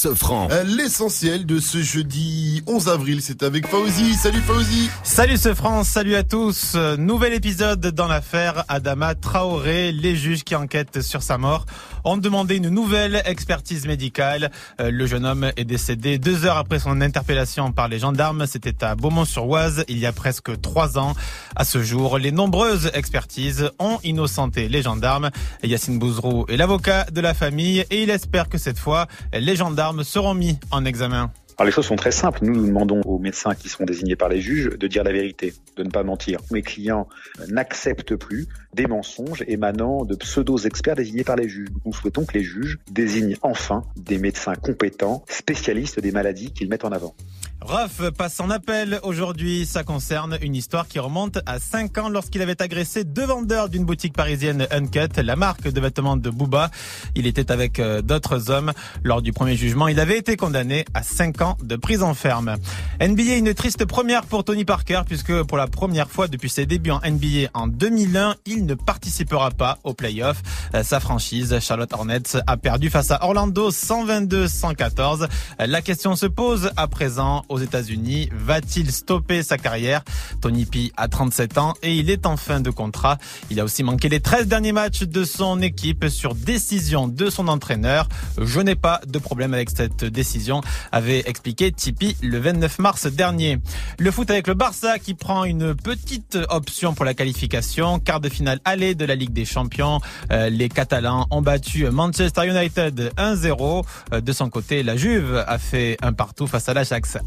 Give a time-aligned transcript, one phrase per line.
[0.00, 0.48] Sofran.
[0.50, 4.14] Euh, L'essentiel de ce jeudi 11 avril, c'est avec Fauzi.
[4.14, 4.88] Salut Fauzi.
[5.02, 6.74] Salut ce France, salut à tous.
[6.96, 9.92] Nouvel épisode dans l'affaire Adama Traoré.
[9.92, 11.66] Les juges qui enquêtent sur sa mort
[12.04, 14.50] ont demandé une nouvelle expertise médicale.
[14.80, 18.46] Euh, Le jeune homme est décédé deux heures après son interpellation par les gendarmes.
[18.46, 21.14] C'était à Beaumont-sur-Oise il y a presque trois ans.
[21.56, 25.28] À ce jour, les nombreuses expertises ont innocenté les gendarmes.
[25.62, 29.89] Yacine Bouzrou est l'avocat de la famille et il espère que cette fois, les gendarmes
[30.02, 31.30] seront mis en examen.
[31.60, 32.38] Alors les choses sont très simples.
[32.42, 35.52] Nous, nous demandons aux médecins qui seront désignés par les juges de dire la vérité,
[35.76, 36.40] de ne pas mentir.
[36.50, 37.06] Mes clients
[37.48, 41.68] n'acceptent plus des mensonges émanant de pseudo-experts désignés par les juges.
[41.84, 46.86] Nous souhaitons que les juges désignent enfin des médecins compétents, spécialistes des maladies qu'ils mettent
[46.86, 47.14] en avant.
[47.62, 49.66] Ruff passe en appel aujourd'hui.
[49.66, 53.84] Ça concerne une histoire qui remonte à 5 ans lorsqu'il avait agressé deux vendeurs d'une
[53.84, 56.70] boutique parisienne Uncut, la marque de vêtements de Booba.
[57.14, 58.72] Il était avec euh, d'autres hommes.
[59.04, 62.56] Lors du premier jugement, il avait été condamné à 5 ans de prison ferme.
[63.00, 66.92] NBA, une triste première pour Tony Parker puisque pour la première fois depuis ses débuts
[66.92, 70.42] en NBA en 2001, il ne participera pas aux playoffs.
[70.74, 75.28] Euh, Sa franchise, Charlotte Hornets, a perdu face à Orlando 122-114.
[75.58, 78.30] La question se pose à présent aux États-Unis.
[78.32, 80.02] Va-t-il stopper sa carrière?
[80.40, 83.18] Tony P a 37 ans et il est en fin de contrat.
[83.50, 87.48] Il a aussi manqué les 13 derniers matchs de son équipe sur décision de son
[87.48, 88.08] entraîneur.
[88.40, 93.58] Je n'ai pas de problème avec cette décision, avait expliqué Tipeee le 29 mars dernier.
[93.98, 97.98] Le foot avec le Barça qui prend une petite option pour la qualification.
[97.98, 100.00] Quart de finale aller de la Ligue des Champions.
[100.32, 103.84] Euh, les Catalans ont battu Manchester United 1-0.
[104.12, 107.18] Euh, De son côté, la Juve a fait un partout face à l'Ajax.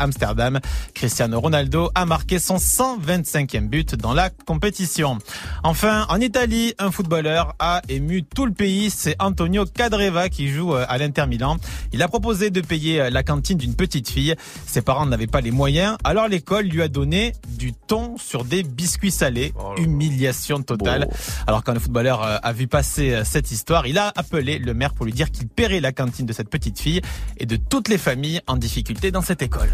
[0.93, 5.17] Cristiano Ronaldo a marqué son 125e but dans la compétition.
[5.63, 8.89] Enfin, en Italie, un footballeur a ému tout le pays.
[8.89, 11.57] C'est Antonio Cadreva qui joue euh, à l'Inter Milan.
[11.91, 14.35] Il a proposé de payer euh, la cantine d'une petite fille.
[14.65, 18.63] Ses parents n'avaient pas les moyens, alors l'école lui a donné du thon sur des
[18.63, 19.53] biscuits salés.
[19.77, 21.09] Humiliation totale.
[21.47, 24.93] Alors quand le footballeur euh, a vu passer cette histoire, il a appelé le maire
[24.93, 27.01] pour lui dire qu'il paierait la cantine de cette petite fille
[27.37, 29.69] et de toutes les familles en difficulté dans cette école.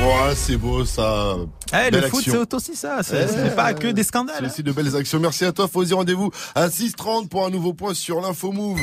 [0.00, 1.36] Ouais, c'est beau ça.
[1.74, 2.98] Eh, le foot, c'est aussi ça.
[3.02, 4.46] C'est Eh, c'est pas que des C'est scandales.
[4.46, 5.20] aussi de belles actions.
[5.20, 5.92] Merci à toi Fauzi.
[5.92, 8.80] Rendez-vous à 6h30 pour un nouveau point sur l'info Move.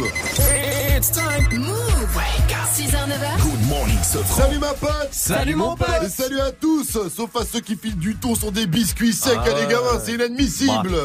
[0.95, 1.59] It's time.
[1.59, 4.43] Move 6h, 9h Good Morning Sofran.
[4.43, 5.87] Salut ma pote Salut, mon pote.
[6.03, 9.37] Et salut à tous, sauf à ceux qui filent du thon sur des biscuits secs
[9.37, 10.95] Ah à les gamins, c'est inadmissible.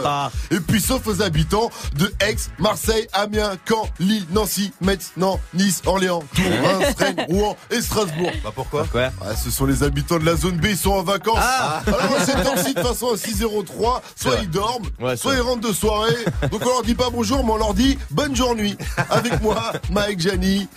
[0.50, 5.82] Et puis sauf aux habitants de Aix, Marseille, Amiens, Caen, Lille, Nancy, Metz, Nantes, Nice,
[5.86, 8.30] Orléans, Tours, Reims, Rennes, Rouen et Strasbourg.
[8.42, 11.02] Bah pourquoi Quoi Ah, ce sont les habitants de la zone B, ils sont en
[11.02, 11.38] vacances.
[11.40, 11.82] Ah.
[11.86, 15.68] Alors cette heure-ci, de façon, à 6h03, soit ils dorment, Ouais, soit c'est ils rentrent
[15.68, 16.14] de soirée.
[16.50, 18.76] Donc on leur dit pas bonjour, mais on leur dit bonne journée.
[19.10, 20.68] Avec moi, Mike, Jani,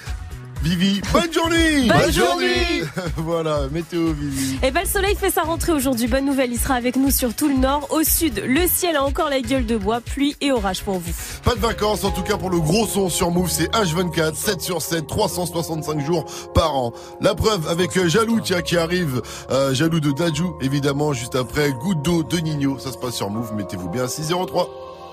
[0.66, 2.82] Vivi, bonne journée Bonne journée.
[3.18, 4.58] Voilà, météo Vivi.
[4.64, 6.08] Eh ben le soleil fait sa rentrée aujourd'hui.
[6.08, 7.86] Bonne nouvelle, il sera avec nous sur tout le nord.
[7.92, 11.12] Au sud, le ciel a encore la gueule de bois, pluie et orage pour vous.
[11.44, 14.62] Pas de vacances, en tout cas pour le gros son sur Move, c'est H24, 7
[14.62, 16.94] sur 7, 365 jours par an.
[17.22, 19.22] La preuve avec euh, Jaloux, tiens, qui arrive,
[19.52, 23.30] euh, Jaloux de Dajou, évidemment, juste après Goutte d'eau de Nino, ça se passe sur
[23.30, 24.68] Move, mettez-vous bien à 603.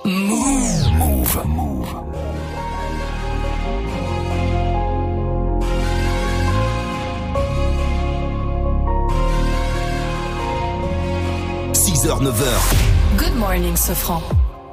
[0.07, 1.47] Move.
[1.47, 2.03] Move.–
[12.03, 13.17] 6h, 9h.
[13.17, 14.52] Good morning, Sofran.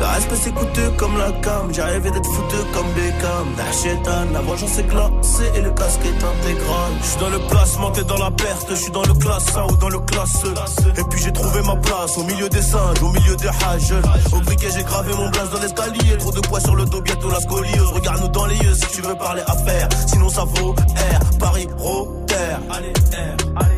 [0.00, 3.48] Le respect c'est coûteux comme la cam, j'ai rêvé d'être foutu comme Beckham.
[3.82, 6.92] Chétane, la vengeance est glacée et le casque est intégral.
[7.00, 9.72] Je suis dans le placement, t'es dans la perte, je suis dans le classe 1
[9.72, 11.00] ou dans le classe E.
[11.00, 13.94] Et puis j'ai trouvé ma place au milieu des singes, au milieu des hages.
[14.32, 17.30] Au briquet j'ai gravé mon blaze dans l'escalier, trop de poids sur le dos, bientôt
[17.30, 17.92] la scoliose.
[17.92, 22.34] Regarde-nous dans les yeux si tu veux parler affaires, sinon ça vaut R, Paris, Rotter.
[22.70, 23.77] Allez, R, allez.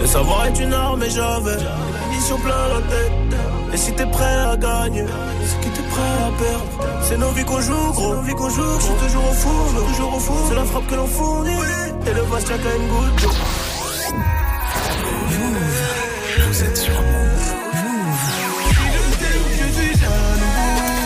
[0.00, 1.56] Le savoir est une arme et j'avais
[2.08, 3.12] munitions plein la tête.
[3.72, 5.04] Et si t'es prêt à gagner,
[5.44, 6.64] c'est que t'es prêt à perdre.
[7.02, 8.14] C'est nos vies qu'on joue, gros.
[8.14, 10.46] Nos vies qu'on joue, je suis toujours au four, toujours au four.
[10.48, 11.58] C'est la frappe que l'on fournit.
[12.06, 13.30] Et le vase tient qu'à une goutte d'eau.
[16.48, 17.54] Vous êtes sur Move.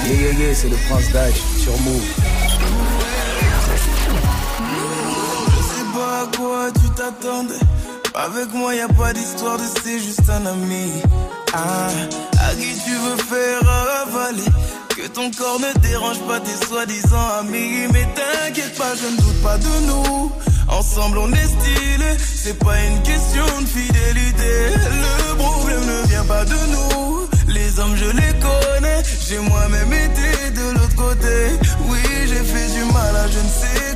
[0.07, 2.09] Yeah, yeah, yeah, c'est le prince d'âge sur Move.
[5.47, 7.55] Je sais pas à quoi tu t'attendais.
[8.22, 10.93] Avec moi, y a pas d'histoire de c'est juste un ami.
[11.55, 11.88] Ah,
[12.38, 13.61] à qui tu veux faire
[14.02, 14.44] avaler?
[14.94, 17.88] Que ton corps ne dérange pas tes soi-disant amis.
[17.90, 20.32] Mais t'inquiète pas, je ne doute pas de nous.
[20.69, 22.11] Ensemble, on est stylé.
[22.20, 24.52] C'est pas une question de fidélité.
[25.31, 27.26] Le problème ne vient pas de nous.
[27.49, 29.02] Les hommes, je les connais.
[29.26, 31.37] J'ai moi-même été de l'autre côté.
[31.88, 33.80] Oui, j'ai fait du mal à je ne sais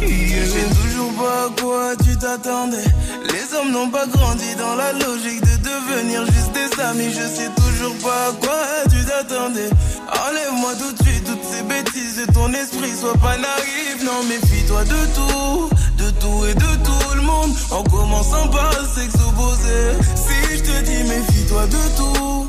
[0.00, 2.84] Je sais toujours pas à quoi tu t'attendais.
[3.32, 7.10] Les hommes n'ont pas grandi dans la logique de devenir juste des amis.
[7.10, 9.70] Je sais toujours pas à quoi tu t'attendais.
[10.28, 12.92] Enlève-moi tout de suite toutes ces bêtises de ton esprit.
[13.00, 15.70] Sois pas naïf, non, méfie-toi de tout.
[15.96, 17.52] De tout et de tout le monde.
[17.70, 18.70] En commençant par
[19.28, 19.96] opposé.
[20.14, 22.48] Si je te dis méfie-toi de tout.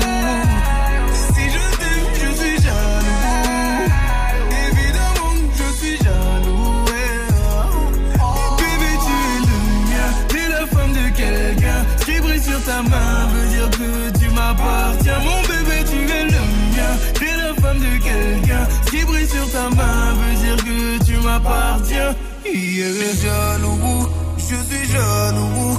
[12.65, 15.19] Ta main veut dire que tu m'appartiens.
[15.19, 16.41] Mon bébé, tu es le
[16.75, 16.93] mien.
[17.13, 18.67] T'es la femme de quelqu'un.
[18.85, 22.15] Ce qui brille sur ta main veut dire que tu m'appartiens.
[22.45, 22.91] Yeah.
[22.91, 24.07] Je suis jaloux.
[24.37, 25.77] Je suis jaloux.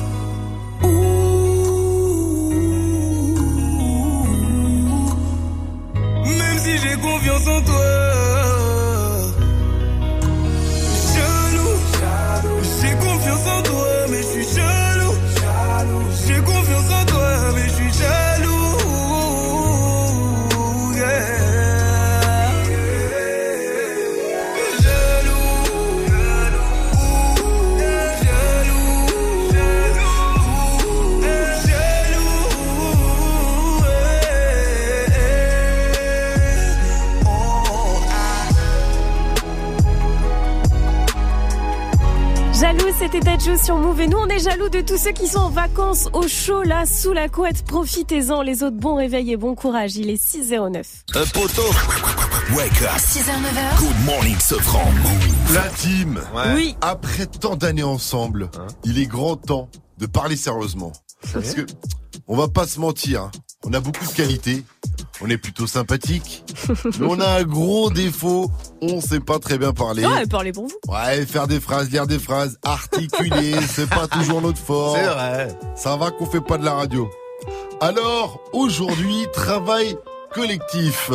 [6.25, 7.85] Même si j'ai confiance en toi.
[11.15, 11.77] Jaloux,
[12.81, 13.62] j'ai confiance en toi,
[43.03, 44.01] c'était Dadju sur Move.
[44.01, 46.87] Et nous, on est jaloux de tous ceux qui sont en vacances au chaud, là,
[46.87, 47.65] sous la couette.
[47.65, 48.77] Profitez-en, les autres.
[48.77, 49.97] Bon réveil et bon courage.
[49.97, 50.85] Il est 6h09.
[51.15, 51.69] Un poteau.
[52.57, 52.97] Wake up.
[52.99, 53.79] 6h, 9h.
[53.81, 54.89] Good morning, Sofran.
[55.53, 56.21] La team.
[56.55, 56.77] Oui.
[56.81, 58.51] Après tant d'années ensemble,
[58.85, 59.69] il est grand temps
[59.99, 60.93] de parler sérieusement.
[61.33, 61.67] Parce que,
[62.29, 63.31] on va pas se mentir, hein.
[63.65, 64.65] On a beaucoup de qualités,
[65.21, 66.45] on est plutôt sympathique,
[66.85, 68.51] mais on a un gros défaut,
[68.81, 70.05] on sait pas très bien parler.
[70.05, 70.93] Ouais, parlez pour vous.
[70.93, 74.97] Ouais, faire des phrases, lire des phrases, articuler, c'est pas toujours notre fort.
[74.97, 75.49] C'est vrai.
[75.77, 77.09] Ça va qu'on fait pas de la radio.
[77.81, 79.97] Alors, aujourd'hui, travail
[80.33, 81.11] collectif.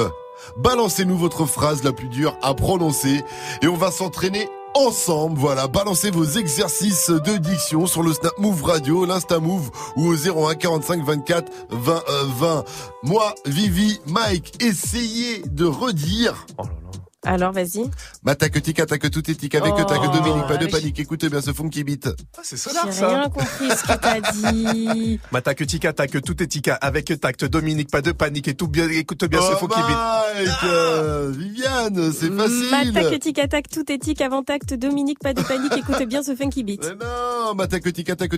[0.58, 3.24] Balancez-nous votre phrase la plus dure à prononcer
[3.62, 5.40] et on va s'entraîner ensemble.
[5.40, 10.16] Voilà, balancez vos exercices de diction sur le Snap Move Radio, l'Insta Move ou au
[10.16, 12.04] 01 45 24 20
[12.40, 12.64] 20.
[13.04, 16.46] Moi, Vivi, Mike, essayez de redire.
[16.58, 16.64] Oh.
[17.28, 17.84] Alors, vas-y.
[18.24, 19.84] M'attaque tic, attaque tout étique avec Oh.
[20.14, 21.00] Dominique, pas de panique.
[21.00, 22.08] Écoutez bien ce funky beat.
[22.08, 23.08] Ah, c'est J'ai sonar ça.
[23.10, 25.20] rien compris ce que t'as dit.
[25.68, 29.26] Tika tac tout est tika avec tact Dominique pas de panique et tout bien écoute
[29.26, 29.98] bien ce Oh, qui beat.
[30.38, 32.94] Mike, euh, Viviane, c'est facile.
[32.94, 36.64] M'attaque, tic, attaque, tout éthique, avant acte, Dominique, pas de panique, écoute bien ce funky
[36.64, 36.84] beat.
[36.84, 37.84] Mais non, attaque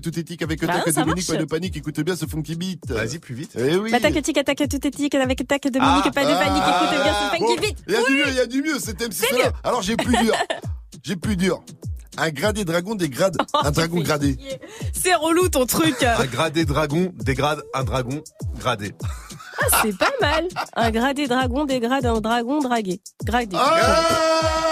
[0.01, 1.38] tout étique avec Bah tac non, ça Dominique, marche.
[1.38, 1.77] pas de panique.
[1.77, 2.89] Écoute bien ce funky beat.
[2.89, 3.51] Vas-y plus vite.
[3.58, 3.91] Eh oui.
[3.91, 7.38] M'attaque, tic, attaque, tout éthique, avec tac, Dominique, Ah, pas de panique, écoute bien ce
[7.38, 7.77] funky Bon, beat.
[7.88, 9.52] Il y a du mieux, il y a du mieux, c'est MC Solar.
[9.64, 10.34] Alors j'ai plus dur.
[11.02, 11.64] J'ai plus dur.
[12.18, 14.38] Un gradé dragon dégrade un dragon gradé.
[14.94, 16.04] C'est relou ton truc.
[16.04, 18.22] Un gradé dragon dégrade un dragon
[18.60, 18.94] gradé.
[19.62, 20.48] Ah, c'est pas mal.
[20.76, 23.02] Un gradé dragon dégrade un dragon dragué.
[23.24, 23.56] Gradé.
[23.58, 24.69] Ah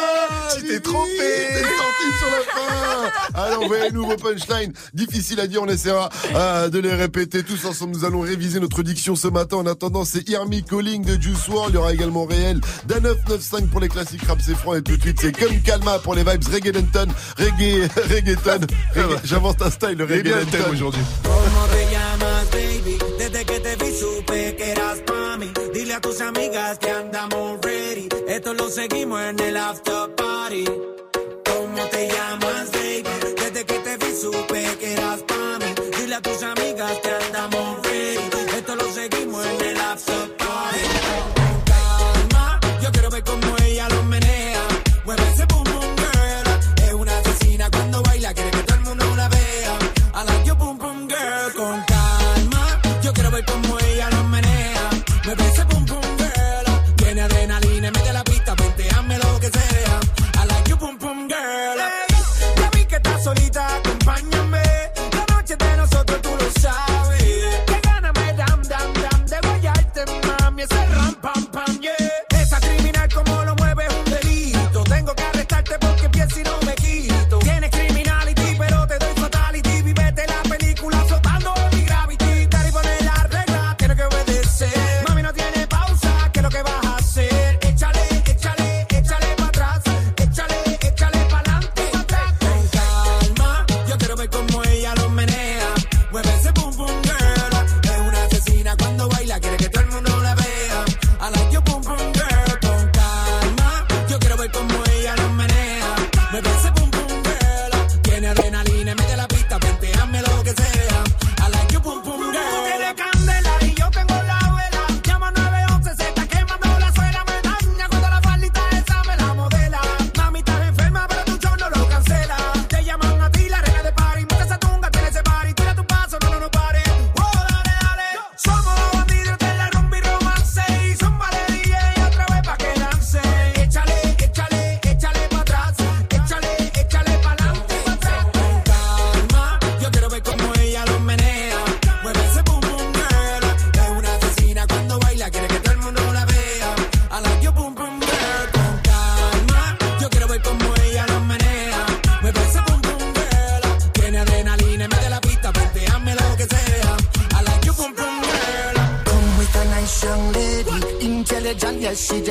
[0.57, 1.09] Tu t'es trompé.
[1.17, 4.73] T'es sorti sur la fin Alors, voyez, nouveau punchline.
[4.93, 7.95] Difficile à dire, on essaiera euh, de les répéter tous ensemble.
[7.95, 9.57] Nous allons réviser notre diction ce matin.
[9.57, 11.69] En attendant, c'est Me Calling de Juice WRLD.
[11.69, 14.75] Il y aura également Réel d'un 995 pour les classiques rap c'est franc.
[14.75, 17.07] Et tout de suite, c'est comme Calma pour les vibes reggaeton.
[17.37, 18.65] Reggae, reggaeton.
[18.95, 20.71] Reggae- J'avance ta style, le reggaeton.
[20.71, 21.01] aujourd'hui.
[21.23, 22.97] ¿Cómo te llamas, baby?
[23.19, 25.51] Desde que te vi supe que eras pa' mí.
[25.73, 28.09] Dile a tus amigas que andamos ready.
[28.27, 30.09] Esto lo seguimos en el after
[30.47, 30.96] party.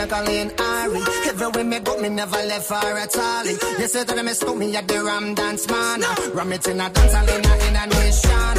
[0.06, 1.00] She Jacqueline Ari.
[1.26, 3.46] Everywhere me go, me never left her at all.
[3.46, 6.00] You say that I miss me at the Ram Dance Man.
[6.34, 8.56] Ram it in a dance hall in a, in a nation.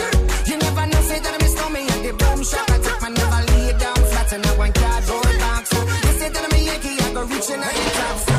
[0.48, 2.70] You never know, say that I miss me at the boom shop.
[2.70, 5.74] I take my never lay down flat in a one cardboard box.
[5.74, 8.37] You say that I'm a Yankee, I go reaching out the top.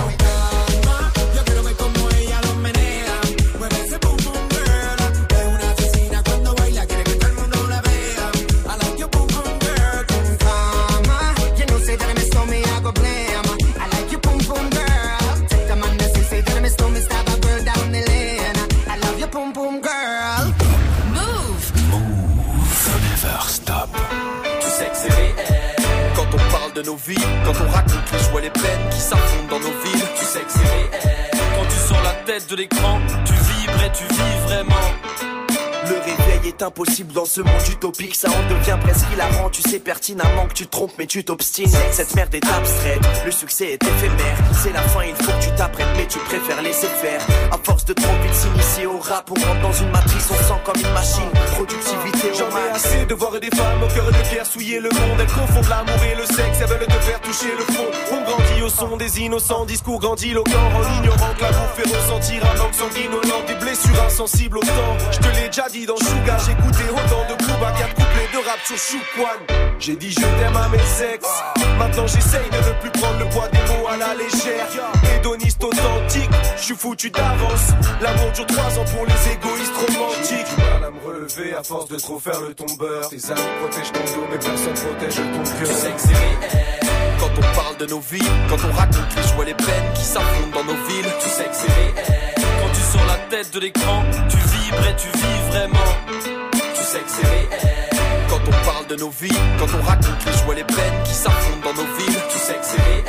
[27.48, 30.52] Quand on raconte les joies, les peines qui s'affrontent dans nos villes Tu sais que
[30.52, 30.90] c'est réel.
[31.56, 35.07] Quand tu sors la tête de l'écran Tu vibres et tu vis vraiment
[35.88, 39.48] Le réveil est impossible dans ce monde utopique, ça en devient presque hilarant.
[39.48, 41.70] Tu sais pertinemment que tu te trompes, mais tu t'obstines.
[41.92, 44.36] Cette merde est abstraite, le succès est éphémère.
[44.62, 47.20] C'est la fin, il faut que tu t'apprennes, mais tu préfères laisser faire.
[47.50, 50.60] À force de trop vite s'initier au rap, on rentre dans une matrice, on sent
[50.64, 51.30] comme une machine.
[51.54, 55.20] Productivité J'en ai assez de voir des femmes au cœur de guerre souiller le monde.
[55.20, 57.86] Elles confondent l'amour et le sexe, elles veulent te faire toucher le fond.
[58.12, 62.58] On grandit au son des innocents discours grandiloquents en ignorant que l'amour fait ressentir un
[62.58, 63.42] manque sanguinolent.
[63.68, 64.96] Des blessures insensibles au temps.
[65.12, 68.58] Je te l'ai déjà dit dans Sugar, j'écoutais autant de Kuba, quatre couplets de rap
[68.64, 69.36] sur Choukwan.
[69.78, 71.28] J'ai dit je t'aime à mes sexes.
[71.78, 74.66] Maintenant j'essaye de ne plus prendre le poids des mots à la légère.
[75.14, 77.68] Hédoniste authentique, je suis foutu d'avance.
[78.00, 80.56] L'amour dure trois ans pour les égoïstes romantiques.
[80.56, 83.06] Mal à me relever à force de trop faire le tombeur.
[83.10, 85.76] Tes amis protègent ton dos, mais personne protège ton cœur.
[85.76, 86.38] C'est réel.
[87.20, 90.58] Quand on parle de nos vies, quand on raconte les joies, les peines qui s'affrontent
[90.58, 92.17] dans nos villes, tu sais que c'est réel.
[93.28, 95.78] Tête de l'écran, tu vibres et tu vis vraiment.
[96.52, 97.48] Tu sais que c'est réel.
[98.28, 101.68] Quand on parle de nos vies, quand on raconte les joies, les peines qui s'affrontent
[101.68, 103.04] dans nos villes, tu sais que c'est réel.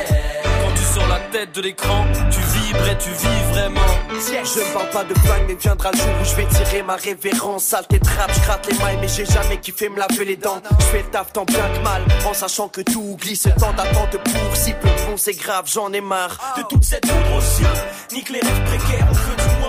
[0.62, 3.80] Quand tu sors la tête de l'écran, tu vibres et tu vis vraiment.
[4.10, 6.96] Je ne parle pas de flingue, mais viendra le jour où je vais tirer ma
[6.96, 7.64] révérence.
[7.64, 10.60] Saleté de rap, je gratte les mailles, mais j'ai jamais kiffé me laver les dents.
[10.80, 13.48] Je fais le taf tant bien que mal, en sachant que tout glisse.
[13.58, 16.54] Tant d'attente pour si peu de bon, c'est grave, j'en ai marre.
[16.58, 17.66] De toute cette poudre aux yeux,
[18.12, 19.59] nique les rêves précaires, on veut du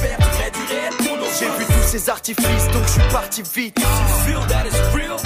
[0.00, 2.82] moins, on espère du vrai, du réel pour nos J'ai vu tous ces artifices, donc
[2.86, 3.80] je suis parti vite.
[4.26, 5.16] Feel that is real.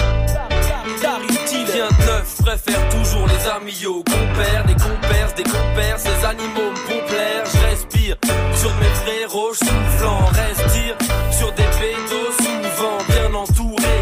[1.75, 6.71] Rien de neuf, préfère toujours les amis au compères, des compères, des compères, ces animaux
[6.71, 8.15] me font plaire, je respire
[8.55, 10.95] sur mes frérots, soufflant, respire
[11.31, 13.97] sur des pédos, souvent bien entouré.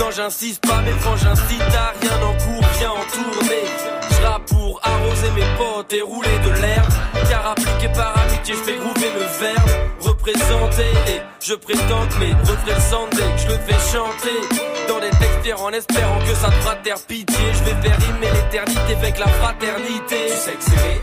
[0.00, 4.01] Non, j'insiste pas, mais quand j'incite à rien en cours, viens en tournée.
[4.48, 6.92] Pour arroser mes potes et rouler de l'herbe,
[7.28, 9.70] car appliqué par amitié, je fais grouper le verbe,
[10.00, 14.56] représenter et je prétends que mes refrains Sunday, je le fais chanter
[14.88, 17.36] dans des textes en espérant que ça te fera taire pitié.
[17.52, 20.16] Je vais faire rimer l'éternité avec la fraternité.
[20.28, 21.00] Tu sais que c'est réel.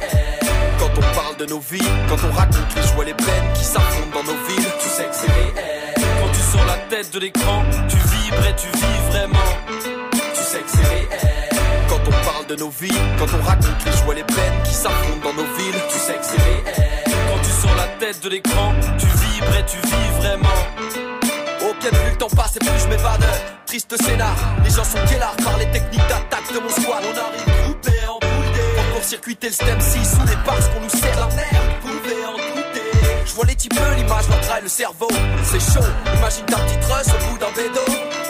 [0.80, 4.18] Quand on parle de nos vies, quand on raconte les joies, les peines qui s'affrontent
[4.18, 5.94] dans nos villes, tu sais que c'est réel.
[5.96, 7.99] Quand tu sors la tête de l'écran, tu
[12.50, 12.72] de nos
[13.20, 16.26] quand on raconte les joies, les peines qui s'affrontent dans nos villes, tu sais que
[16.26, 16.64] c'est réel.
[17.06, 20.60] Quand tu sors la tête de l'écran, tu vibres et tu vis vraiment.
[21.70, 23.24] Auquel plus le temps passe et plus je m'évade.
[23.68, 27.04] Triste scénar, les gens sont guélards par les techniques d'attaque de mon squad.
[27.04, 28.94] On arrive groupé en boudé.
[28.94, 31.89] Pour circuiter le stem 6 sous les parce qu'on nous sert la merde.
[33.40, 35.08] Vois les types, l'image leur le cerveau.
[35.46, 37.80] C'est chaud, imagine ta petite rush au bout d'un bédo.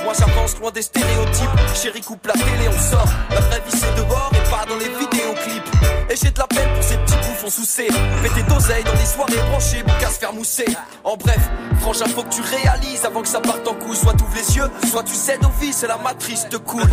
[0.04, 1.50] Moi j'avance loin des stéréotypes.
[1.74, 3.10] Chérie coupe la télé, on sort.
[3.32, 5.68] La vraie vie c'est dehors et pas dans les vidéoclips.
[6.12, 7.88] Et j'ai de la peine pour ces petits bouffons sous C.
[8.22, 10.68] Péter d'oseille dans les soirées branchées, pour qu'à se faire mousser.
[11.04, 11.42] En bref,
[11.80, 13.98] franchement, faut que tu réalises avant que ça parte en couille.
[13.98, 16.84] Soit t'ouvres les yeux, soit tu cèdes au vice, c'est la matrice te coule.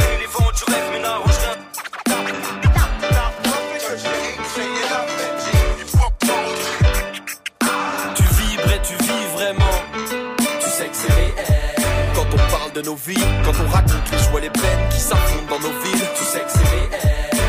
[12.77, 16.09] De nos vies, quand on raconte les joies, les peines qui s'affrontent dans nos villes,
[16.15, 16.91] tu sais que c'est réel.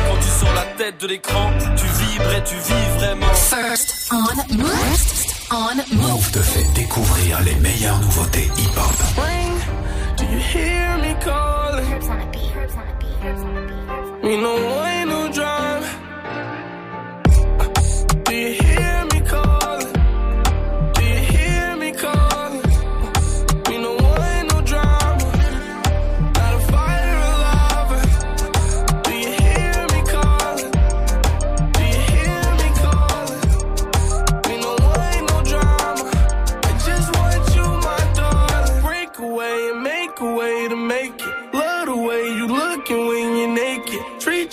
[0.08, 3.34] Quand tu sors la tête de l'écran, tu vibres et tu vis vraiment.
[3.34, 4.70] First on Move.
[5.50, 6.12] On Move.
[6.12, 8.94] Move te fait découvrir les meilleures nouveautés hip-hop.
[10.16, 11.98] Do you hear me calling?
[15.10, 15.67] No drive.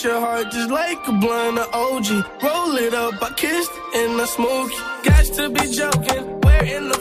[0.05, 2.09] Your heart just like a blunt of OG.
[2.43, 5.03] Roll it up, I kissed and I smoke it.
[5.03, 6.23] Got to be joking.
[6.41, 6.99] Where in the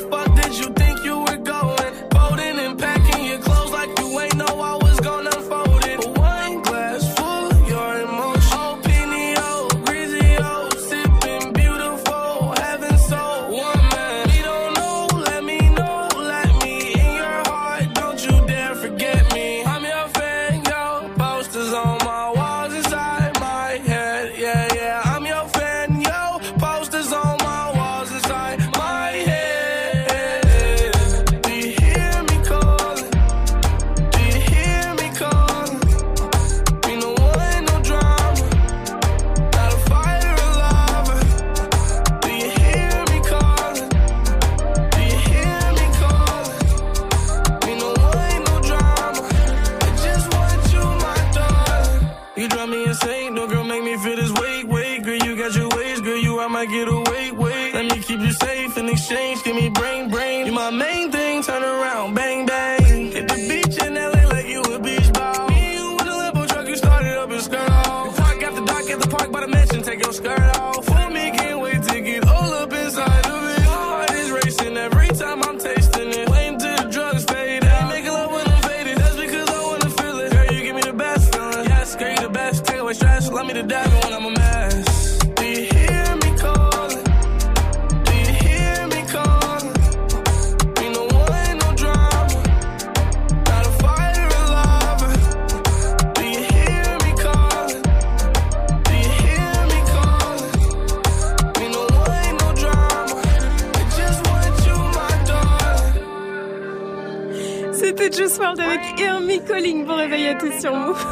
[110.64, 111.06] sur Move.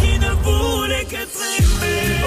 [0.00, 2.20] Qui ne voulait qu'être aimé.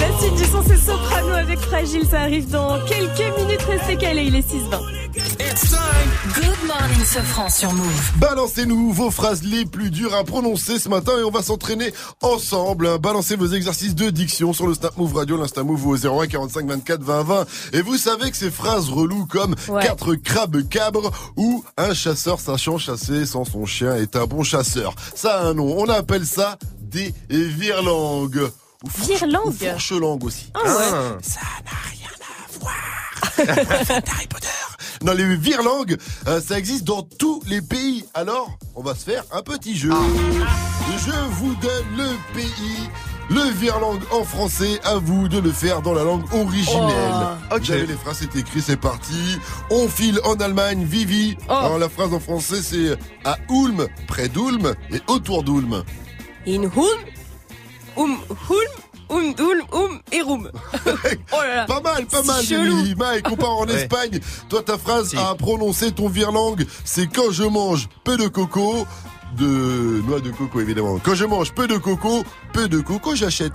[0.00, 2.06] La suite du son, c'est Soprano avec Fragile.
[2.06, 3.62] Ça arrive dans quelques minutes.
[3.68, 5.03] Restez calés, il est 6-20.
[6.64, 8.12] Good morning, Sofran sur Move.
[8.16, 12.86] Balancez-nous vos phrases les plus dures à prononcer ce matin et on va s'entraîner ensemble.
[12.86, 12.96] hein.
[12.98, 16.26] Balancez vos exercices de diction sur le Snap Move Radio, l'Insta Move ou au 01
[16.26, 17.46] 45 24 20 20.
[17.74, 19.82] Et vous savez que ces phrases reloues comme Ouais.
[19.82, 24.94] quatre crabes cabres ou un chasseur sachant chasser sans son chien est un bon chasseur.
[25.14, 25.76] Ça a un nom.
[25.78, 28.48] On appelle ça des virlangues.
[28.84, 30.50] Ou fourche- Virlangues ou fourche-langues aussi.
[30.54, 31.18] Ah ouais.
[31.22, 32.74] Ça n'a rien à voir.
[33.38, 34.48] Harry Potter.
[35.02, 38.04] Non, les virlangues, euh, ça existe dans tous les pays.
[38.14, 39.90] Alors, on va se faire un petit jeu.
[40.98, 42.88] Je vous donne le pays.
[43.30, 46.92] Le virlangue en français, à vous de le faire dans la langue originelle.
[47.50, 47.56] Oh.
[47.58, 49.38] Vous avez les phrases, c'est écrit, c'est parti.
[49.70, 51.36] On file en Allemagne, Vivi.
[51.48, 51.52] Oh.
[51.52, 55.82] Alors la phrase en français, c'est à Ulm, près d'Ulm et autour d'Ulm.
[56.46, 57.00] In Hulm,
[57.96, 58.83] Um Hulm,
[59.14, 60.50] Um Dulm, Um et Rum.
[60.86, 61.64] oh là là.
[61.66, 62.76] Pas mal, pas mal, chelou.
[62.78, 62.94] Vivi.
[62.96, 63.74] Mike, on part en Ouais.
[63.82, 64.18] Espagne.
[64.48, 65.16] Toi, ta phrase Si.
[65.16, 68.86] à prononcer ton virlangue, c'est quand je mange peu de coco,
[69.38, 70.98] de noix de coco évidemment.
[71.02, 73.52] Quand je mange peu de coco, peu de coco, j'achète.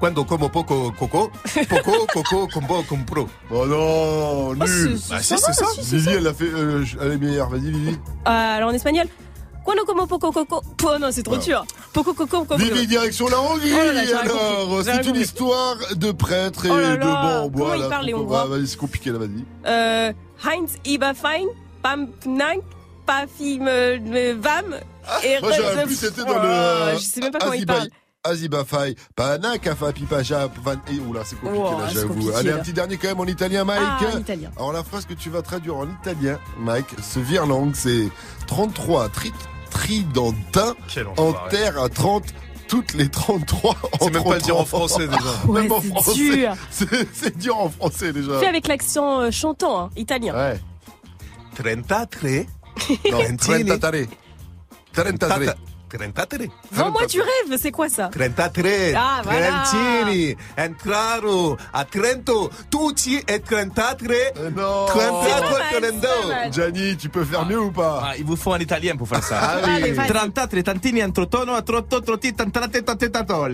[0.00, 1.30] Cuando como poco coco,
[1.68, 3.28] poco coco combo compro.
[3.52, 4.98] Oh non, Oh, nul.
[4.98, 5.64] c'est- Bah c'est c'est ça.
[5.64, 6.10] ça.
[6.10, 7.48] elle a fait, euh, elle est meilleure.
[7.48, 7.90] Vas-y, Vivi.
[7.92, 7.96] Euh,
[8.56, 9.06] alors en espagnol.
[9.64, 10.62] Cuando como poco coco.
[10.84, 11.64] Oh non, c'est trop dur.
[11.92, 12.56] Poco coco coco.
[12.56, 13.72] Vivi, direction la Hongrie.
[13.72, 17.70] Oh alors, c'est une histoire de prêtre et Oh de en bois.
[17.72, 19.44] comment ils parlent, les Hongrois Vas-y, c'est compliqué là, vas-y.
[19.66, 20.12] Euh,
[20.44, 21.46] Heinz Iberfein,
[21.82, 22.62] Pam Pnank,
[23.06, 23.64] Pafim
[24.40, 24.76] Vam.
[25.24, 26.48] Et Moi, j'aurais pu, c'était dans le.
[26.48, 27.88] euh, Je sais même pas comment il Aziba- parle.
[28.24, 30.74] Azibafai, Pana, Kafa, Pipaja, Van.
[30.92, 32.30] Et oula, c'est compliqué Wow, là, j'avoue.
[32.36, 32.56] Allez, là.
[32.56, 33.80] un petit dernier quand même en italien, Mike.
[33.82, 34.50] Ah, en italien.
[34.56, 38.08] Alors, la phrase que tu vas traduire en italien, Mike, ce virlangue, c'est
[38.46, 39.32] 33 tri
[39.72, 40.74] Tridentin
[41.16, 42.24] enterre à 30
[42.68, 45.20] toutes les 33 C'est même pas dire en français déjà.
[45.46, 46.48] Ouais, même en français.
[47.12, 48.38] C'est dur en français déjà.
[48.40, 50.34] Fait avec l'accent euh, chantant, hein, italien.
[50.34, 50.60] Ouais.
[51.54, 52.46] Trenta tre.
[53.10, 54.06] Non, trenta tare.
[54.92, 55.54] Trenta tre.
[55.98, 56.46] 33.
[56.72, 58.08] Vends-moi du rêve, c'est quoi ça?
[58.08, 58.72] 33.
[58.96, 59.64] Ah, voilà.
[60.56, 64.10] entraro, a Trento, tutti e 34.
[64.10, 64.86] Eh non.
[64.86, 66.50] 34 Trento.
[66.50, 68.02] Gianni, tu peux faire mieux ou pas?
[68.04, 69.38] Ah, Il vous faut un italien pour faire ça.
[69.40, 69.94] Ah, oui.
[69.98, 73.52] Ah, 33, tantini, entrotono, trotto, trotti, tantate, tantate, tantate.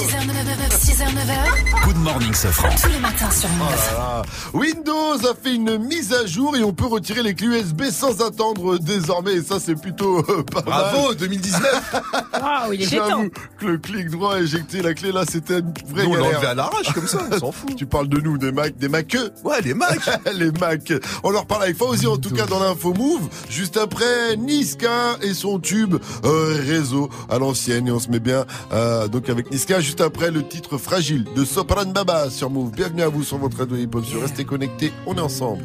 [0.00, 1.84] 6h, 9h, 6h, 9h.
[1.84, 2.70] Good morning, Sofran.
[2.82, 3.68] Tous les matins sur Move.
[3.90, 4.22] Voilà.
[4.54, 8.22] Windows a fait une mise à jour et on peut retirer les clés USB sans
[8.22, 9.34] attendre désormais.
[9.34, 10.92] Et ça, c'est plutôt euh, pas mal.
[10.92, 11.94] Bravo, 2019.
[12.32, 13.02] Waouh, il est détent.
[13.08, 16.20] J'avoue que le clic droit éjecter la clé là, c'était une vraie Nous, on l'a
[16.22, 16.36] galère.
[16.38, 17.74] enlevé à l'arrache comme ça, on s'en fout.
[17.76, 20.08] Tu parles de nous, des Mac, des Maqueux Ouais, les Macs.
[20.34, 20.92] les Mac.
[21.22, 23.28] On leur parle avec Fauzi en tout cas dans l'info move.
[23.50, 28.44] Juste après Niska et son tube euh, réseau à l'ancienne et on se met bien
[28.72, 32.70] euh, donc avec Niska juste après le titre fragile de Sopran Baba sur Move.
[32.72, 34.04] Bienvenue à vous sur votre radio hip hop.
[34.04, 35.64] Sur Restez connectés, on est ensemble.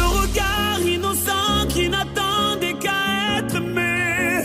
[0.01, 4.43] ce regard innocent qui n'attendait qu'à être aimé.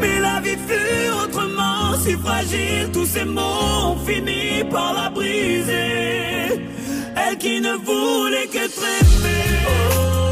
[0.00, 6.66] Mais la vie fut autrement si fragile, tous ces mots ont fini par la briser.
[7.16, 9.48] Elle qui ne voulait qu'être aimée.
[9.68, 10.31] Oh,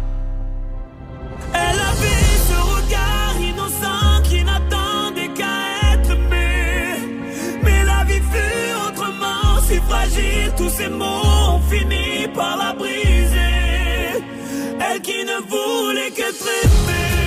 [1.53, 6.95] Elle avait ce regard innocent qui n'attendait qu'à être aimé
[7.63, 14.23] Mais la vie fut autrement si fragile Tous ces mots ont fini par la briser.
[14.79, 17.20] Elle qui ne voulait que être aimée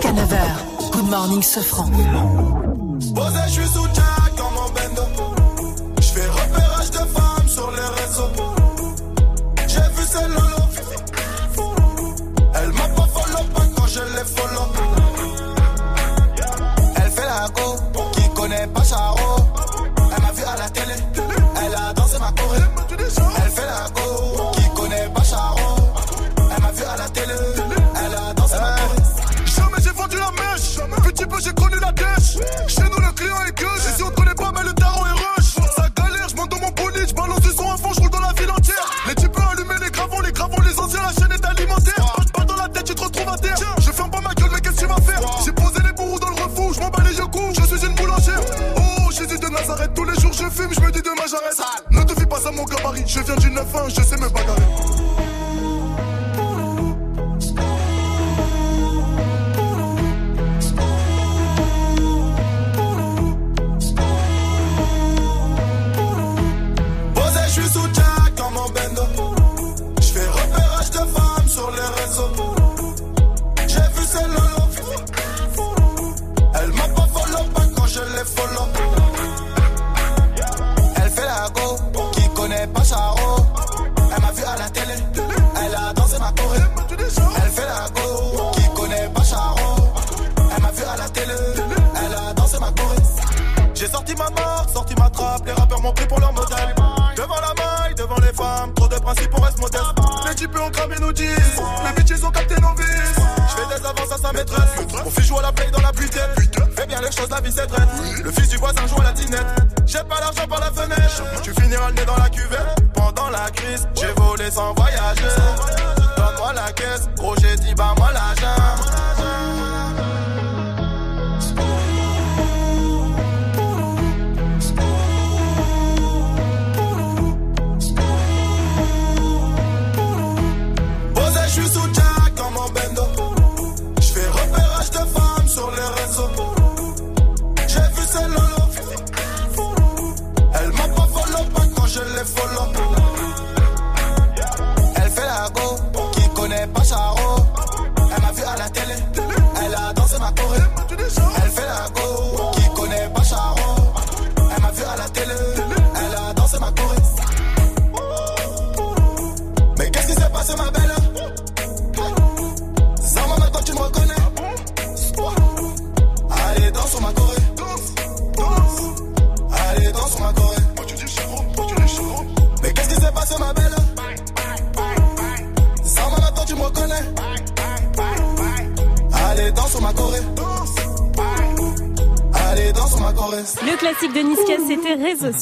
[0.00, 1.90] Jusqu'à 9h, Good Morning Sofran.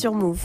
[0.07, 0.38] Sur Move.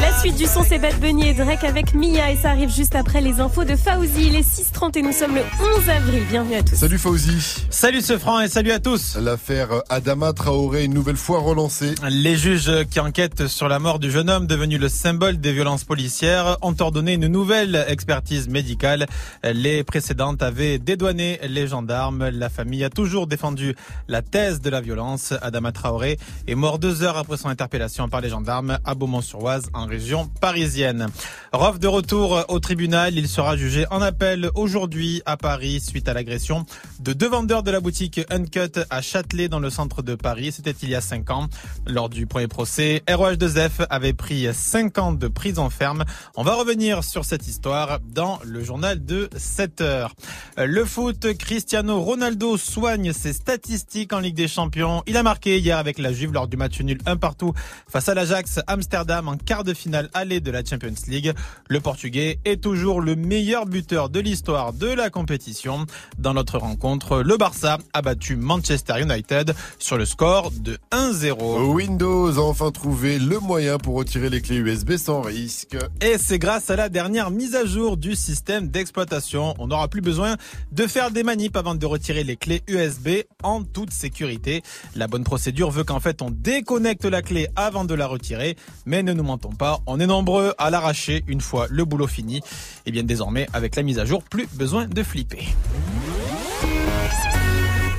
[0.00, 2.94] La suite du son, c'est Bad Bunny et Drake avec Mia et ça arrive juste
[2.94, 4.28] après les infos de Fauzi.
[4.28, 5.42] Il est 6h30 et nous sommes le
[5.78, 6.22] 11 avril.
[6.30, 6.76] Bienvenue à tous.
[6.76, 7.66] Salut Fauzi.
[7.68, 9.16] Salut ce franc et salut à tous.
[9.16, 11.94] L'affaire Adama Traoré une nouvelle fois relancée.
[12.08, 15.82] Les juges qui enquêtent sur la mort du jeune homme devenu le symbole des violences
[15.82, 19.06] policières ont ordonné une nouvelle expertise médicale.
[19.42, 22.28] Les précédentes avaient dédouané les gendarmes.
[22.28, 23.74] La famille a toujours défendu
[24.06, 25.34] la thèse de la violence.
[25.42, 29.84] Adama Traoré est mort deux heures après son interpellation par les gendarmes à Beaumont-sur-Oise en
[29.84, 31.08] région parisienne.
[31.52, 36.12] Rof de retour au tribunal, il sera jugé en appel aujourd'hui à Paris suite à
[36.12, 36.66] l'agression
[37.00, 40.52] de deux vendeurs de la boutique Uncut à Châtelet dans le centre de Paris.
[40.52, 41.48] C'était il y a cinq ans.
[41.86, 46.04] Lors du premier procès, ROH2F avait pris cinq ans de prison ferme.
[46.36, 50.14] On va revenir sur cette histoire dans le journal de 7 heures.
[50.58, 55.02] Le foot, Cristiano Ronaldo soigne ses statistiques en Ligue des Champions.
[55.06, 57.54] Il a marqué hier avec la Juve lors du match nul un partout
[57.88, 61.32] face à l'Ajax Amsterdam en quart de finale allée de la Champions League.
[61.68, 65.84] Le Portugais est toujours le meilleur buteur de l'histoire de la compétition.
[66.18, 71.74] Dans notre rencontre, le Barça a battu Manchester United sur le score de 1-0.
[71.74, 75.76] Windows a enfin trouvé le moyen pour retirer les clés USB sans risque.
[76.00, 79.54] Et c'est grâce à la dernière mise à jour du système d'exploitation.
[79.58, 80.36] On n'aura plus besoin
[80.72, 83.08] de faire des manips avant de retirer les clés USB
[83.42, 84.62] en toute sécurité.
[84.96, 88.56] La bonne procédure veut qu'en fait on déconnecte la clé avant de la retirer.
[88.86, 92.40] Mais ne nous mentons pas, on est nombreux à l'arracher une fois le boulot fini.
[92.86, 95.44] Et bien désormais, avec la mise à jour, plus besoin de flipper.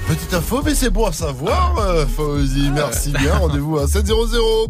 [0.10, 2.72] Petite info, mais c'est bon à savoir, euh, Fauzi.
[2.74, 3.36] Merci bien.
[3.36, 4.15] Rendez-vous à 700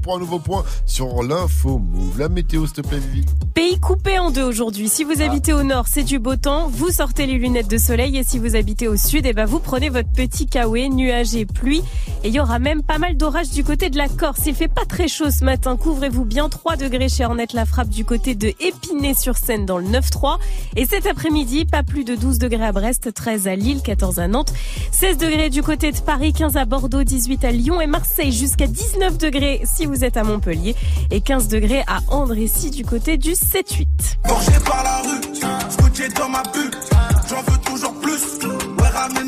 [0.04, 2.20] pour un nouveau point sur l'info move.
[2.20, 3.26] La météo, s'il te plaît, Vivi.
[3.54, 4.90] Pays coupé en deux aujourd'hui.
[4.90, 6.68] Si vous habitez au nord, c'est du beau temps.
[6.68, 8.18] Vous sortez les lunettes de soleil.
[8.18, 11.46] Et si vous habitez au sud, eh ben, vous prenez votre petit kawaii, nuages et
[11.46, 11.84] pluie.
[12.26, 14.42] Et il y aura même pas mal d'orages du côté de la Corse.
[14.46, 15.78] Il fait pas très chaud ce matin.
[15.78, 16.50] Couvrez-vous bien.
[16.50, 20.38] 3 degrés chez Ornette la frappe du côté de Épinay-sur-Seine dans le 9-3.
[20.76, 24.28] Et cet après-midi, pas plus de 12 degrés à Brest, 13 à Lille, 14 à
[24.28, 24.52] Nantes,
[24.92, 28.66] 16 degrés du côté de Paris, 15 à Bordeaux, 18 à Lyon et Marseille, jusqu'à
[28.66, 30.76] 19 degrés si vous êtes à Montpellier
[31.12, 33.86] et 15 degrés à Andrécy du côté du 7-8.
[34.28, 35.22] Forgé par la rue,
[35.70, 36.72] scotché dans ma bulle.
[37.30, 38.40] J'en veux toujours plus.
[39.14, 39.24] Mes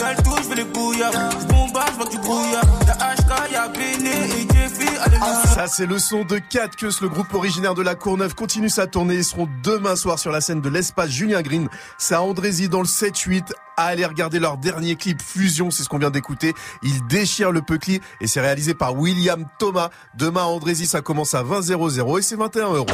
[0.00, 0.06] thunes.
[0.06, 1.12] Seul tout, je veux les bouillards.
[1.12, 2.64] Je bombarde, je vois que tu brouillards.
[2.86, 4.88] Y'a HK, y'a Béné et Jeffy.
[5.02, 5.16] Allez,
[5.54, 8.86] Ça, c'est le son de 4 que le groupe originaire de la Courneuve continue sa
[8.86, 9.14] tournée.
[9.14, 11.68] Ils seront demain soir sur la scène de l'espace Julien Green.
[11.98, 13.52] C'est à Andrézy dans le 7-8.
[13.76, 16.52] Allez regarder leur dernier clip Fusion, c'est ce qu'on vient d'écouter.
[16.82, 19.88] Ils déchirent le peucli et c'est réalisé par William Thomas.
[20.14, 22.86] Demain à Andrézy, ça commence à 20 00 et c'est 21 euros.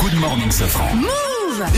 [0.00, 0.96] Good morning, Safran.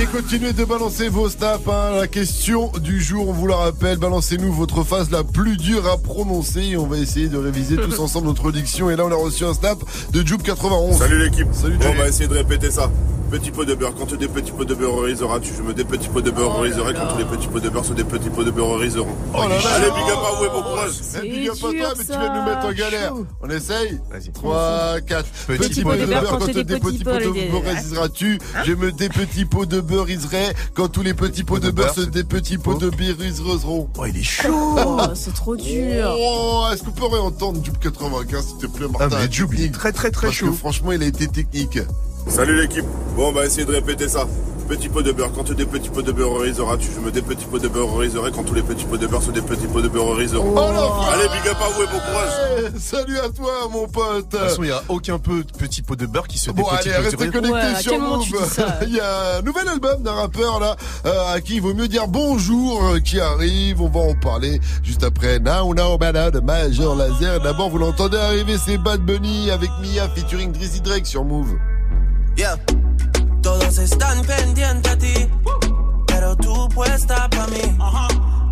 [0.01, 1.63] Et continuez de balancer vos snaps.
[1.69, 1.91] hein.
[2.01, 3.99] La question du jour, on vous la rappelle.
[3.99, 6.61] Balancez-nous votre phrase la plus dure à prononcer.
[6.71, 8.91] Et on va essayer de réviser tous ensemble notre diction.
[8.91, 9.79] Et là, on a reçu un snap
[10.13, 10.95] de Jupe91.
[10.99, 11.49] Salut l'équipe.
[11.53, 12.91] Salut Bon, on va essayer de répéter ça.
[13.31, 15.85] Petit pot de beurre, quand des petits pots de beurre riseras, tu je me des
[15.85, 18.31] petits pots de beurre riserai quand tous les petits pots de beurre sont des petits
[18.31, 19.07] pots de beurre riseront.
[19.35, 19.55] Oh là là.
[19.75, 20.93] Allez, big up à vous et bon courage.
[21.23, 23.13] Eh, big up à toi, mais tu vas nous mettre en galère.
[23.43, 24.33] On essaye Vas-y.
[24.33, 25.25] 3, 4.
[25.47, 27.35] Petit Petits pot pots de de beurre quand des des petits petits pots de pots
[27.35, 31.45] de- beurre riseras-tu Je me des petits pots de beurre riserai quand tous les petits
[31.45, 33.89] pots de beurre sont des petits pots de beurre riseront.
[33.97, 34.49] Oh, il est chaud.
[34.87, 36.15] Oh, c'est trop dur.
[36.19, 39.09] Oh, est-ce qu'on peut réentendre Jupe 95 s'il te plaît, Martin?
[39.13, 40.53] Ah, mais Jube, il est technique très très très Parce que chaud.
[40.53, 41.79] franchement, il a été technique.
[42.27, 42.85] Salut l'équipe.
[43.17, 44.27] Bon, on va essayer de répéter ça.
[44.69, 47.23] Petit pot de beurre, quand des petits pots de beurre riseras, tu je me des
[47.23, 49.67] petits pots de beurre riserai quand tous les petits pots de beurre sont des petits
[49.67, 50.53] pots de beurre riseront.
[50.55, 50.61] Oh
[51.11, 52.73] Allez, big up à vous et bon courage.
[52.77, 54.27] Eh, Salut à toi, mon pote.
[54.31, 56.51] De toute façon, il n'y a aucun peu de petit pot de beurre qui se
[56.51, 58.25] Bon allez, restez connectés Ouais, sur Move.
[58.27, 58.35] tu
[58.89, 60.77] Il y a un nouvel album d'un rappeur là
[61.07, 63.81] euh, à qui il vaut mieux dire bonjour euh, qui arrive.
[63.81, 65.39] On va en parler juste après.
[65.39, 67.41] Now Now Bada de Major Laser.
[67.41, 71.55] D'abord, vous l'entendez arriver, c'est Bad Bunny avec Mia featuring Drizzy Drake sur Move.
[72.39, 72.57] Yeah.
[73.43, 75.29] Todos están pendientes a ti,
[76.07, 77.77] pero tú puesta pa' mí.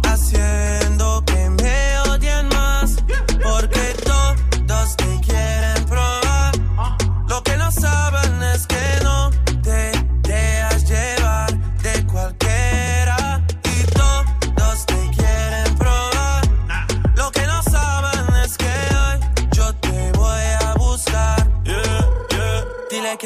[0.02, 0.95] Haciendo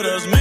[0.00, 0.37] quieres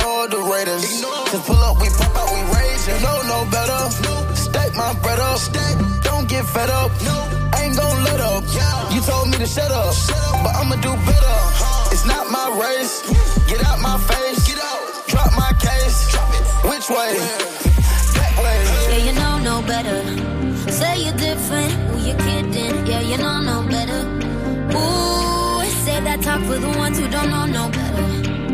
[0.00, 0.84] Ignore the Raiders.
[0.84, 1.26] Ignore.
[1.28, 2.96] Cause pull up, we pop out, we raging.
[2.96, 3.80] You know no better.
[4.08, 4.34] No.
[4.34, 5.38] Stack my bread up.
[5.38, 5.76] Stack.
[6.02, 6.90] Don't get fed up.
[7.04, 7.16] No.
[7.60, 8.44] Ain't gon' let up.
[8.48, 8.94] Yeah.
[8.94, 9.92] You told me to shut up.
[9.92, 10.44] Shut up.
[10.44, 11.36] But I'ma do better.
[11.60, 11.92] Huh.
[11.92, 13.04] It's not my race.
[13.48, 14.40] Get out my face.
[14.48, 14.80] Get out.
[15.08, 16.08] Drop my case.
[16.10, 16.44] Drop it.
[16.70, 17.12] Which way?
[17.20, 17.60] Yeah.
[18.16, 18.58] That way.
[18.88, 20.00] Yeah, you know no better.
[20.72, 21.72] Say you're different.
[21.92, 22.86] Who you kidding?
[22.86, 24.00] Yeah, you know no better.
[24.72, 28.49] Ooh, say that talk for the ones who don't know no better.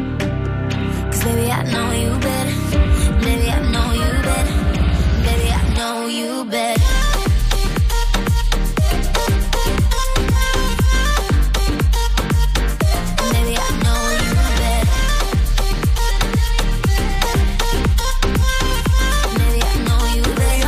[1.27, 2.55] Baby, I know you better.
[3.25, 4.57] Baby, I know you better.
[5.27, 6.83] Baby, I know you better.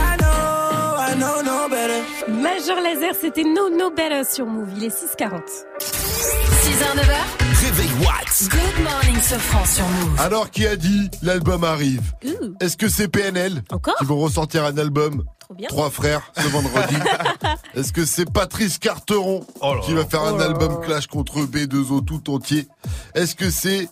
[0.00, 2.02] I know, I know, no better.
[2.28, 4.68] Major Laser, c'était No No Better sur Move.
[4.76, 6.47] Il est 6h40.
[6.68, 7.64] 6h, 9h.
[7.64, 8.48] Réveil Watts.
[8.50, 10.20] Good morning, ce franc sur Move.
[10.20, 12.12] Alors qui a dit l'album arrive.
[12.60, 15.66] Est-ce que c'est PNL Encore qui vont ressortir un album Trop bien.
[15.68, 16.96] Trois frères ce vendredi.
[17.74, 21.40] Est-ce que c'est Patrice Carteron Oh là qui va faire un Oh album clash contre
[21.40, 22.68] B2O tout entier
[23.14, 23.88] Est-ce que c'est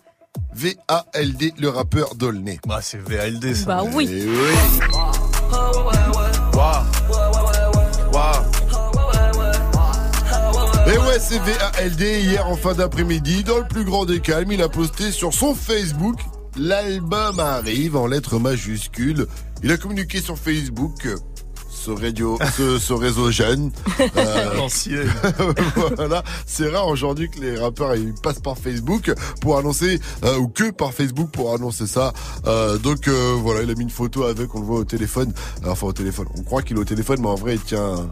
[0.54, 3.64] VALD le rappeur d'Aulnay Bah, c'est VALD, ça.
[3.64, 4.06] Bah oui.
[4.12, 5.15] Eh oui.
[11.16, 12.00] Et ouais, c'est VALD.
[12.00, 15.54] Hier, en fin d'après-midi, dans le plus grand des calmes, il a posté sur son
[15.54, 16.16] Facebook
[16.58, 19.26] L'album arrive en lettres majuscules.
[19.62, 21.06] Il a communiqué sur Facebook.
[21.06, 21.16] euh,
[21.70, 23.70] Ce, radio, ce, ce réseau jeune.
[24.16, 24.50] Euh,
[25.96, 29.10] voilà, c'est rare aujourd'hui que les rappeurs ils passent par Facebook
[29.40, 32.12] pour annoncer euh, ou que par Facebook pour annoncer ça.
[32.46, 35.32] Euh, donc voilà, il a mis une photo avec, on le voit au téléphone,
[35.66, 36.26] enfin au téléphone.
[36.36, 38.06] On croit qu'il est au téléphone, mais en vrai il tient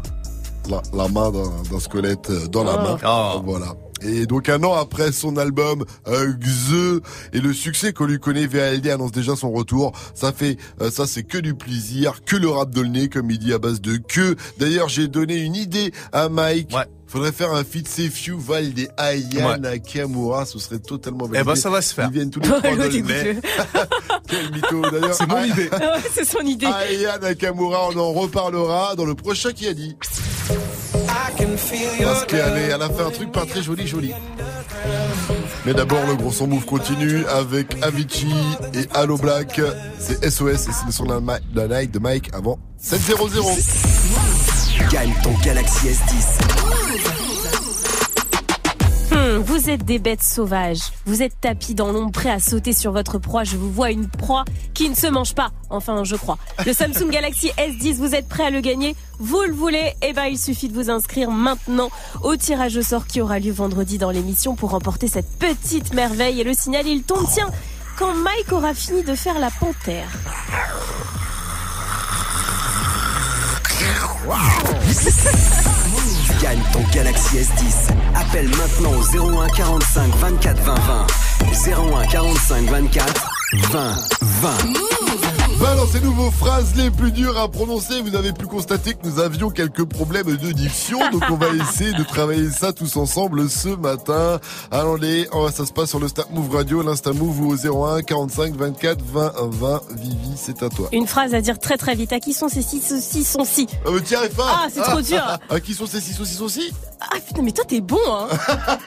[0.68, 2.82] la, la main d'un d'un squelette euh, dans la Oh.
[2.82, 2.98] main.
[3.06, 3.42] Oh.
[3.44, 3.74] Voilà.
[4.02, 7.00] Et donc un an après son album euh, Xe
[7.32, 9.92] et le succès qu'on lui connaît, VALD annonce déjà son retour.
[10.14, 13.30] Ça fait euh, ça c'est que du plaisir, que le rap de le nez comme
[13.30, 14.36] il dit à base de que.
[14.58, 16.74] D'ailleurs j'ai donné une idée à Mike.
[17.06, 21.70] Faudrait faire un feat Sefiu, Valde et Aya Nakamura, ce serait totalement Eh ben, ça
[21.70, 22.08] va se faire.
[22.10, 23.36] Ils viennent tous les trois écoute-le.
[24.26, 25.14] Quel mytho d'ailleurs.
[25.14, 25.68] C'est mon idée.
[25.70, 26.66] Ah ouais, c'est son idée.
[26.66, 29.96] Aya Nakamura, on en reparlera dans le prochain qui a dit.
[32.04, 34.12] Parce qu'elle est- elle a fait un truc pas très joli, joli.
[35.66, 38.34] Mais d'abord, le gros son move continue avec Avicii
[38.74, 39.60] et Allo Black.
[39.98, 43.56] C'est SOS et c'est le son de la de la night de Mike avant 7-0-0.
[44.90, 47.23] Gagne ton Galaxy S10.
[49.38, 50.92] Vous êtes des bêtes sauvages.
[51.06, 53.44] Vous êtes tapis dans l'ombre, prêts à sauter sur votre proie.
[53.44, 55.50] Je vous vois une proie qui ne se mange pas.
[55.70, 56.38] Enfin, je crois.
[56.64, 58.94] Le Samsung Galaxy S10, vous êtes prêts à le gagner?
[59.18, 59.94] Vous le voulez?
[60.02, 61.90] Eh ben, il suffit de vous inscrire maintenant
[62.22, 66.40] au tirage au sort qui aura lieu vendredi dans l'émission pour remporter cette petite merveille.
[66.40, 67.50] Et le signal, il tombe, tiens,
[67.98, 70.08] quand Mike aura fini de faire la panthère.
[76.44, 77.90] Gagne ton Galaxy S10.
[78.14, 82.02] Appelle maintenant au 01 45 24 20 20.
[82.02, 83.30] 01 45 24
[83.70, 85.33] 20 20.
[85.60, 88.00] Balancez-nous vos phrases les plus dures à prononcer.
[88.02, 91.92] Vous avez pu constater que nous avions quelques problèmes de diction, donc on va essayer
[91.92, 94.40] de travailler ça tous ensemble ce matin.
[94.70, 98.02] Allez, oh, ça se passe sur le Snap Move Radio, l'Insta Move ou au 01
[98.02, 99.82] 45 24 20 20.
[99.96, 100.88] Vivi, c'est à toi.
[100.92, 102.12] Une phrase à dire très très vite.
[102.12, 105.22] À qui sont ces six saucissons-ci Ah, mais t'y arrives pas Ah, c'est trop dur.
[105.50, 108.26] À qui sont ces six saucisses aussi Ah putain, mais toi t'es bon, hein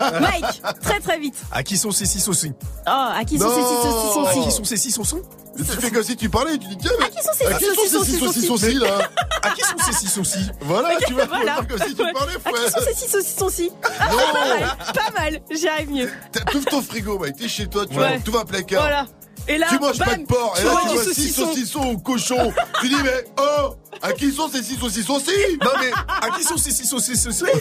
[0.21, 1.35] Mike, très très vite.
[1.51, 2.51] À qui sont ces six aussi
[2.85, 3.55] Oh, à qui sont Non.
[3.55, 5.21] ces six À saucissons-ci qui sont ces six saucissons
[5.57, 7.45] Tu fais comme si tu parlais et tu dis tiens, mais À qui sont ces
[7.45, 9.09] à qui sont ces six saucisses aussi là
[9.41, 11.55] À qui sont ces six aussi Voilà, tu vas Voilà.
[11.55, 12.83] faire comme si tu parlais, À qui sont frère.
[12.87, 14.17] ces six saucissons-ci Ah, Non.
[14.17, 16.09] Pas mal, pas mal, j'y arrive mieux.
[16.51, 18.81] T'ouvres ton frigo, mec, t'es chez toi, tu vois, tout va placard.
[18.81, 19.05] Voilà.
[19.47, 21.45] Et là, tu manges pas bam, de porc, et tu là tu vois six saucisson.
[21.47, 22.53] saucissons au cochon.
[22.81, 25.31] tu dis, mais oh, à qui sont ces six saucissons aussi?
[25.63, 25.91] Non mais
[26.21, 27.45] à qui sont ces six saucisses aussi?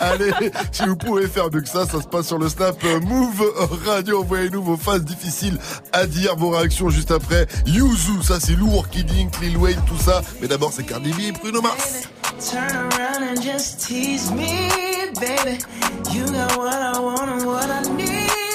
[0.00, 0.32] Allez,
[0.72, 3.44] si vous pouvez faire mieux que ça, ça se passe sur le Snap euh, Move
[3.84, 4.20] Radio.
[4.22, 5.58] Envoyez-nous vos phases difficiles
[5.92, 7.46] à dire, vos réactions juste après.
[7.66, 10.22] Yuzu, ça c'est lourd, Kid Ink, Lil Wayne, tout ça.
[10.40, 12.08] Mais d'abord c'est Cardi B et Bruno Mars.
[12.38, 14.68] Turn around and just tease me,
[15.20, 15.58] baby.
[16.12, 18.45] You got what I want and what I need, baby.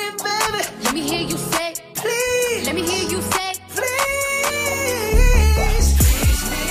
[0.91, 3.87] Let me hear you say, Please, let me hear you say, please.
[5.97, 6.65] Tease me,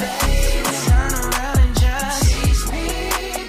[0.00, 0.74] baby.
[0.86, 2.84] Turn around and just tease me,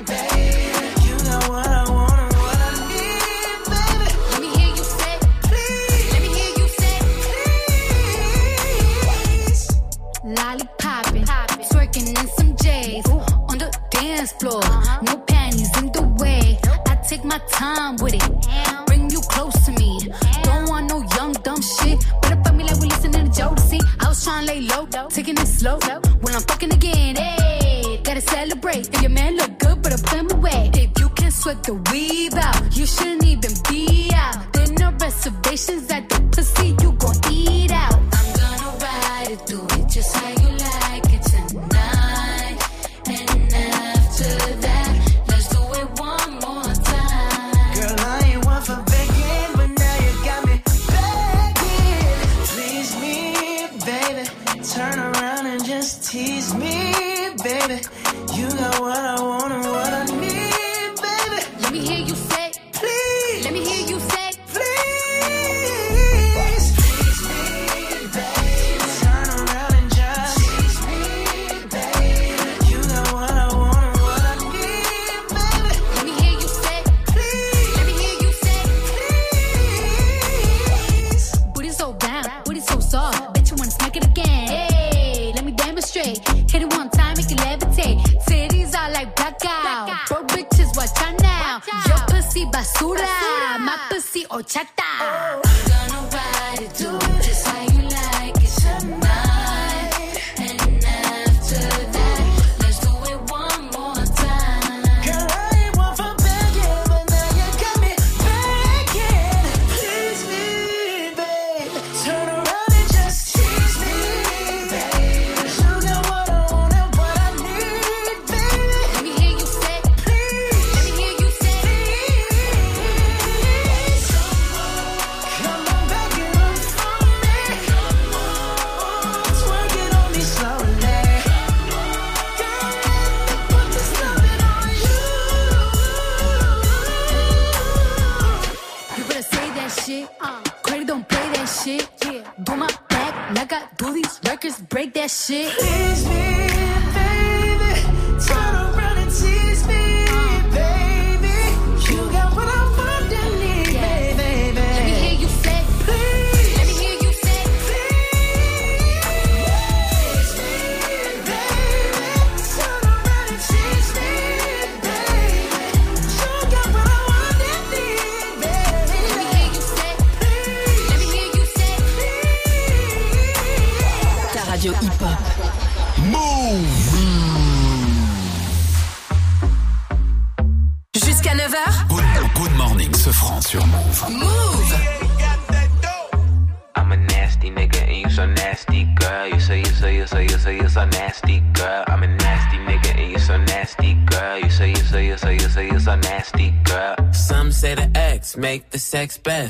[0.05, 1.07] baby.
[1.07, 4.09] You got what I want and what I need, baby.
[4.29, 5.15] let me hear you say,
[5.49, 6.97] Please, let me hear you say,
[9.41, 9.65] please.
[10.37, 11.25] lollipopping,
[11.71, 13.05] twerking in some J's
[13.49, 14.63] on the dance floor.
[14.63, 15.01] Uh-huh.
[15.01, 16.59] No panties in the way.
[16.87, 18.23] I take my time with it,
[18.85, 18.94] bring
[25.09, 25.77] taking it slow.
[26.21, 28.93] When I'm fucking again, hey, gotta celebrate.
[28.93, 30.71] If your man look good, but I put him away.
[30.73, 34.53] If you can sweat the weave out, you shouldn't even be out.
[34.53, 36.74] There no reservations at the pussy,
[56.16, 56.93] tease me,
[57.43, 57.82] baby.
[58.36, 59.44] You got what I want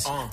[0.07, 0.27] Uh,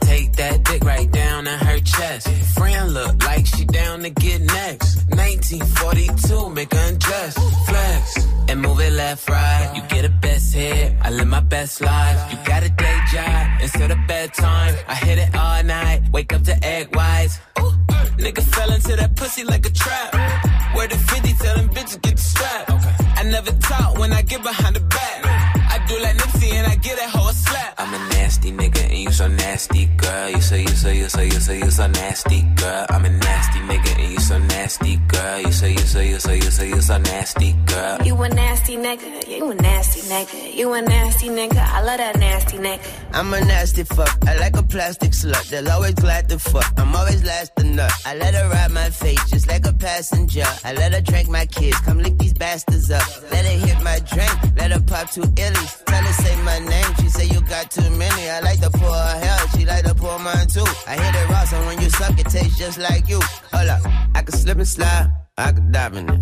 [45.53, 46.73] They'll always glad to fuck.
[46.79, 47.93] I'm always last to nut.
[48.07, 50.47] I let her ride my face just like a passenger.
[50.65, 51.79] I let her drink my kids.
[51.81, 53.07] Come lick these bastards up.
[53.31, 54.33] Let her hit my drink.
[54.57, 55.85] Let her pop two illies.
[55.85, 56.95] Tell her say my name.
[57.01, 58.31] She say you got too many.
[58.31, 59.49] I like to pour her hell.
[59.49, 60.65] She like to pour mine too.
[60.87, 63.21] I hit it raw, so when you suck, it tastes just like you.
[63.53, 63.83] Hold up.
[64.15, 65.13] I can slip and slide.
[65.37, 66.21] I could dive in it.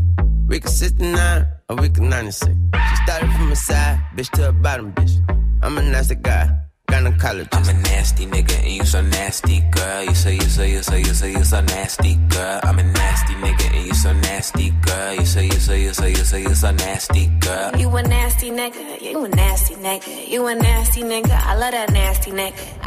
[0.49, 2.51] We can 69 or we can 96.
[2.91, 4.90] She started from a side, bitch to the bottom,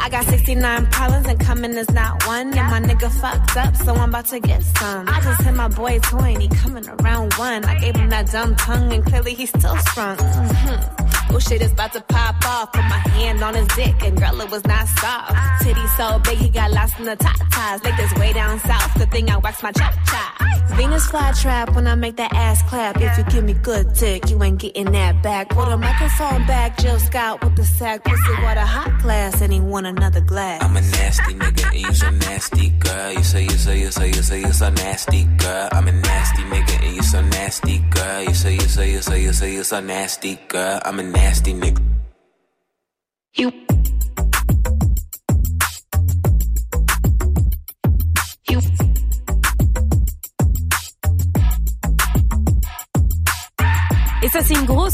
[0.04, 2.47] I got 69 problems and coming is not one.
[2.58, 5.08] And my nigga fucked up, so I'm about to get some.
[5.08, 7.64] I just hit my boy toy and he coming around one.
[7.64, 10.18] I gave him that dumb tongue and clearly he's still sprung.
[10.18, 11.34] Mm-hmm.
[11.34, 12.74] Oh shit is about to pop off.
[12.74, 15.64] Put my hand on his dick and girl it was not soft.
[15.64, 17.82] Titty so big he got lost in the top ties.
[17.86, 20.33] Like this way down south, good thing I waxed my chop chop.
[20.76, 23.00] Venus flytrap when I make that ass clap.
[23.00, 25.50] If you give me good dick, you ain't getting that back.
[25.50, 28.04] Put a microphone back, Jill Scott with the sack.
[28.04, 30.64] Pussy water hot glass and he want another glass.
[30.64, 33.12] I'm a nasty nigga and you so nasty, girl.
[33.14, 35.70] You say you say you say you say you so nasty, girl.
[35.72, 38.24] I'm a nasty nigga and you so nasty, girl.
[38.24, 40.82] You say you say you say you say you so nasty, girl.
[40.84, 41.93] I'm a nasty nigga.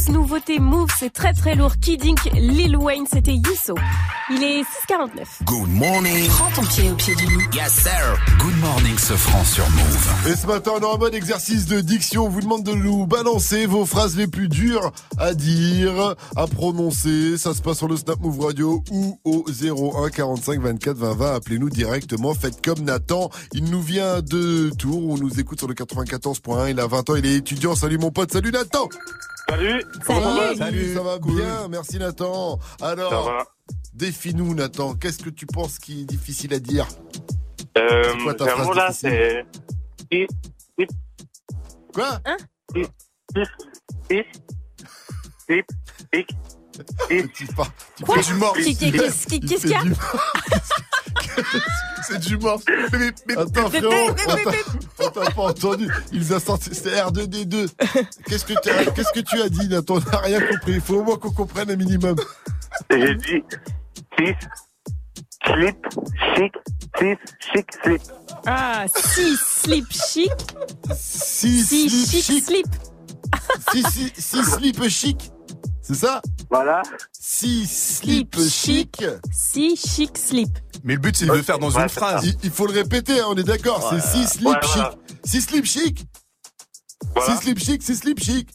[0.00, 1.72] Grosse nouveauté Move, c'est très très lourd.
[1.80, 3.74] Kid Ink, Lil Wayne, c'était Yusso.
[4.30, 5.44] Il est 6h49.
[5.44, 6.28] Good morning.
[6.28, 7.42] Prends ton pied au pied du loup.
[7.52, 8.18] Yes, sir.
[8.38, 10.28] Good morning, ce franc sur Move.
[10.28, 12.26] Et ce matin, on est en mode exercice de diction.
[12.26, 17.36] On vous demande de nous balancer vos phrases les plus dures à dire, à prononcer.
[17.36, 21.34] Ça se passe sur le Snap Move Radio ou au 01 45 24 20 20.
[21.34, 22.34] Appelez-nous directement.
[22.34, 23.30] Faites comme Nathan.
[23.52, 25.10] Il nous vient de Tours.
[25.10, 26.70] On nous écoute sur le 94.1.
[26.70, 27.16] Il a 20 ans.
[27.16, 27.74] Il est étudiant.
[27.74, 28.32] Salut mon pote.
[28.32, 28.88] Salut Nathan.
[29.50, 29.84] Salut.
[30.06, 30.36] Comment Salut.
[30.36, 31.68] ça va Salut, ça va bien.
[31.68, 32.58] Merci Nathan.
[32.80, 33.46] Alors, Ça va.
[33.94, 34.94] défie-nous Nathan.
[34.94, 36.86] Qu'est-ce que tu penses qui est difficile à dire
[37.76, 39.44] Euh, C'est quoi ta phrase mot là, c'est.
[41.92, 42.20] Quoi
[45.46, 45.66] slip,
[47.06, 47.32] slip.
[47.32, 47.66] Tu pas.
[47.96, 48.38] Tu Quoi fais du
[48.76, 49.82] qu'est- qu'est-ce qu'il- fait qu'il y a
[52.06, 52.60] C'est du mort.
[52.92, 53.92] Mais, mais- Attends, frérot,
[55.00, 55.88] on t'a- pas entendu.
[56.12, 57.68] Il nous a sorti, c'était R2D2.
[58.26, 58.54] Qu'est-ce que,
[58.92, 59.94] qu'est-ce que tu as dit, Nathan?
[59.96, 60.72] On n'a rien compris.
[60.74, 62.16] Il faut au moins qu'on comprenne un minimum.
[62.90, 63.42] J'ai dit
[64.18, 64.34] six,
[65.44, 65.86] slip,
[66.36, 66.52] chic,
[66.98, 67.16] six,
[67.52, 68.02] chic, slip.
[68.46, 70.32] Ah, 6 slip chic.
[70.94, 72.44] Si 6 slip chic chic.
[72.44, 72.66] slip.
[73.72, 75.30] Si, si, si slip chic.
[75.92, 76.82] C'est ça Voilà.
[77.10, 79.02] Si slip chic.
[79.32, 80.56] 6 chic slip.
[80.84, 82.24] Mais le but, c'est de le faire dans Ouais, une phrase.
[82.24, 83.90] Il, il faut le répéter, hein, on est d'accord.
[83.92, 84.82] C'est si slip chic.
[85.24, 86.04] Si slip chic.
[87.16, 87.34] Voilà.
[87.36, 88.48] Si slip chic, si slip chic.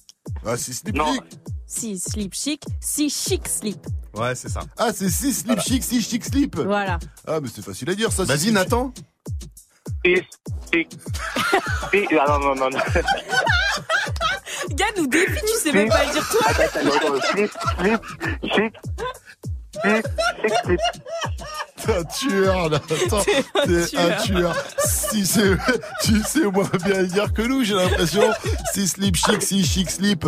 [0.46, 1.12] Ah, si slip Non.
[1.14, 1.24] chic.
[1.68, 3.86] 6 slip chic, 6 chic slip.
[4.14, 4.62] Ouais, c'est ça.
[4.78, 6.56] Ah, c'est si slip chic, si chic slip.
[6.58, 7.00] Voilà.
[7.28, 8.24] Ah, mais c'est facile à dire ça.
[8.24, 8.94] Vas-y, si- Nathan.
[10.06, 10.22] Six,
[10.74, 10.88] chic,
[11.92, 12.08] six.
[12.18, 12.80] Ah non, non, non, non.
[14.70, 16.41] Gad ou défi tu sais même pas le dire toi.
[18.53, 18.78] Flip.
[21.86, 23.24] T'es un tueur là, attends,
[23.66, 24.55] t'es un, tueur.
[24.80, 25.55] Si c'est,
[26.03, 28.32] tu sais moins bien dire que nous, j'ai l'impression.
[28.74, 30.26] Si slip chic, si chic slip.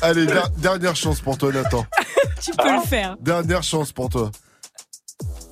[0.00, 0.26] Allez,
[0.58, 1.84] dernière chance pour toi, Nathan.
[2.40, 2.86] tu peux le ah.
[2.86, 3.16] faire.
[3.20, 4.30] Dernière chance pour toi.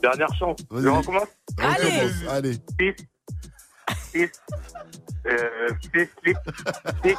[0.02, 0.58] Dernière chance.
[0.70, 1.28] Je recommence.
[1.58, 2.10] Allez.
[2.28, 2.96] Allez.
[4.12, 4.28] 6,
[5.26, 6.34] euh, 6, 6,
[7.04, 7.16] 6.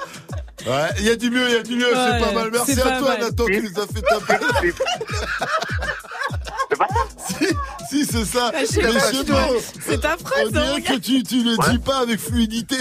[0.65, 2.49] Ouais, il y a du mieux, il y a du mieux, ouais, c'est pas mal.
[2.51, 3.21] Merci à toi, mal.
[3.21, 4.73] Nathan, qui nous a fait taper.
[6.69, 7.05] C'est pas ça?
[7.17, 7.47] Si,
[7.89, 8.51] si c'est ça.
[8.51, 10.47] Bah, c'est ta phrase.
[10.47, 10.81] On dirait hein.
[10.81, 11.71] que tu, tu le ouais.
[11.71, 12.77] dis pas avec fluidité.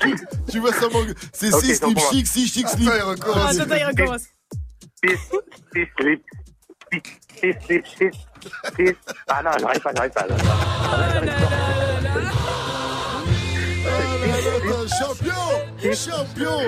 [0.00, 0.16] tu,
[0.50, 1.14] tu, vois, ça manque.
[1.32, 2.88] C'est 6 okay, slip chic, 6 chic slip.
[2.88, 3.54] Attends, il recommence.
[3.54, 4.22] il recommence.
[5.04, 6.22] 6, slip.
[7.40, 8.94] 6, slip, 6.
[9.28, 10.26] Ah non, j'arrive pas, j'arrive pas.
[10.26, 10.36] Là.
[10.40, 11.77] Oh là là
[14.98, 16.58] champion Champion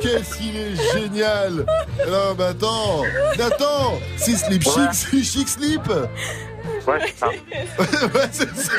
[0.00, 1.66] Qu'est-ce qu'il est génial.
[2.06, 3.02] Non, mais attends
[3.36, 5.90] Nathan Si slip chic slip
[6.88, 7.28] Ouais, c'est ça.
[8.14, 8.72] Ouais, c'est ça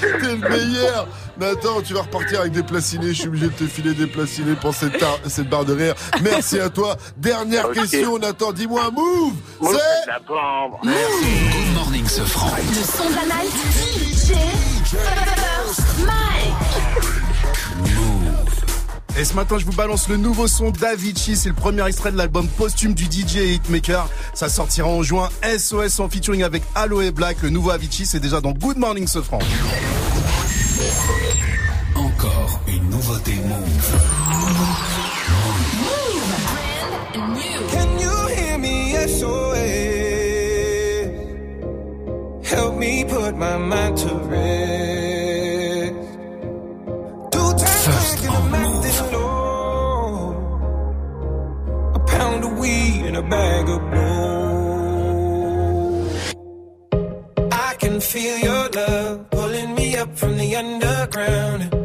[0.00, 1.06] T'es le meilleur
[1.38, 3.08] Nathan, tu vas repartir avec des placinés.
[3.08, 5.94] Je suis obligé de te filer des placinés pour cette, tar- cette barre de rire.
[6.22, 6.96] Merci à toi.
[7.16, 8.52] Dernière question, Nathan.
[8.52, 10.76] Dis-moi un move Move, C'est la bombe.
[10.82, 12.50] Good morning, ce franc.
[12.56, 13.54] Le son de la night.
[14.24, 14.32] DJ
[16.04, 17.17] Mike.
[19.18, 21.36] Et ce matin, je vous balance le nouveau son d'Avicii.
[21.36, 24.08] C'est le premier extrait de l'album posthume du DJ et Hitmaker.
[24.32, 25.28] Ça sortira en juin.
[25.42, 27.42] SOS en featuring avec Aloe Black.
[27.42, 29.40] Le nouveau Avicii, c'est déjà dans Good Morning Sofran.
[31.96, 33.98] Encore une nouveauté Move.
[37.72, 38.94] Can you hear me?
[39.08, 39.58] SOS.
[42.44, 44.77] Help me put my mind to rest.
[53.18, 55.08] A bag of blow.
[57.50, 61.77] I can feel your love pulling me up from the underground.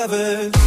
[0.00, 0.59] Lovers.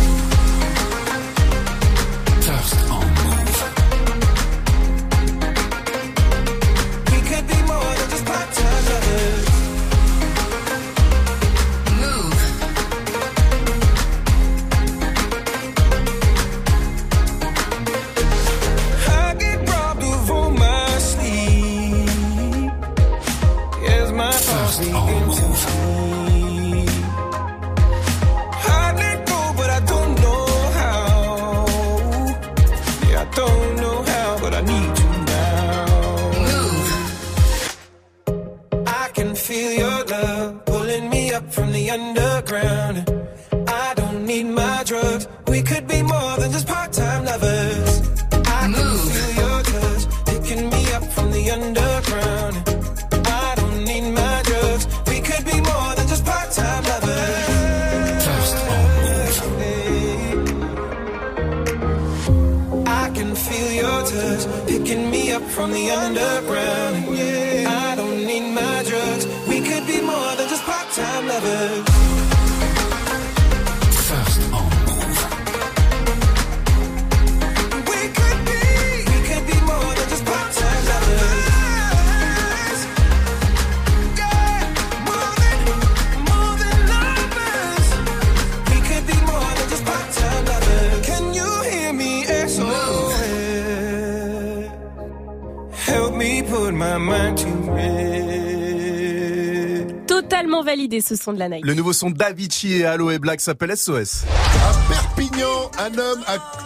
[100.74, 101.64] Validé ce son de la night.
[101.64, 104.24] Le nouveau son d'Avicii et Aloe Black s'appelle SOS.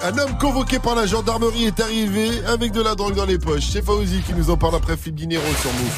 [0.03, 3.67] Un homme, convoqué par la gendarmerie est arrivé avec de la drogue dans les poches.
[3.71, 5.91] C'est Fauzi qui nous en parle après Philippe Dinero sur Move.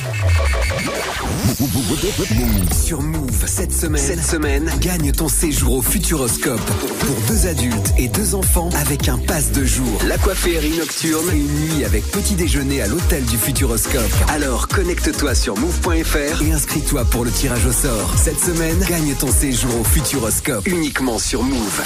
[2.74, 6.62] Sur Move, cette semaine, cette semaine, gagne ton séjour au Futuroscope
[7.00, 10.00] pour deux adultes et deux enfants avec un pass de jour.
[10.08, 14.12] La coifferie nocturne et une nuit avec petit déjeuner à l'hôtel du Futuroscope.
[14.30, 18.14] Alors connecte-toi sur move.fr et inscris-toi pour le tirage au sort.
[18.18, 21.82] Cette semaine, gagne ton séjour au Futuroscope uniquement sur Move.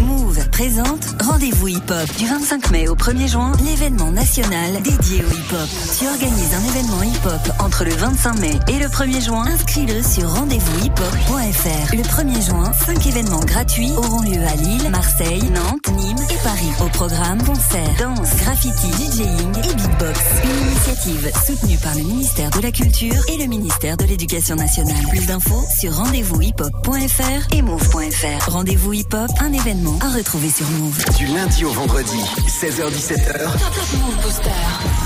[0.00, 5.30] Move présente Rendez-vous Hip Hop du 25 mai au 1er juin, l'événement national dédié au
[5.30, 5.68] hip hop.
[5.98, 9.44] Tu organises un événement hip hop entre le 25 mai et le 1er juin.
[9.46, 11.94] Inscris-le sur rendez-vous-hip-hop.fr.
[11.94, 16.72] Le 1er juin, 5 événements gratuits auront lieu à Lille, Marseille, Nantes, Nîmes et Paris.
[16.80, 20.20] Au programme concerts, danse, graffiti, DJing et beatbox.
[20.44, 25.04] Une initiative soutenue par le ministère de la Culture et le ministère de l'Éducation nationale.
[25.10, 28.50] Plus d'infos sur rendez-vous-hip-hop.fr et move.fr.
[28.50, 30.96] Rendez-vous Hip Hop, un événement à retrouver sur Move.
[31.16, 33.50] Du lundi au vendredi, 16h-17h.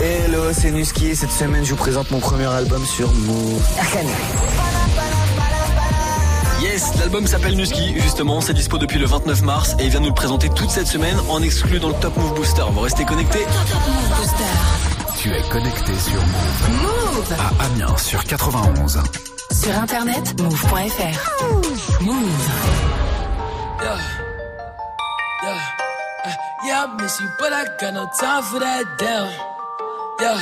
[0.03, 3.63] Hello, c'est Nuski et cette semaine je vous présente mon premier album sur Move.
[6.61, 10.09] Yes, l'album s'appelle Nuski, justement, c'est dispo depuis le 29 mars et il vient nous
[10.09, 12.65] le présenter toute cette semaine en exclu dans le Top Move Booster.
[12.71, 13.47] Vous restez connectés
[15.17, 16.83] Tu es connecté sur Move.
[16.83, 19.01] Move À Amiens sur 91.
[19.53, 22.03] Sur internet, move.fr.
[22.03, 22.15] Move.
[23.83, 24.20] Yeah.
[25.43, 25.59] Yeah.
[26.27, 26.35] Uh,
[26.65, 29.33] yeah, I miss you, but I got no time for that damn.
[30.21, 30.37] Yeah.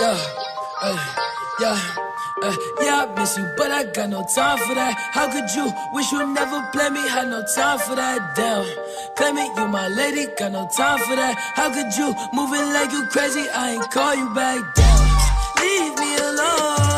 [0.00, 0.18] Yeah.
[0.80, 0.96] Uh,
[1.58, 1.80] yeah.
[2.40, 4.94] Uh, yeah, I miss you, but I got no time for that.
[5.10, 7.00] How could you wish you never play me?
[7.08, 8.64] Had no time for that, damn.
[9.16, 11.34] Claim it, you my lady, got no time for that.
[11.56, 13.44] How could you moving like you crazy?
[13.50, 15.64] I ain't call you back, damn.
[15.64, 16.97] Leave me alone.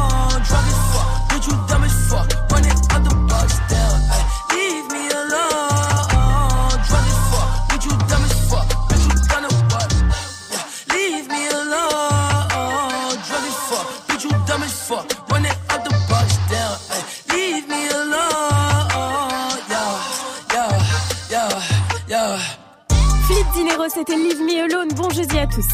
[23.81, 24.89] Dinero, c'était Leave Me Alone.
[24.95, 25.65] Bon jeudi à tous.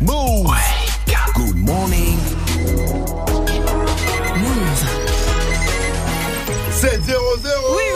[0.00, 0.50] Move.
[1.34, 2.18] Good morning.
[6.70, 7.91] 7 0 0 Oui,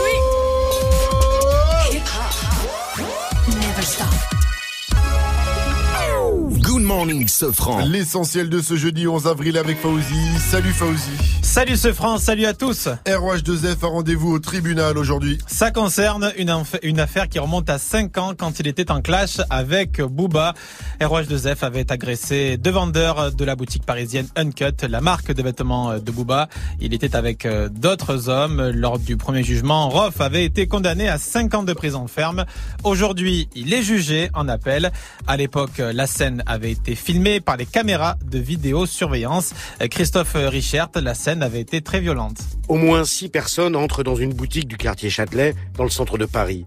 [6.87, 7.85] morning, Sofran.
[7.85, 10.39] L'essentiel de ce jeudi 11 avril avec Fauzi.
[10.39, 11.11] Salut Fauzi.
[11.43, 12.89] Salut ce France, salut à tous.
[13.07, 15.39] ROH2F a rendez-vous au tribunal aujourd'hui.
[15.49, 20.01] Ça concerne une, affaire qui remonte à 5 ans quand il était en clash avec
[20.01, 20.55] Booba.
[21.01, 26.11] ROH2F avait agressé deux vendeurs de la boutique parisienne Uncut, la marque de vêtements de
[26.13, 26.49] Booba.
[26.81, 28.71] Il était avec euh, d'autres hommes.
[28.71, 32.45] Lors du premier jugement, Roth avait été condamné à 5 ans de prison ferme.
[32.85, 34.93] Aujourd'hui, il est jugé en appel.
[35.27, 39.53] À l'époque, la scène avait été filmée par les caméras de vidéosurveillance.
[39.83, 42.39] Euh, Christophe Richert, la scène avait été très violente.
[42.69, 46.27] Au moins six personnes entrent dans une boutique du quartier Châtelet, dans le centre de
[46.27, 46.67] Paris.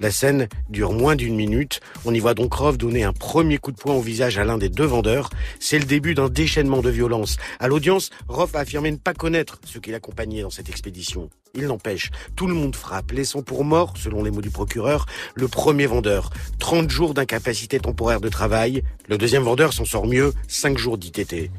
[0.00, 1.80] La scène dure moins d'une minute.
[2.04, 4.58] On y voit donc Roth donner un premier coup de poing au visage à l'un
[4.58, 5.30] des deux vendeurs.
[5.58, 7.36] C'est le début d'un déchaînement de violence.
[7.58, 11.30] À l'audience, Roth a affirmé ne pas connaître ceux qui l'accompagnaient dans cette expédition.
[11.54, 15.48] Il n'empêche, tout le monde frappe, laissant pour mort, selon les mots du procureur, le
[15.48, 16.30] premier vendeur.
[16.60, 18.84] 30 jours d'incapacité temporaire de travail.
[19.08, 21.50] Le deuxième vendeur s'en sort mieux, 5 jours d'ITT.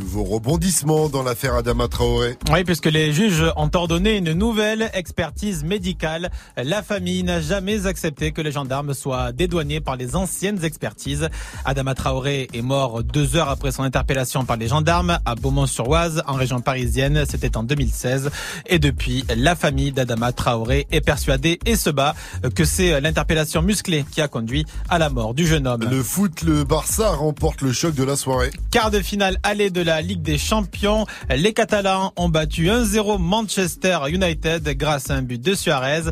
[0.00, 2.38] Nouveau rebondissement dans l'affaire Adama Traoré.
[2.50, 6.30] Oui, puisque les juges ont ordonné une nouvelle expertise médicale.
[6.56, 11.28] La famille n'a jamais accepté que les gendarmes soient dédouanés par les anciennes expertises.
[11.66, 16.32] Adama Traoré est mort deux heures après son interpellation par les gendarmes à Beaumont-sur-Oise, en
[16.32, 17.24] région parisienne.
[17.28, 18.30] C'était en 2016.
[18.68, 22.14] Et depuis, la famille d'Adama Traoré est persuadée et se bat
[22.54, 25.84] que c'est l'interpellation musclée qui a conduit à la mort du jeune homme.
[25.90, 28.50] Le foot, le Barça remporte le choc de la soirée.
[28.70, 31.06] Quart de finale aller de la Ligue des Champions.
[31.28, 36.02] Les Catalans ont battu 1-0 Manchester United grâce à un but de Suarez.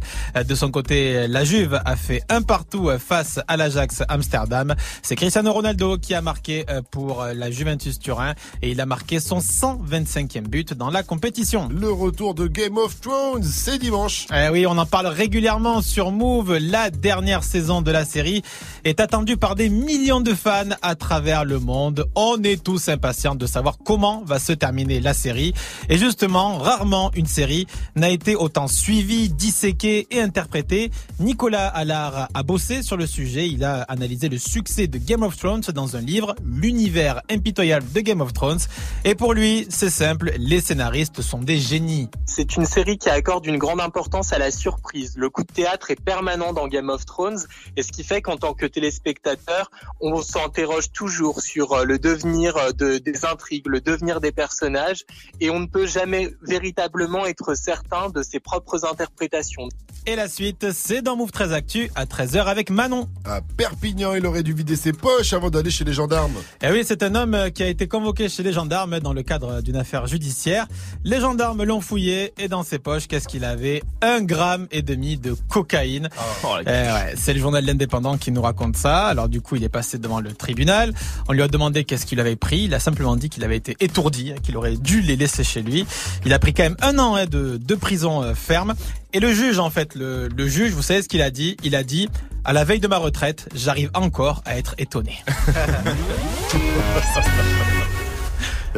[0.48, 4.74] De son côté, la Juve a fait un partout face à l'Ajax Amsterdam.
[5.02, 9.38] C'est Cristiano Ronaldo qui a marqué pour la Juventus Turin et il a marqué son
[9.38, 11.68] 125e but dans la compétition.
[11.70, 14.26] Le retour de Game of Thrones, c'est dimanche.
[14.34, 16.56] Eh oui, on en parle régulièrement sur Move.
[16.56, 18.42] La dernière saison de la série
[18.84, 22.06] est attendue par des millions de fans à travers le monde.
[22.14, 25.54] On est tous impatients de savoir comment va se terminer la série.
[25.88, 30.90] Et justement, rarement une série n'a été autant suivie, disséquée et interprétée.
[31.20, 33.48] Nicolas Allard a bossé sur le sujet.
[33.48, 38.00] Il a analysé le succès de Game of Thrones dans un livre, L'univers impitoyable de
[38.00, 38.60] Game of Thrones.
[39.04, 42.08] Et pour lui, c'est simple, les scénaristes sont des génies.
[42.26, 45.14] C'est une série qui accorde une grande importance à la surprise.
[45.16, 47.38] Le coup de théâtre est permanent dans Game of Thrones
[47.76, 52.56] et ce qui fait qu'en tant que téléspectateur, on s'interroge toujours sur euh, le devenir
[52.56, 55.04] euh, de, des intrigues, le devenir des personnages
[55.40, 59.68] et on ne peut jamais véritablement être certain de ses propres interprétations.
[60.06, 63.08] Et la suite, c'est dans Move 13 Actu à 13h avec Manon.
[63.26, 66.32] À Perpignan, il aurait dû vider ses poches avant d'aller chez les gendarmes.
[66.62, 69.60] Et oui, c'est un homme qui a été convoqué chez les gendarmes dans le cadre
[69.60, 70.66] d'une affaire judiciaire.
[71.04, 73.82] Les gendarmes l'ont fouillé et dans ses poches, qu'est-ce qu'il avait?
[74.00, 76.08] Un gramme et demi de cocaïne.
[76.44, 79.08] Oh, Eh ouais, c'est le journal L'Indépendant qui nous raconte ça.
[79.08, 80.94] Alors du coup, il est passé devant le tribunal.
[81.28, 82.62] On lui a demandé qu'est-ce qu'il avait pris.
[82.64, 85.84] Il a simplement dit qu'il avait été étourdi, qu'il aurait dû les laisser chez lui.
[86.24, 88.74] Il a pris quand même un an hein, de, de prison euh, ferme.
[89.14, 91.56] Et le juge, en fait, le, le juge, vous savez ce qu'il a dit?
[91.64, 92.08] Il a dit,
[92.44, 95.22] à la veille de ma retraite, j'arrive encore à être étonné.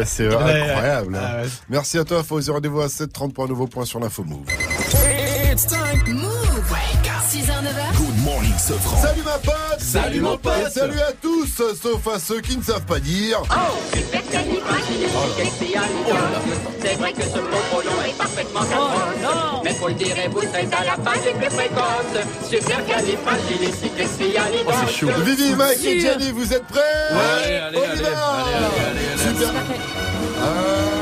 [0.05, 1.13] C'est Ouais, incroyable.
[1.15, 1.19] ouais.
[1.19, 1.43] hein.
[1.45, 1.49] Ah.
[1.69, 2.51] Merci à toi, Fauzi.
[2.51, 4.47] Rendez-vous à 7h30 pour un nouveau point sur l'info Move.
[5.53, 6.15] It's time.
[6.15, 6.31] Move.
[7.31, 7.97] 6h, 9h.
[7.97, 9.03] Good morning, Sofran.
[9.03, 10.53] Salut ma pote Salut, mon pote.
[10.67, 11.47] Et salut à tous,
[11.81, 13.41] sauf à ceux qui ne savent pas dire.
[16.81, 18.61] C'est vrai que ce mot est parfaitement.
[19.65, 22.17] Mais faut le dire, et vous êtes à la page les plus fréquentes.
[22.49, 23.93] Super califragilistique,
[24.67, 25.09] Oh, c'est chaud.
[25.25, 26.81] Vivi, Mike et Jenny, vous êtes prêts
[27.13, 29.53] Ouais, allez, On y allez, va allez, allez, allez, allez, Super.
[30.43, 31.00] Un,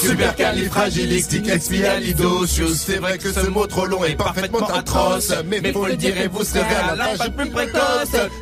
[0.00, 2.74] Supercalifragilisticexpialidocious.
[2.74, 6.28] C'est vrai que ce mot trop long est parfaitement atroce, mais faut le dire et
[6.28, 7.80] vous serez à la page plus précoce.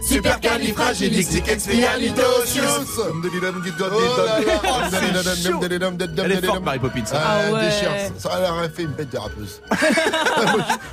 [0.09, 3.03] Supercalifragilisticexpialidocious.
[6.25, 7.03] Elle est forte, Mary Poppins.
[7.13, 7.71] Ah, Ah ouais.
[8.19, 9.61] Ça a l'air fait une bête de rappeuse.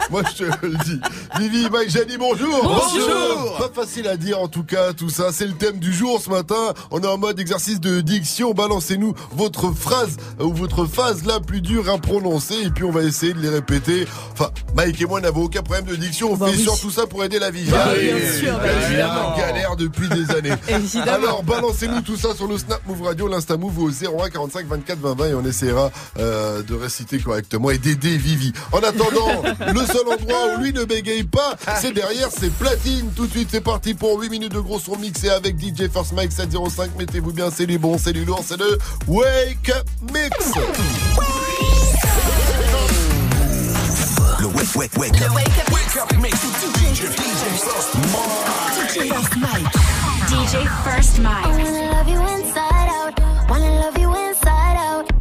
[0.09, 0.99] moi, je, te le dis.
[1.39, 2.61] Vivi, Mike, Jenny, bonjour.
[2.63, 3.57] Bonjour.
[3.57, 5.31] Pas facile à dire en tout cas tout ça.
[5.31, 6.73] C'est le thème du jour ce matin.
[6.91, 8.53] On est en mode exercice de diction.
[8.53, 10.17] Balancez-nous votre phrase
[10.55, 14.07] votre phase la plus dure à prononcer et puis on va essayer de les répéter.
[14.33, 16.31] Enfin, Mike et moi n'avons aucun problème de diction.
[16.31, 16.63] On Bah fait oui.
[16.63, 17.77] surtout ça pour aider la Viviane.
[17.85, 19.35] Bah oui, bien sûr, évidemment.
[19.35, 19.45] sûr.
[19.45, 20.53] galère depuis des années.
[20.67, 21.11] Évidemment.
[21.27, 24.99] Alors balancez-nous tout ça sur le Snap Move Radio, l'Insta Move au 01 45 24
[24.99, 28.53] 20 20 et on essaiera euh, de réciter correctement et d'aider Vivi.
[28.71, 29.43] En attendant,
[29.73, 33.11] le seul endroit où lui ne bégaye pas, c'est derrière ses platines.
[33.15, 36.13] Tout de suite, c'est parti pour 8 minutes de gros son mixé avec DJ First
[36.13, 36.91] Mike 705.
[36.97, 38.77] Mettez-vous bien, c'est du bon, c'est du lourd, c'est le
[39.07, 40.44] Wake Up Mix.
[40.45, 40.51] Le
[44.53, 45.33] wake, wake, wake up.
[45.33, 46.65] Wake up makes mix.
[46.85, 47.43] DJ, DJ
[49.09, 49.65] First Mike.
[50.29, 51.45] DJ First Mike.
[51.45, 53.19] I wanna love you inside out.
[53.49, 55.11] Wanna love you inside out.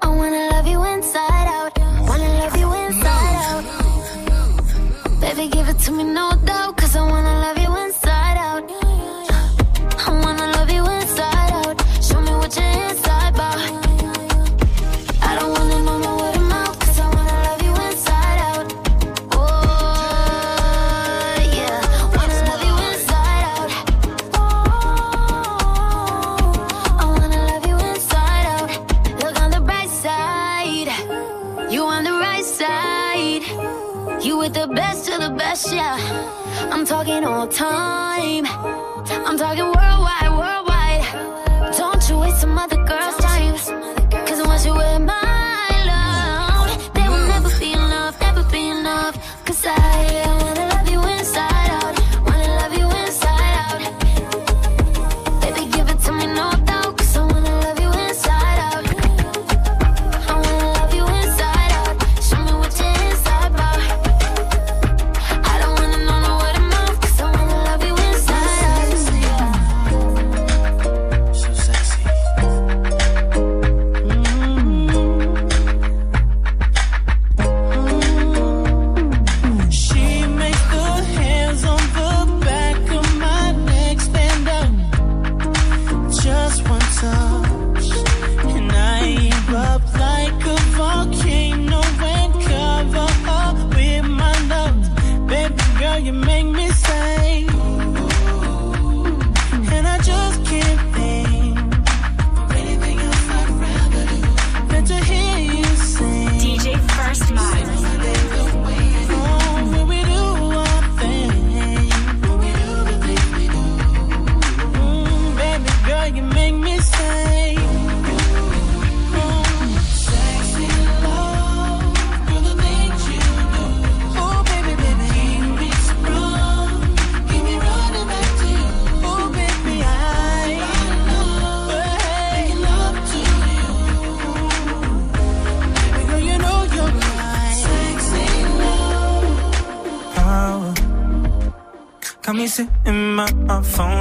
[0.00, 1.78] I wanna love you inside out.
[2.08, 3.64] Wanna love you inside out.
[5.20, 6.78] Baby, give it to me, no doubt.
[6.78, 7.57] Cause I wanna love you
[35.66, 35.96] yeah.
[36.70, 38.46] I'm talking all time.
[38.46, 39.97] I'm talking world.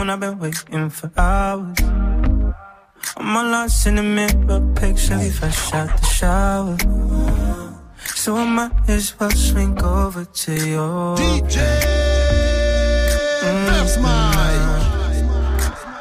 [0.07, 1.77] Phone, I've been waiting for hours.
[3.17, 6.77] I'm all lost in the mirror, picture we fresh out the shower.
[8.15, 11.15] So I might as well swing over to you.
[11.21, 11.57] DJ
[13.41, 14.03] First mm-hmm.
[14.03, 14.75] Mike.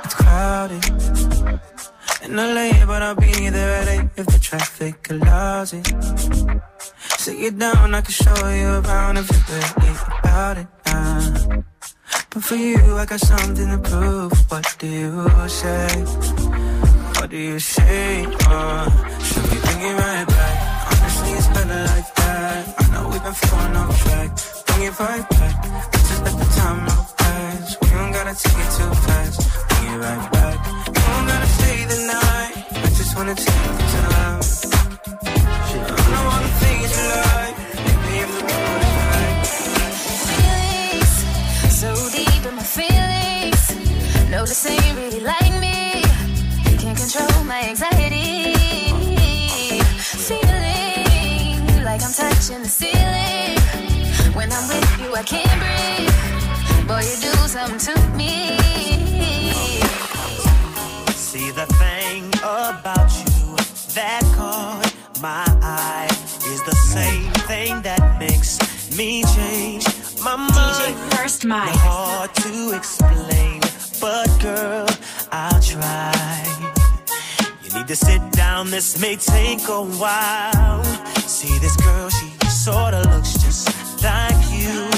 [0.04, 0.84] It's crowded
[2.24, 5.86] in LA, but I'll be there at 8 if the traffic allows it.
[7.18, 11.75] Sit you down, I can show you around if you're really about it now.
[12.30, 14.32] But for you, I got something to prove.
[14.50, 15.88] What do you say?
[17.16, 18.26] What do you say?
[18.46, 20.56] Uh, should we bring it right back?
[20.92, 22.74] Honestly, it's better like that.
[22.78, 24.30] I know we've been falling off track.
[24.66, 25.54] Bring it right back.
[25.92, 27.76] Let's just let the time out pass.
[27.82, 29.68] We don't gotta take it too fast.
[29.68, 30.58] Bring it right back.
[30.86, 32.54] You don't gotta stay the night.
[32.70, 34.40] I just wanna take the time.
[35.26, 37.65] I know all the things you like.
[44.46, 46.04] No, this ain't really like me.
[46.70, 48.54] You can't control my anxiety.
[50.28, 53.58] Feeling like I'm touching the ceiling.
[54.36, 56.86] When I'm with you, I can't breathe.
[56.86, 58.56] Boy, you do something to me.
[61.10, 63.56] See the thing about you
[63.94, 66.06] that caught my eye
[66.52, 68.60] is the same thing that makes
[68.96, 69.84] me change
[70.22, 70.52] my mind.
[70.52, 71.44] DJ First.
[71.44, 73.60] Not hard to explain,
[74.00, 74.86] but girl,
[75.32, 76.44] I'll try.
[77.62, 80.84] You need to sit down, this may take a while.
[81.26, 83.68] See this girl, she sorta looks just
[84.02, 84.88] like you.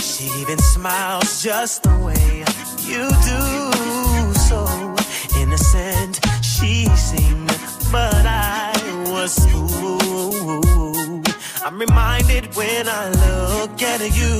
[0.00, 2.44] She even smiles just the way
[2.90, 3.42] you do.
[4.48, 4.58] So
[5.40, 7.48] innocent she seemed,
[7.90, 8.72] but I
[9.10, 11.28] was fooled.
[11.64, 14.38] I'm reminded when I look at you,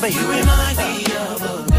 [0.00, 1.71] but You remind me of a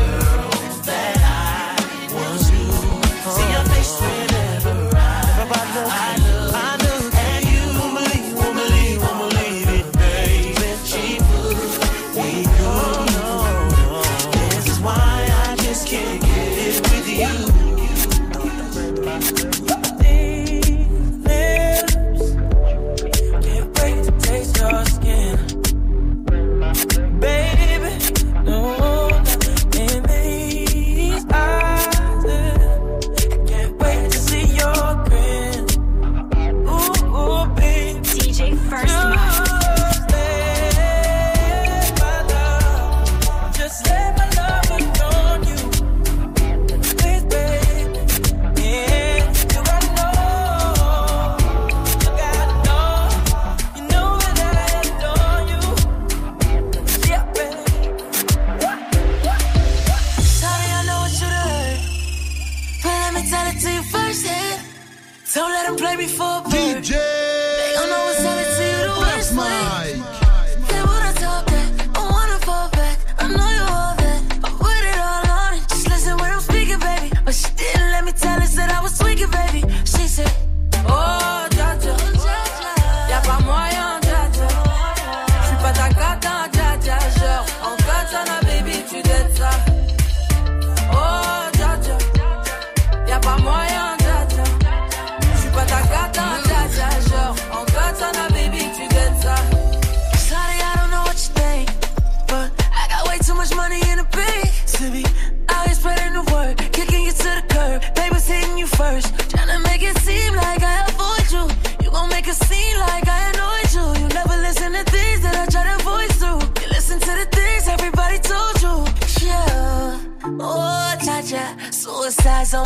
[122.26, 122.66] on.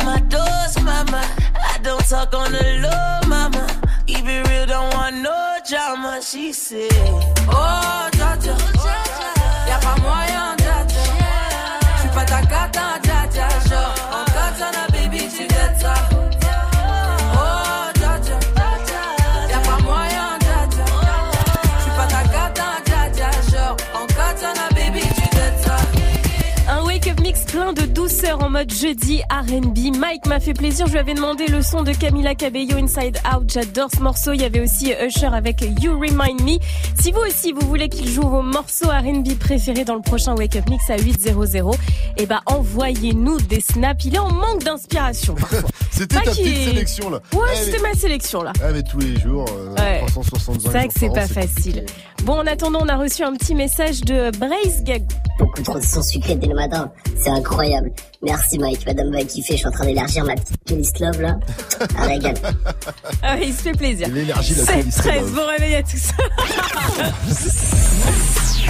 [1.54, 3.66] I don't talk on the low, mama.
[4.06, 6.20] It real, don't want no drama.
[6.22, 6.88] She said,
[7.48, 8.36] Oh, cha,
[9.66, 10.86] y'a pas moyen, cha.
[11.96, 16.17] J'suis pas ta cata, cha, genre en baby, tu dettes ça.
[27.58, 29.96] Plein de douceur en mode jeudi R&B.
[29.96, 33.50] Mike m'a fait plaisir, je lui avais demandé le son de Camila Cabello Inside Out.
[33.52, 34.32] J'adore ce morceau.
[34.32, 36.58] Il y avait aussi Usher avec You Remind Me.
[37.00, 40.68] Si vous aussi vous voulez qu'il joue vos morceaux R&B préférés dans le prochain wake-up
[40.70, 41.30] mix à 800,
[42.16, 44.04] eh ben envoyez-nous des snaps.
[44.04, 45.68] Il est en manque d'inspiration parfois.
[45.90, 47.18] C'était ta petite est- sélection là.
[47.32, 48.52] Ouais, Eh, c'était mais- ma sélection là.
[48.62, 50.04] Ah mais tous les jours, euh, Ouais.
[50.06, 51.84] 365 C'est vrai que c'est pas facile.
[52.24, 55.02] Bon, en attendant, on a reçu un petit message de Brace Gag.
[55.38, 56.90] Beaucoup trop de son sucré dès le matin.
[57.16, 57.90] C'est incroyable.
[58.22, 59.54] Merci Mike, madame va kiffer.
[59.54, 61.36] Je suis en train d'élargir ma petite playlist love là.
[61.96, 62.34] Un régal.
[63.22, 64.06] Ah ouais, il se fait plaisir.
[64.10, 65.34] Il élargit la 7 playlist 13, love.
[65.34, 66.12] bon réveil à tous.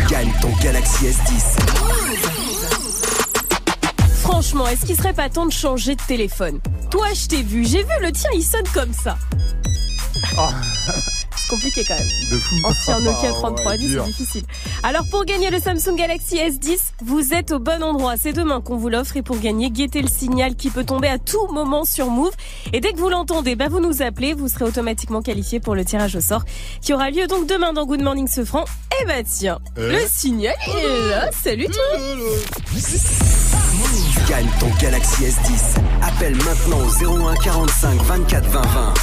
[0.10, 1.58] Gagne ton Galaxy S10.
[4.20, 6.60] Franchement, est-ce qu'il serait pas temps de changer de téléphone?
[6.90, 9.18] Toi, je t'ai vu, j'ai vu le tien, il sonne comme ça.
[10.12, 10.20] C'est
[11.48, 12.08] compliqué quand même.
[12.30, 12.56] De fou.
[12.64, 14.02] Ancien Nokia Ah, 3310, ouais, dur.
[14.04, 14.42] c'est difficile.
[14.82, 18.14] Alors pour gagner le Samsung Galaxy S10, vous êtes au bon endroit.
[18.16, 21.18] C'est demain qu'on vous l'offre et pour gagner, guettez le signal qui peut tomber à
[21.18, 22.32] tout moment sur Move.
[22.72, 25.84] Et dès que vous l'entendez, bah vous nous appelez, vous serez automatiquement qualifié pour le
[25.84, 26.42] tirage au sort
[26.82, 28.64] qui aura lieu donc demain dans Good Morning Sofran.
[29.00, 29.92] Et bah tiens, Euh.
[29.92, 31.30] le signal il est là.
[31.32, 31.82] Salut toi.
[34.28, 35.80] Gagne ton Galaxy S10.
[36.02, 38.94] Appelle maintenant au 01 45 24 20 20.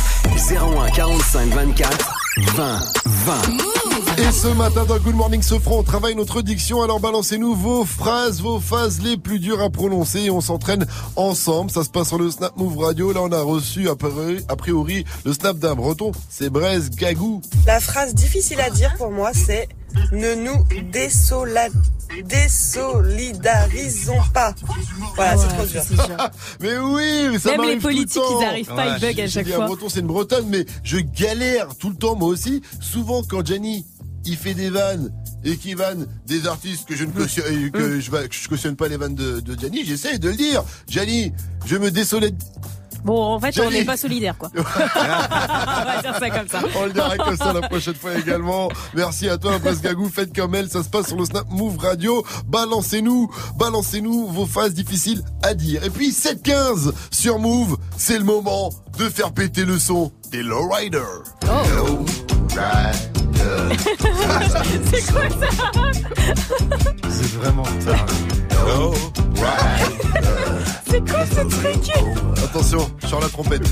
[0.86, 2.92] 01 45 24 20
[3.26, 3.85] 20.
[4.18, 6.82] Et ce matin dans Good Morning Sofran, on travaille notre diction.
[6.82, 10.86] Alors balancez-nous vos phrases, vos phases les plus dures à prononcer et on s'entraîne
[11.16, 11.72] ensemble.
[11.72, 13.14] Ça se passe sur le Snap Move Radio.
[13.14, 16.12] Là, on a reçu a priori, a priori le snap d'un breton.
[16.30, 17.42] C'est Braise Gagou.
[17.66, 19.70] La phrase difficile à dire pour moi, c'est
[20.12, 21.68] ne nous désola...
[22.24, 24.54] désolidarisons pas.
[25.16, 25.82] Voilà, c'est trop dur.
[26.60, 28.42] mais oui, mais ça Même les m'arrive tout le politiques, temps.
[28.42, 29.68] ils arrivent pas, ils bug à chaque fois.
[29.68, 32.62] breton, c'est une bretonne, mais je galère tout le temps, moi aussi.
[32.82, 33.85] Souvent, quand Gianni,
[34.26, 35.12] il fait des vannes
[35.44, 37.72] et qu'il vanne des artistes que je ne cautionne, euh, Hum.
[37.72, 40.36] que je, va- que je cautionne pas les vannes de, de Gianni, j'essaie de le
[40.36, 40.64] dire.
[40.88, 41.32] Gianni,
[41.66, 42.42] je me désolide.
[43.04, 44.50] Bon, en fait, on n'est pas solidaires, quoi.
[44.58, 46.60] on va dire ça comme ça.
[46.76, 48.68] On le dira comme ça la prochaine fois également.
[48.96, 50.10] Merci à toi, Presse Gagou.
[50.10, 50.72] Faites comme elle.
[50.72, 52.26] Ça se passe sur le Snap Move Radio.
[52.48, 53.30] Balancez-nous,
[53.60, 55.84] balancez-nous vos phases difficiles à dire.
[55.84, 57.78] Et puis, 7-15 sur Move.
[57.96, 61.24] C'est le moment de faire péter le son des Lowriders.
[61.44, 62.04] Oh.
[64.92, 65.72] C'est quoi ça
[67.10, 67.96] C'est vraiment ça.
[70.90, 71.92] C'est quoi ce truc
[72.44, 73.68] Attention, sur la trompette.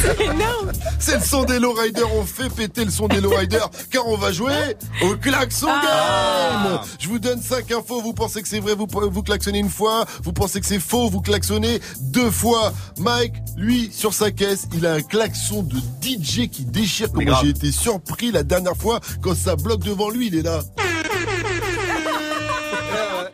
[0.00, 2.12] C'est énorme C'est le son des lowriders.
[2.14, 6.80] On fait péter le son des lowriders car on va jouer au klaxon game.
[6.98, 8.00] Je vous donne cinq infos.
[8.00, 10.04] Vous pensez que c'est vrai, vous, vous klaxonnez une fois.
[10.22, 12.72] Vous pensez que c'est faux, vous klaxonnez deux fois.
[12.98, 17.12] Mike, lui, sur sa caisse, il a un klaxon de DJ qui déchire.
[17.12, 20.28] Comme j'ai été surpris la dernière fois quand ça bloque devant lui.
[20.28, 20.60] Il est là.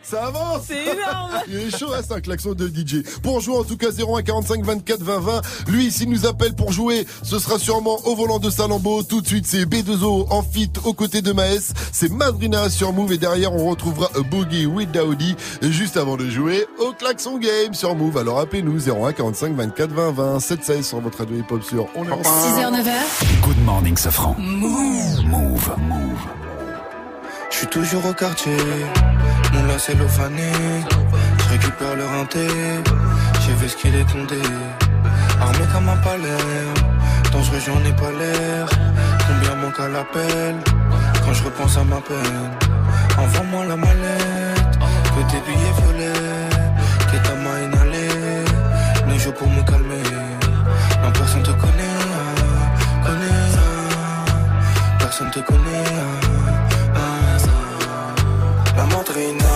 [0.07, 3.01] Ça avance C'est énorme Il est chaud, hein, c'est un klaxon de DJ.
[3.23, 5.41] Pour jouer, en tout cas, 01 45 24 20 20.
[5.67, 9.01] Lui, s'il nous appelle pour jouer, ce sera sûrement au volant de Salambo.
[9.03, 11.73] Tout de suite, c'est B2O en fit aux côtés de Maes.
[11.91, 15.35] C'est Madrina sur Move et derrière, on retrouvera a Boogie with Daoudi.
[15.61, 18.17] Juste avant de jouer au klaxon game sur Move.
[18.17, 22.09] Alors appelez-nous 01 45 24 20 20 716 sur votre radio hip-hop sur On est
[22.09, 22.91] 6h, 9h.
[23.41, 24.35] Good morning, Safran.
[24.37, 25.23] Move.
[25.25, 25.75] Move.
[25.79, 26.19] Move.
[27.51, 28.57] Je suis toujours au quartier,
[29.75, 30.51] lacet fané.
[31.39, 32.47] Je récupère le rinté,
[33.41, 34.41] j'ai vu ce qu'il est condé.
[35.41, 36.43] Armé comme un palais,
[37.31, 38.65] dangereux j'en ai pas l'air.
[39.27, 40.55] Combien manque à l'appel,
[41.23, 42.49] quand je repense à ma peine?
[43.17, 44.75] Envoie-moi la mallette,
[45.13, 46.49] que tes billets violets,
[47.09, 48.45] que ta main inhalée.
[49.09, 50.09] Les jours pour me calmer,
[51.01, 52.01] non personne te connaît,
[53.05, 53.51] connaît.
[54.99, 55.91] Personne te connaît.
[58.77, 59.54] La madrina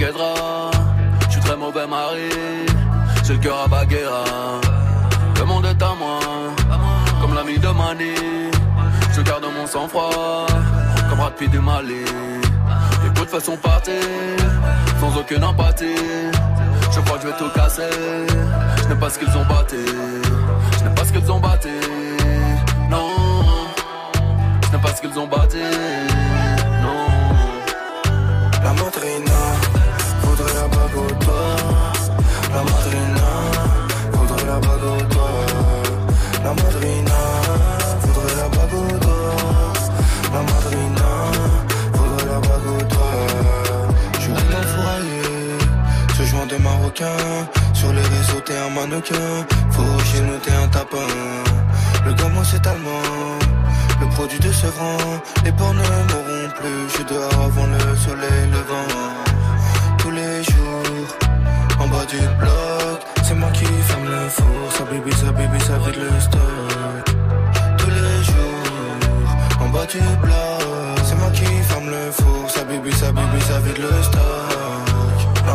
[0.00, 2.28] Je suis très mauvais mari
[3.24, 4.24] J'ai le cœur à Baguera.
[5.36, 6.20] Le monde est à moi
[7.20, 8.14] Comme l'ami de Mani.
[9.12, 10.46] Je garde mon sang-froid
[11.08, 12.04] Comme Brad Pitt du Mali.
[13.02, 13.94] Les coups de façon partir
[15.00, 15.96] Sans aucune empathie.
[16.92, 17.82] Je crois que je vais tout casser
[18.82, 19.76] Je n'ai pas ce qu'ils ont batté
[20.78, 21.70] Je n'ai pas ce qu'ils ont batté
[22.88, 23.10] Non.
[24.62, 25.58] Je n'ai pas ce qu'ils ont batté
[46.98, 49.46] Sur les réseaux, t'es un mannequin.
[49.70, 51.06] Faut chez t'es un tapin.
[52.04, 53.38] Le gamin, c'est allemand.
[54.00, 54.96] Le produit de Sevran,
[55.44, 56.88] les porcs ne mourront plus.
[56.88, 58.90] Je suis dehors avant le soleil levant.
[59.98, 61.06] Tous les jours,
[61.78, 64.72] en bas du bloc, c'est moi qui ferme le four.
[64.76, 67.14] Ça bibi, ça bibi, ça vide le stock.
[67.78, 72.50] Tous les jours, en bas du bloc, c'est moi qui ferme le four.
[72.50, 74.48] Ça bibi, ça bibi, ça vide le stock.
[75.48, 75.54] La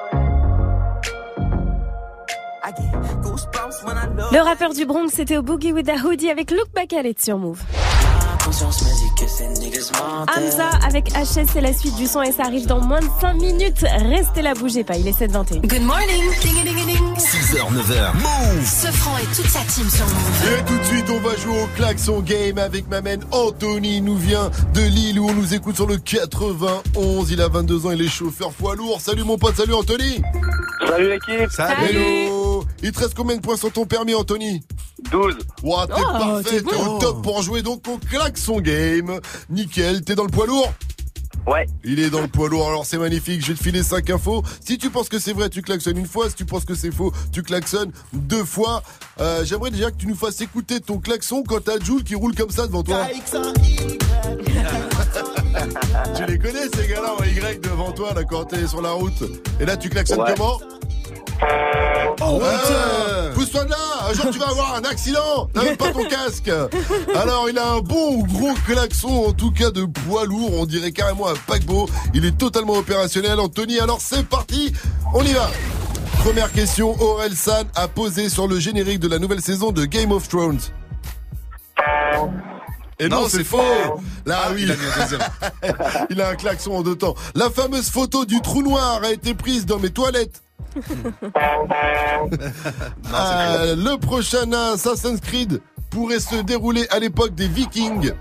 [4.31, 7.21] Le rappeur du Bronx, c'était au Boogie with a Hoodie avec Look Back at It
[7.21, 7.59] sur Move.
[10.35, 13.33] Hamza avec HS, c'est la suite du son et ça arrive dans moins de 5
[13.35, 13.85] minutes.
[14.09, 15.61] Restez là, bougez pas, il est 7h21.
[15.67, 16.23] Good morning.
[16.41, 17.15] Ding ding ding.
[17.17, 18.13] 6h, 9h.
[18.15, 20.59] Move Ce franc et toute sa team sur Move.
[20.59, 23.97] Et tout de suite, on va jouer au klaxon game avec ma main Anthony.
[23.97, 27.31] Il nous vient de Lille où on nous écoute sur le 91.
[27.31, 29.01] Il a 22 ans, il est chauffeur poids lourd.
[29.01, 30.21] Salut mon pote, salut Anthony.
[30.87, 31.49] Salut l'équipe.
[32.83, 34.61] Il te reste combien de points sur ton permis, Anthony
[35.11, 35.37] 12.
[35.63, 36.95] Ouah, t'es Oh, parfait, t'es t'es bon.
[36.95, 39.19] au top pour jouer donc au klaxon game.
[39.49, 40.71] Nickel, t'es dans le poids lourd
[41.47, 41.65] Ouais.
[41.83, 44.43] Il est dans le poids lourd, alors c'est magnifique, je vais te filer 5 infos.
[44.63, 46.29] Si tu penses que c'est vrai, tu klaxonnes une fois.
[46.29, 48.83] Si tu penses que c'est faux, tu klaxonnes deux fois.
[49.19, 52.35] Euh, J'aimerais déjà que tu nous fasses écouter ton klaxon quand t'as Jules qui roule
[52.35, 53.07] comme ça devant toi.
[56.15, 59.23] tu les connais ces gars-là en Y devant toi là quand t'es sur la route.
[59.59, 60.33] Et là tu klaxonnes Ouais.
[60.37, 60.59] comment
[62.23, 63.77] Oh ouais Pousse-toi de là
[64.09, 66.49] Un jour tu vas avoir un accident T'as même pas ton casque
[67.15, 70.91] Alors il a un bon gros klaxon en tout cas de poids lourd On dirait
[70.91, 74.71] carrément un paquebot Il est totalement opérationnel Anthony alors c'est parti
[75.13, 75.49] On y va
[76.23, 80.11] Première question, Aurel San a posé sur le générique de la nouvelle saison de Game
[80.11, 80.59] of Thrones.
[82.99, 83.57] Et non, Non, c'est faux.
[84.27, 84.65] Là, Ah, oui.
[84.67, 84.75] il a
[86.11, 87.15] il a un klaxon en deux temps.
[87.33, 90.43] La fameuse photo du trou noir a été prise dans mes toilettes.
[93.13, 98.13] Euh, le prochain Assassin's Creed pourrait se dérouler à l'époque des Vikings.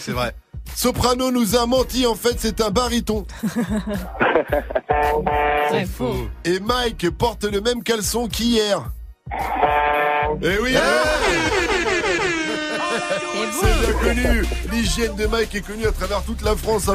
[0.00, 0.34] C'est vrai.
[0.74, 3.26] Soprano nous a menti, en fait c'est un baryton.
[5.70, 6.28] C'est faux.
[6.44, 8.90] Et Mike porte le même caleçon qu'hier.
[10.42, 10.74] Eh oui
[13.52, 16.88] C'est bien connu L'hygiène de Mike est connue à travers toute la France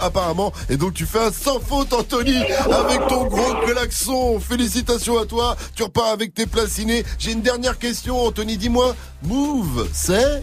[0.00, 0.52] apparemment.
[0.68, 4.40] Et donc tu fais un sans faute Anthony avec ton gros klaxon.
[4.40, 5.56] Félicitations à toi.
[5.74, 7.04] Tu repars avec tes placinés.
[7.18, 8.94] J'ai une dernière question Anthony, dis-moi.
[9.22, 10.42] Move, c'est?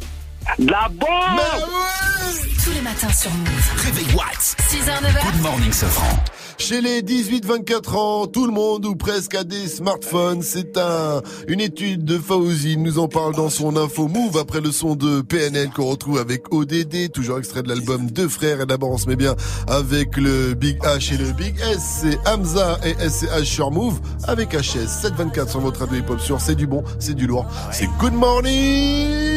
[0.60, 1.42] La bombe
[2.64, 3.84] Tous les matins sur Move.
[3.84, 5.32] Réveil Watts 6h, 9h.
[5.34, 6.20] Good morning Sofran
[6.58, 10.42] Chez les 18-24 ans, tout le monde ou presque a des smartphones.
[10.42, 12.78] C'est un, une étude de Fauzi.
[12.78, 16.54] nous en parle dans son info Move après le son de PNL qu'on retrouve avec
[16.54, 18.62] ODD, toujours extrait de l'album Deux Frères.
[18.62, 19.36] Et d'abord, on se met bien
[19.68, 22.02] avec le Big H et le Big S.
[22.02, 26.56] C'est Hamza et SCH sur Move avec HS 724 sur votre radio hip-hop sur C'est
[26.56, 27.46] du bon, c'est du lourd.
[27.72, 29.36] C'est Good Morning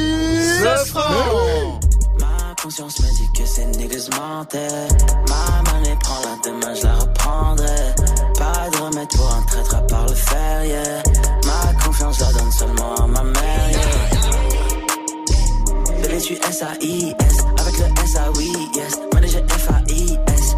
[2.63, 4.89] conscience me dit que ces niggas mentaient.
[5.29, 7.95] Ma monnaie prend la demain, je la reprendrai.
[8.39, 11.03] Pas de remède pour un traître à part le fer, yeah.
[11.47, 13.81] Ma confiance la donne seulement à ma mère, yeah.
[16.03, 17.37] Bébé, tu S-A-I-S.
[17.59, 18.99] Avec le S-A-Oui, yes.
[19.13, 20.57] Manager F-A-I-S.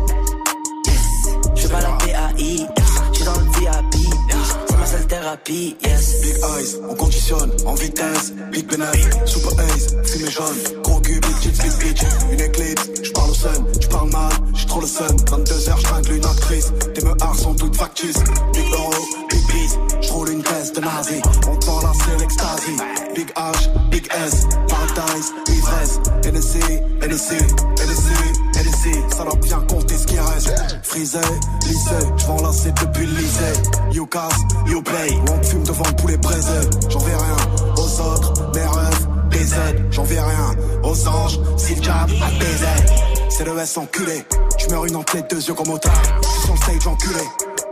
[1.55, 2.67] Je pas la P-A-I-S.
[3.13, 4.00] Je suis dans le VIP,
[5.11, 6.23] thérapie, yes.
[6.23, 8.32] Big eyes, on conditionne en vitesse.
[8.53, 8.97] Big Benaz,
[9.27, 10.82] super ace, fumée jaune.
[10.85, 12.03] Gros big tits, big bitch.
[12.32, 15.16] Une éclipse, j'parle au sun, j'parle mal, j'suis trop le sun.
[15.16, 16.73] 22h, j'tringle une actrice.
[16.95, 18.23] Tes meurs sont toutes factices.
[18.55, 18.95] Big euro,
[19.28, 21.20] big bees, j'roule une caisse de nazi.
[21.49, 23.15] On te vend la c'est.
[23.15, 26.01] Big H, big S, paradise, ivresse.
[26.24, 26.59] NSC,
[27.03, 28.30] NSC, NSC,
[29.11, 30.55] Ça doit bien compter ce qui reste.
[30.82, 31.19] Frisé,
[31.66, 33.52] lycée, j'vends la c'est depuis le lycée.
[33.93, 35.19] You casse, you play.
[35.31, 36.61] On fume devant le poulet braisé.
[36.89, 37.36] J'en vais rien
[37.77, 39.86] aux autres, mes rêves, des aides.
[39.90, 42.31] J'en vais rien aux anges, si le jab a.
[43.28, 44.24] C'est le S enculé.
[44.59, 46.02] J'meurs une entre les deux yeux comme au tard.
[46.44, 47.24] Sur le stage enculé.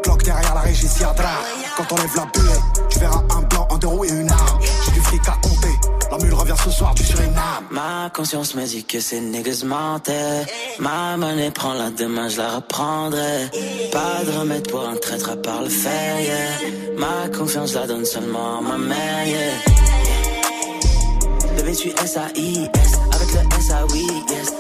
[0.03, 1.15] Cloque derrière la régie, drap.
[1.79, 2.61] Quand on lève la bulle,
[2.91, 4.59] tu verras un blanc, un deux roues et une arme.
[4.85, 5.78] J'ai du fric à compter.
[6.21, 7.67] Revient ce soir du Suriname.
[7.71, 10.47] Ma conscience me dit que ces niggas mentaient.
[10.79, 13.49] Ma monnaie prend la demain, je la reprendrai.
[13.93, 16.71] Pas de remède pour un traître à part le fer, yeah.
[16.97, 19.53] Ma confiance la donne seulement à ma mère, yeah.
[21.57, 22.93] Bébé, tu S-A-I-S.
[23.13, 24.58] Avec le S-A-Oui, yes.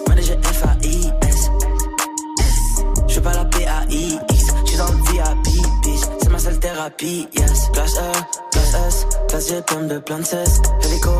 [7.00, 7.70] Yes.
[7.72, 8.12] Classe E,
[8.50, 9.06] classe S.
[9.28, 10.60] Classe G, pomme de plein de cesse.
[10.84, 11.10] Hélico,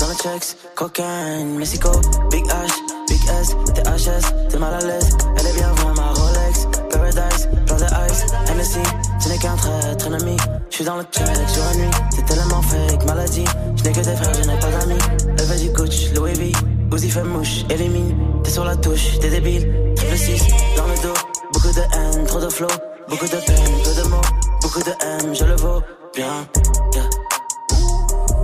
[0.00, 0.56] dans le checks.
[0.74, 1.90] Cocaine, Mexico.
[2.30, 2.72] Big H,
[3.08, 3.56] Big S.
[3.74, 5.16] THS, t'es mal à l'aise.
[5.38, 6.66] Elle est bien ma Rolex.
[6.90, 8.26] Paradise, plein de ice.
[8.54, 8.78] NSC,
[9.20, 10.36] ce n'est qu'un traître ennemi.
[10.70, 11.90] Je suis dans le check jour et nuit.
[12.14, 13.44] C'est tellement fake, maladie.
[13.76, 14.98] Je n'ai que des frères, je n'ai pas d'amis.
[15.38, 16.52] Elle veut du Gucci, Louis V.
[16.94, 18.16] Uzi fait mouche, élimine.
[18.42, 19.94] T'es sur la touche, t'es débile.
[19.96, 20.42] Triple 6,
[20.76, 21.27] dans le dos.
[21.52, 22.68] Beaucoup de haine, trop de flow.
[23.08, 24.20] Beaucoup de peine, peu de mots.
[24.62, 25.82] Beaucoup de M, je le vaux
[26.14, 26.46] bien.
[26.94, 27.08] Yeah.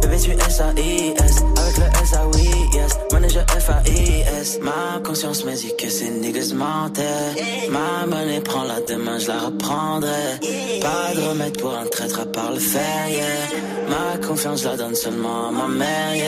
[0.00, 1.44] Bébé, tu S-A-I-S.
[1.58, 2.92] Avec le S-A-Oui, yes.
[3.12, 4.58] Manager F-A-I-S.
[4.62, 7.68] Ma conscience me dit que ces niggas mentaient.
[7.70, 10.40] Ma monnaie prend la demain, je la reprendrai.
[10.80, 13.24] Pas de remède pour un traître à part le fer, yeah.
[13.88, 16.26] Ma confiance la donne seulement à ma mère, yeah.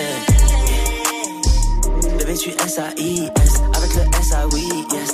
[2.18, 3.52] Bébé, tu S-A-I-S.
[3.76, 5.05] Avec le S-A-Oui, yes.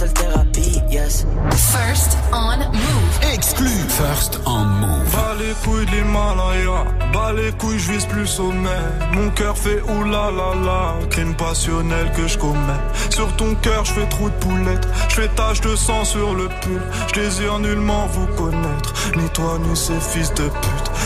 [0.00, 1.26] Seule thérapie, yes.
[1.50, 3.34] First on move.
[3.34, 3.68] Exclu.
[3.88, 5.12] First on move.
[5.12, 8.82] Bas les couilles de l'Himalaya, bas les couilles, je vise plus sommet.
[9.12, 12.84] Mon cœur fait oulala la, crime passionnel que je commets.
[13.10, 16.48] Sur ton cœur, je fais trou de poulette, je fais tache de sang sur le
[16.60, 16.80] pull.
[17.08, 20.89] Je désire nullement vous connaître, ni toi ni ces fils de pute.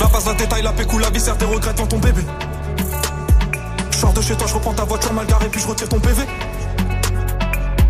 [0.00, 2.22] la passe la détail, la pécou, la viscère, tes regrets dans ton bébé.
[3.90, 6.00] Je sors de chez toi, je reprends ta voiture mal garée, puis je retire ton
[6.00, 6.22] PV.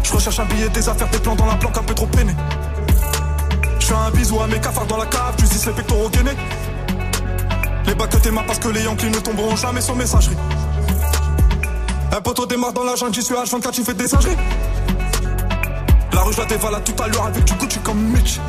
[0.03, 2.35] Je recherche un billet, des affaires, des plans dans la planque, un peu trop peiné.
[3.79, 6.37] Je fais un bisou à mes cafards dans la cave, tu dis les pectoraux gainés.
[7.87, 10.37] Les bacs que t'es parce que les Yankees ne tomberont jamais sur messagerie.
[12.13, 14.37] Un poteau démarre dans la jungle, j'y suis H24, tu fais des singeries.
[16.13, 18.41] La rue, je la dévalade tout à l'heure avec du Gucci comme Mitch.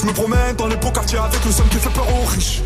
[0.00, 2.62] Je me promène dans les beaux quartiers avec le seum qui fait peur aux riches.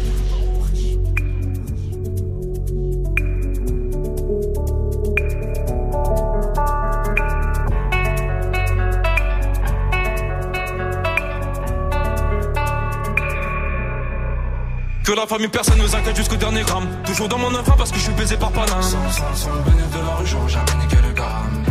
[15.03, 16.87] Que la famille, personne nous inquiète jusqu'au dernier gramme.
[17.05, 18.81] Toujours dans mon enfant parce que je suis baisé par Paname.
[18.81, 21.65] Sans, sans, sans le bénéfice de la rue, j'aurais jamais niqué le gramme.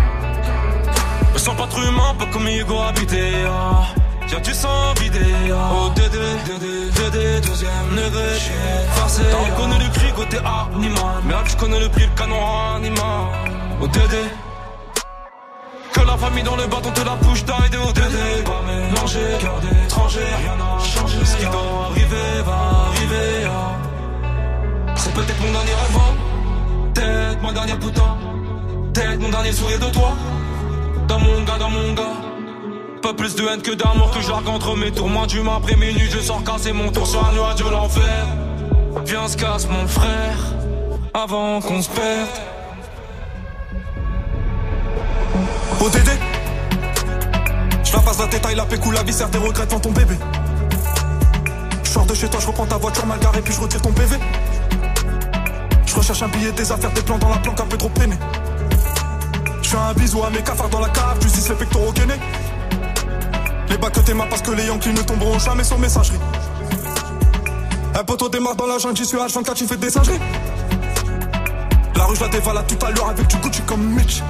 [1.34, 3.32] Me sens pas trop humain, pas comme Hugo habité.
[3.48, 4.03] Ah.
[4.34, 5.20] Y'a du sang vidé.
[5.52, 8.30] Oh, Dédé, Dédé, Dédé, deuxième neveu.
[8.96, 9.22] Farcé.
[9.30, 11.22] T'en connais le cri côté animal.
[11.24, 12.40] Merde, je connais le prix, le canon
[12.76, 13.28] animal.
[13.80, 14.24] Oh, Dédé.
[15.94, 18.44] Que famille dans le bâton de la bouche taille de ODD.
[18.44, 21.18] Pas mélanger, cœur d'étranger, rien n'a changé.
[21.24, 22.58] Ce qui doit arriver va
[22.88, 23.46] arriver.
[23.46, 24.96] ah.
[24.96, 26.92] C'est peut-être mon dernier rêve, hein.
[26.96, 28.18] peut-être ma dernière putain,
[28.94, 30.14] peut-être mon dernier sourire de toi.
[31.08, 32.33] Dans mon gars, dans mon gars.
[33.04, 35.10] Pas plus de haine que d'amour que je entre mes tours.
[35.10, 38.28] Moins d'humain après minuit, je sors casser mon tour sur un nuage de l'enfer.
[39.06, 40.38] Viens, se casse mon frère,
[41.14, 42.30] avant qu'on se perde.
[45.82, 46.12] ODD
[47.84, 50.16] Je la passe la tête, la pécou, la viscère des regrets devant ton bébé.
[51.84, 53.92] Je sors de chez toi, je reprends ta voiture mal garée, puis je retire ton
[53.92, 54.16] PV.
[55.86, 58.16] Je recherche un billet, des affaires, des plans dans la planque, un peu trop peiné.
[59.62, 62.20] Je fais un bisou à mes cafards dans la cave, tu dis les pectoraux gainés.
[63.70, 66.20] Les bacs que t'aimes parce que les Yankees ne tomberont jamais sur messagerie.
[67.96, 70.20] Un poteau démarre dans la jungle, j'y suis H24, tu fais des singeries.
[71.96, 74.22] La rue, je la dévalade tout à l'heure avec du Gucci comme Mitch.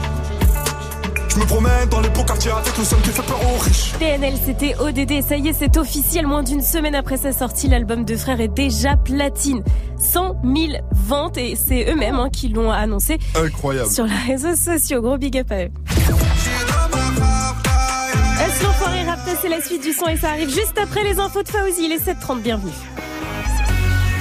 [1.34, 3.93] Je me promène dans les beaux quartiers avec le seul qui fait peur aux riches.
[3.97, 5.23] PNL, c'était ODD.
[5.27, 6.27] Ça y est, c'est officiel.
[6.27, 9.64] Moins d'une semaine après sa sortie, l'album de Frère est déjà platine.
[9.97, 13.18] 100 000 ventes et c'est eux-mêmes hein, qui l'ont annoncé.
[13.34, 13.89] Incroyable.
[13.89, 15.01] Sur les réseaux sociaux.
[15.01, 15.72] Gros big up à eux.
[18.64, 21.49] L'enfoiré rap c'est la suite du son et ça arrive juste après les infos de
[21.49, 21.85] Fauzi.
[21.85, 22.72] Il est 7h30, bienvenue.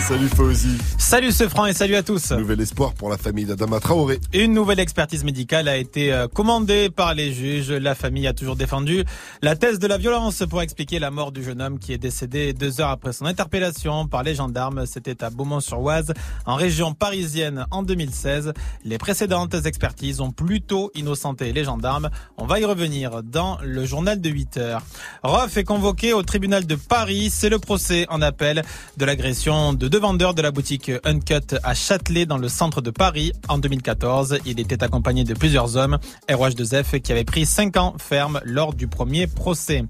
[0.01, 0.78] Salut Fauzi.
[1.12, 2.32] Salut ce franc et salut à tous.
[2.32, 4.18] Nouvel espoir pour la famille d'Adama Traoré.
[4.32, 7.70] Une nouvelle expertise médicale a été euh, commandée par les juges.
[7.70, 9.05] La famille a toujours défendu
[9.43, 12.55] la thèse de la violence pour expliquer la mort du jeune homme qui est décédé
[12.55, 14.86] deux heures après son interpellation par les gendarmes.
[14.86, 16.14] C'était à Beaumont-sur-Oise,
[16.47, 18.55] en région parisienne en 2016.
[18.86, 22.09] Les précédentes expertises ont plutôt innocenté les gendarmes.
[22.39, 24.82] On va y revenir dans le journal de 8 heures.
[25.22, 27.28] Roff est convoqué au tribunal de Paris.
[27.30, 28.62] C'est le procès en appel
[28.97, 32.91] de l'agression de deux vendeurs de la boutique Uncut à Châtelet dans le centre de
[32.91, 34.39] Paris en 2014.
[34.47, 35.99] Il était accompagné de plusieurs hommes.
[36.29, 39.85] ROH2F qui avait pris 5 ans ferme lors du premier procès.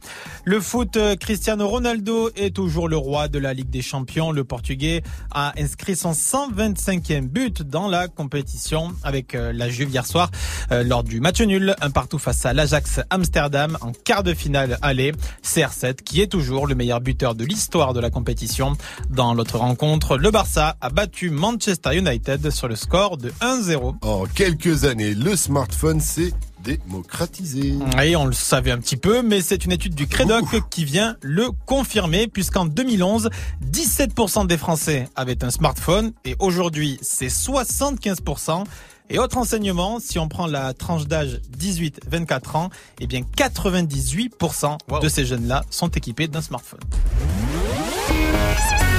[0.44, 4.32] Le foot, Cristiano Ronaldo est toujours le roi de la Ligue des Champions.
[4.32, 10.06] Le Portugais a inscrit son 125e but dans la compétition avec euh, la Juve hier
[10.06, 10.30] soir
[10.70, 14.78] euh, lors du match nul, un partout face à l'Ajax Amsterdam en quart de finale
[14.82, 15.12] aller.
[15.44, 18.72] CR7 qui est toujours le meilleur buteur de l'histoire de la compétition.
[19.10, 23.96] Dans l'autre rencontre, le Barça a battu Manchester United sur le score de 1-0.
[24.02, 27.74] En quelques années, le smartphone s'est démocratisé.
[27.98, 31.16] Oui, on le savait un petit peu, mais c'est une étude du Crédoc qui vient
[31.20, 33.30] le confirmer, puisqu'en 2011,
[33.70, 38.64] 17% des Français avaient un smartphone, et aujourd'hui, c'est 75%.
[39.10, 42.70] Et autre enseignement, si on prend la tranche d'âge 18-24 ans,
[43.00, 46.80] eh bien 98% de ces jeunes-là sont équipés d'un smartphone.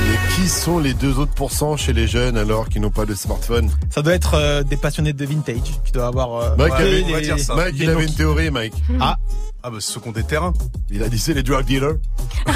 [0.07, 3.15] Mais qui sont les deux autres pourcents chez les jeunes alors qui n'ont pas de
[3.15, 3.69] smartphone?
[3.89, 6.35] Ça doit être euh, des passionnés de vintage qui doivent avoir.
[6.43, 7.01] euh, Mike, ouais, avait,
[7.55, 8.73] Mike, il avait une théorie, Mike.
[8.99, 9.17] Ah,
[9.63, 10.53] Ah bah c'est ceux qui ont des terrains.
[10.91, 11.95] Il a dit c'est les drug dealers.
[12.47, 12.51] oh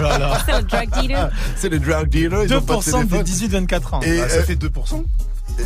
[0.00, 0.42] là là.
[0.44, 1.30] C'est le drug dealer.
[1.56, 3.66] C'est les drug dealers, ils ont pas de 2% des téléphone.
[3.66, 4.00] 18-24 ans.
[4.02, 5.04] Et, Bah, ça euh, fait 2%.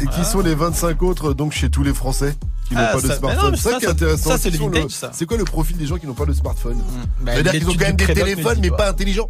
[0.02, 2.34] Et qui sont les 25 autres donc chez tous les Français
[2.68, 4.30] qui n'ont Ah, pas de ça- non, smartphone C'est ça ça, qui est intéressant.
[4.30, 5.10] ça, c'est Qui le vintage, ça.
[5.12, 6.78] C'est quoi le profil des gens qui n'ont pas de smartphone?
[7.20, 9.28] Bah, C'est-à-dire qu'ils ont quand même des téléphones mais pas intelligents.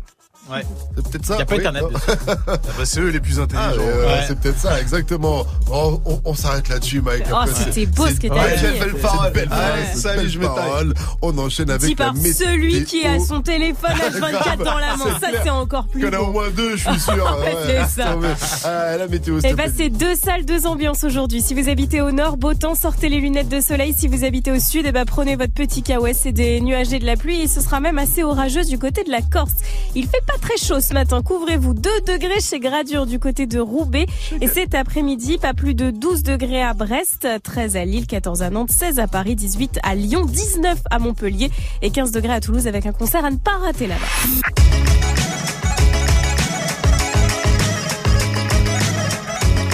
[0.51, 0.63] Ouais.
[0.97, 1.35] C'est peut-être ça.
[1.35, 1.85] Il n'y a pas oui, Internet.
[2.49, 3.81] Ah bah c'est eux les plus Ah, intelligents.
[3.81, 4.25] euh, Ouais.
[4.27, 5.47] C'est peut-être ça, exactement.
[5.71, 7.25] Oh, on on s'arrête là-dessus, Mike.
[7.33, 8.79] Oh, c'était c'est- beau ce que t'as belle- dit.
[8.81, 9.33] belle parole.
[9.33, 10.55] belle Ah, une Salut, belle je me taille.
[10.55, 10.95] parole.
[11.23, 15.19] On enchaîne avec la par celui qui a son téléphone H24 dans la main.
[15.21, 16.33] Ça, c'est encore plus Il y en a au beau.
[16.33, 17.13] moins deux, je suis sûr.
[17.43, 18.17] Ouais, c'est ça.
[18.65, 19.75] Ah, la météo, s'il Eh ben, plaît.
[19.77, 21.41] c'est deux salles, deux ambiances aujourd'hui.
[21.41, 23.95] Si vous habitez au nord, beau temps, sortez les lunettes de soleil.
[23.97, 26.15] Si vous habitez au sud, eh ben, prenez votre petit kawaii.
[26.15, 29.05] C'est des nuages et de la pluie et ce sera même assez orageux du côté
[29.05, 29.53] de la Corse.
[29.95, 31.23] Il fait pas très chaud ce matin.
[31.23, 34.07] Couvrez-vous 2 degrés chez Gradure du côté de Roubaix.
[34.41, 38.51] Et cet après-midi, pas plus de 12 degrés à Brest, 13 à Lille, 14 à
[38.51, 41.51] Nantes, 16 à Paris, 18 à Lyon, 19 à Montpellier
[41.83, 45.12] et 15 degrés à Toulouse avec un concert à ne pas rater là-bas.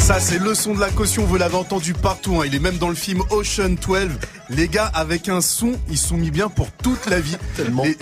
[0.09, 1.27] Ça, c'est le son de la caution.
[1.27, 2.41] Vous l'avez entendu partout.
[2.41, 2.45] hein.
[2.47, 4.09] Il est même dans le film Ocean 12.
[4.49, 7.37] Les gars, avec un son, ils sont mis bien pour toute la vie.
[7.55, 7.85] Tellement.
[7.85, 7.95] Les,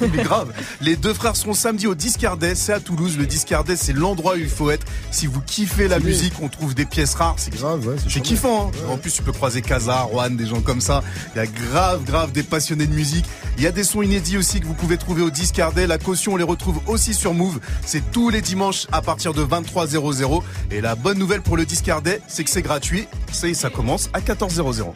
[0.14, 0.52] mais grave.
[0.82, 2.54] Les deux frères seront samedi au Discardet.
[2.54, 3.16] C'est à Toulouse.
[3.16, 4.84] Le Discardet, c'est l'endroit où il faut être.
[5.10, 7.36] Si vous kiffez la musique, on trouve des pièces rares.
[7.38, 8.66] C'est grave, ouais, c'est kiffant.
[8.68, 8.90] hein.
[8.90, 11.02] En plus, tu peux croiser Casa, Juan, des gens comme ça.
[11.34, 13.24] Il y a grave, grave des passionnés de musique.
[13.56, 15.86] Il y a des sons inédits aussi que vous pouvez trouver au Discardet.
[15.86, 17.58] La caution, on les retrouve aussi sur Move.
[17.86, 20.42] C'est tous les dimanches à partir de 23h00.
[20.70, 23.06] Et la bonne nouvelle pour le Discardet, c'est que c'est gratuit.
[23.32, 24.94] C'est, ça commence à 14h00.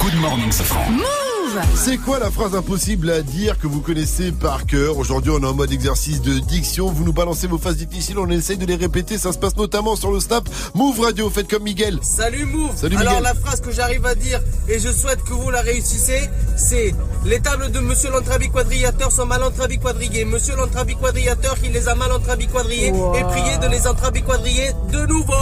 [0.00, 0.86] Good morning, Safran.
[1.54, 1.64] Move.
[1.74, 5.46] C'est quoi la phrase impossible à dire que vous connaissez par cœur Aujourd'hui, on est
[5.46, 6.90] en mode exercice de diction.
[6.90, 9.18] Vous nous balancez vos phrases difficiles, on essaye de les répéter.
[9.18, 11.28] Ça se passe notamment sur le Snap Move Radio.
[11.30, 11.98] Faites comme Miguel.
[12.02, 13.24] Salut Move Salut Alors Miguel.
[13.24, 16.94] la phrase que j'arrive à dire et je souhaite que vous la réussissez, c'est
[17.24, 20.24] les tables de Monsieur l'entrabiquadrillateur sont mal entrabiquadrillées.
[20.24, 23.14] Monsieur l'entrabiquadrillateur qui les a mal entrabiquadrillées Wow.
[23.14, 25.34] et prié de les entrabiquadriller de nouveau.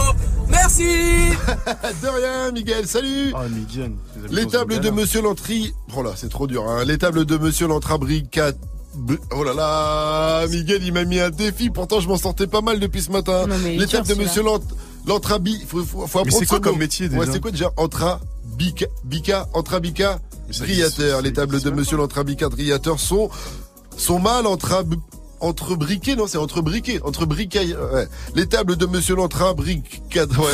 [0.49, 0.83] Merci
[2.01, 2.87] De rien, Miguel.
[2.87, 3.33] Salut.
[3.35, 3.91] Ah, Miguel.
[4.29, 5.73] Les tables de Monsieur Lantry.
[5.95, 6.69] Oh là, c'est trop dur.
[6.69, 6.83] Hein.
[6.85, 8.53] Les tables de Monsieur Lantrabricat.
[9.31, 11.69] Oh là là, Miguel, il m'a mis un défi.
[11.69, 13.45] Pourtant, je m'en sortais pas mal depuis ce matin.
[13.47, 14.15] Non, mais il est Les tables de.
[14.15, 14.59] Monsieur Lant...
[15.05, 15.63] Lantrabi.
[15.67, 18.87] Faut, faut, faut Mais apprendre c'est quoi comme métier, Ouais, déjà c'est quoi déjà Entrabica,
[19.03, 20.19] Bica, Entrabica,
[20.51, 21.21] ça Driateur.
[21.21, 23.29] Les tables de Monsieur Lantrabica, Driateur sont
[23.95, 24.83] sont mal entre
[25.39, 27.75] entrebriquées, non, c'est entrebriquées, entrebriquées.
[27.75, 28.07] Ouais.
[28.35, 29.15] Les tables de Monsieur.
[29.19, 29.25] Ouais,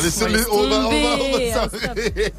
[0.03, 1.79] Laisse on va, on va, on tomber, va stop.
[1.81, 2.31] s'arrêter.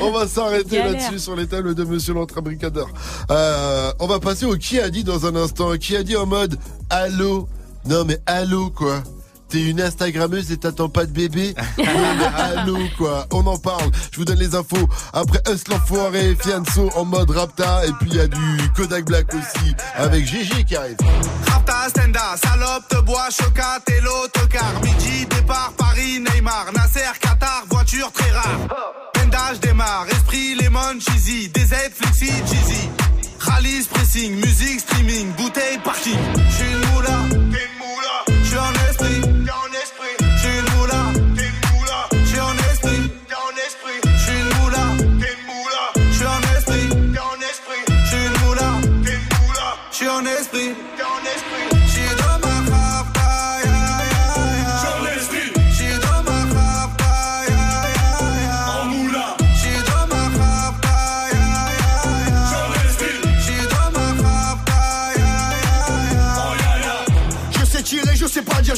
[0.00, 0.92] On va s'arrêter Galère.
[0.92, 2.88] là-dessus sur les tables de Monsieur l'entrabricadeur.
[3.30, 5.76] Euh, on va passer au qui a dit dans un instant.
[5.76, 6.58] Qui a dit en mode
[6.90, 7.48] allô?
[7.86, 9.02] Non mais allô quoi?
[9.48, 13.90] T'es une Instagrammeuse et t'attends pas de bébé Ouais, mais Allô quoi, on en parle.
[14.10, 14.88] Je vous donne les infos.
[15.12, 19.26] Après Us l'enfoiré, Fianso en mode Rapta et puis il y a du Kodak Black
[19.34, 20.96] aussi avec GG qui arrive.
[21.48, 24.72] Rapta, Stenda, salope, te bois, chocat et l'autocar.
[24.82, 28.58] Midi, départ, Paris, Neymar, Nasser, Qatar, voiture très rare.
[29.12, 32.88] Pendage démarre, esprit, lemon, cheesy, DZ, flexi, cheesy.
[33.38, 36.18] Rallye, pressing, musique, streaming, bouteille, parking.
[36.18, 37.75] Moula, t'es une moula.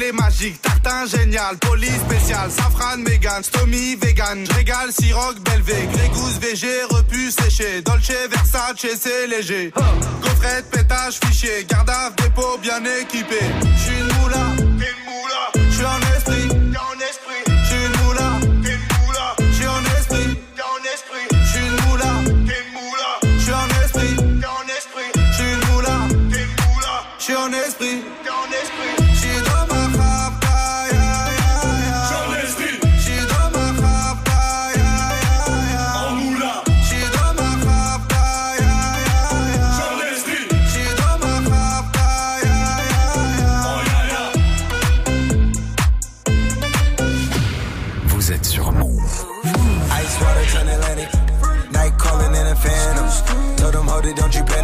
[0.00, 0.60] Est magique.
[0.62, 4.46] Tartin génial, police spécial, safran, mégan, stomy, vegan.
[4.54, 7.82] Régale, siroc, belvé, grégousse, VG, repu, séché.
[7.82, 9.72] Dolce, Versace, c'est léger.
[10.22, 13.40] Gaufrette, pétage, fichier, garde à dépôt bien équipé.
[13.76, 15.68] J'suis une moula, t'es une moula.
[15.70, 16.51] J'suis en esprit.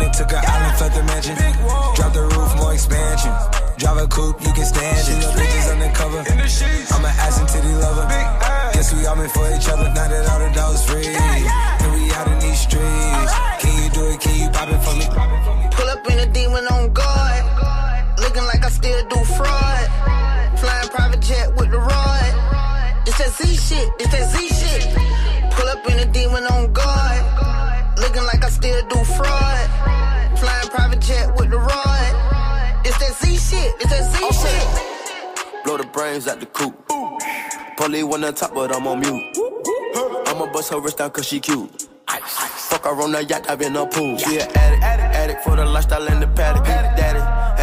[0.09, 0.28] Don't you panic.
[0.28, 1.36] Took an island, felt the mansion.
[1.94, 3.32] Drop the roof, more expansion.
[3.78, 5.24] Drive a coupe, you can stand it.
[5.36, 6.18] Bitches undercover.
[6.18, 8.06] I'm an ass and titty lover.
[8.72, 9.89] Guess we all meant for each other.
[9.94, 11.06] Now that all the dogs free.
[11.06, 13.32] And we out in these streets.
[13.60, 14.20] Can you do it?
[14.20, 15.06] Can you pop it for me?
[15.72, 17.44] Pull up in a demon on guard.
[18.18, 19.86] Looking like I still do fraud.
[20.59, 22.32] Flying private jet with the rod.
[23.06, 23.89] It's that Z shit.
[24.01, 25.52] It's that Z shit.
[25.52, 26.88] Pull up in a demon on guard.
[33.49, 33.75] Shit.
[33.81, 35.65] It's that Z shit.
[35.65, 36.75] Blow the brains out the coop.
[37.77, 39.23] Polly one on top, but I'm on mute.
[40.27, 41.89] I'ma bust her wrist down cause she cute.
[42.09, 44.19] Fuck her on the yacht, I've been a pool.
[44.19, 46.65] She an addict, addict for the lifestyle and the paddock.
[46.65, 47.18] Daddy,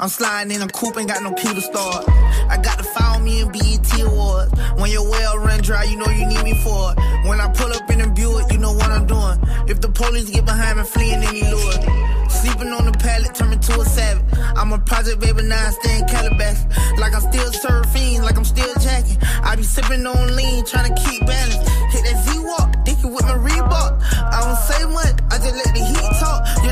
[0.00, 2.08] I'm sliding in a coupe, ain't got no key to start.
[2.48, 4.52] I got to follow me in BET Awards.
[4.76, 7.28] When your well run dry, you know you need me for it.
[7.28, 9.38] When I pull up in a Buick, you know what I'm doing.
[9.68, 12.28] If the police get behind me, fleeing any lure.
[12.28, 14.24] Sleeping on the pallet, turn me to a savage.
[14.56, 16.58] I'm a project baby, now I stay in Calabash.
[16.98, 19.18] Like I'm still surfing, like I'm still jacking.
[19.22, 21.54] I be sipping on lean, trying to keep balance.
[21.94, 24.02] Hit that V-Walk, dicky with my Reebok.
[24.02, 26.63] I don't say much, I just let the heat talk.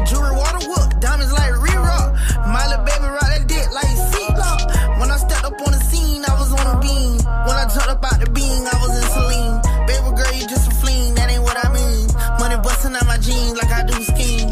[13.73, 14.51] I do scheme.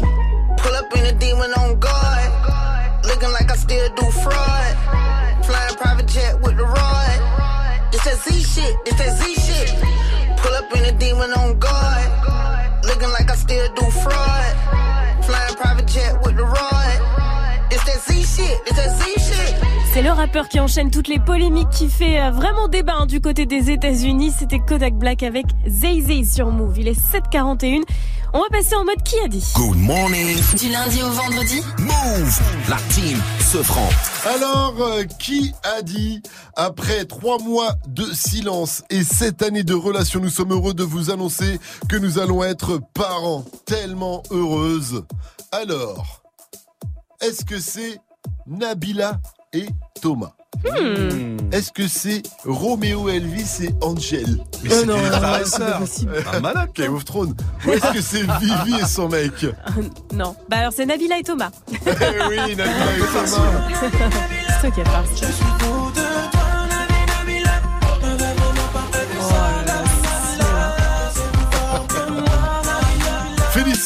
[0.57, 3.05] Pull up in a demon on guard.
[3.05, 4.73] Looking like I still do fraud.
[5.45, 7.19] Flying private jet with the rod.
[7.93, 9.69] It's that Z shit, it's that Z shit.
[10.37, 12.09] Pull up in a demon on guard.
[12.85, 14.53] Looking like I still do fraud.
[15.25, 16.99] Flying private jet with the rod.
[17.71, 19.55] It's that Z shit, it's that Z shit.
[19.93, 23.19] C'est le rappeur qui enchaîne toutes les polémiques qui fait euh, vraiment débat hein, du
[23.19, 24.31] côté des États-Unis.
[24.31, 26.79] C'était Kodak Black avec Zay Zay sur Move.
[26.79, 27.83] Il est 7h41.
[28.33, 29.43] On va passer en mode qui a dit.
[29.55, 30.37] Good morning.
[30.57, 31.61] Du lundi au vendredi.
[31.79, 32.39] Move.
[32.69, 33.89] La team se prend.
[34.25, 36.21] Alors, euh, qui a dit
[36.55, 41.11] Après trois mois de silence et sept années de relation, nous sommes heureux de vous
[41.11, 41.59] annoncer
[41.89, 43.43] que nous allons être parents.
[43.65, 45.03] Tellement heureuses.
[45.51, 46.21] Alors,
[47.19, 47.99] est-ce que c'est
[48.47, 49.19] Nabila
[49.51, 49.67] et
[50.01, 50.31] Thomas?
[50.63, 51.37] Hmm.
[51.51, 54.25] Est-ce que c'est Roméo Elvis et Angel
[54.63, 55.81] Mais c'est des frères et sœurs.
[56.33, 56.69] Un malade.
[56.75, 57.35] Game of Thrones.
[57.65, 59.45] Ou est-ce que c'est Vivi et son mec
[60.13, 60.35] Non.
[60.49, 61.49] Bah alors c'est Nabila et Thomas.
[61.71, 61.77] Eh
[62.29, 63.41] oui, Nabila et Thomas.
[64.61, 65.09] C'est toi qui as parlé.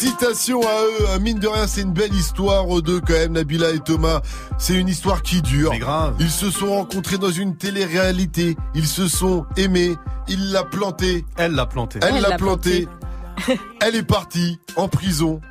[0.05, 3.71] Félicitations à eux, mine de rien c'est une belle histoire eux deux quand même, Nabila
[3.71, 4.21] et Thomas.
[4.59, 5.75] C'est une histoire qui dure.
[5.79, 6.15] Grave.
[6.19, 9.95] Ils se sont rencontrés dans une télé-réalité, ils se sont aimés,
[10.27, 11.97] il l'a planté, Elle l'a planté.
[12.03, 12.87] elle Elle l'a l'a planté,
[13.81, 15.41] elle est partie en prison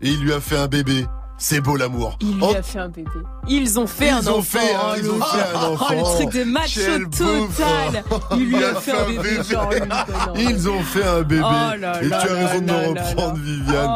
[0.00, 1.04] et il lui a fait un bébé.
[1.40, 2.18] C'est beau l'amour.
[2.20, 3.08] Il lui En- a fait un bébé.
[3.46, 4.58] Ils ont fait Ils un ont enfant.
[4.58, 5.94] fait oh, ils ont fait un Oh, enfant.
[5.94, 6.80] le truc de macho
[7.16, 8.04] total.
[8.36, 9.38] Il lui a fait un bébé.
[9.48, 9.86] genre, lui, quoi,
[10.26, 10.34] non.
[10.36, 11.42] Ils ont fait un bébé.
[11.44, 13.34] Oh là et là tu as là raison de me reprendre.
[13.38, 13.90] Viviane.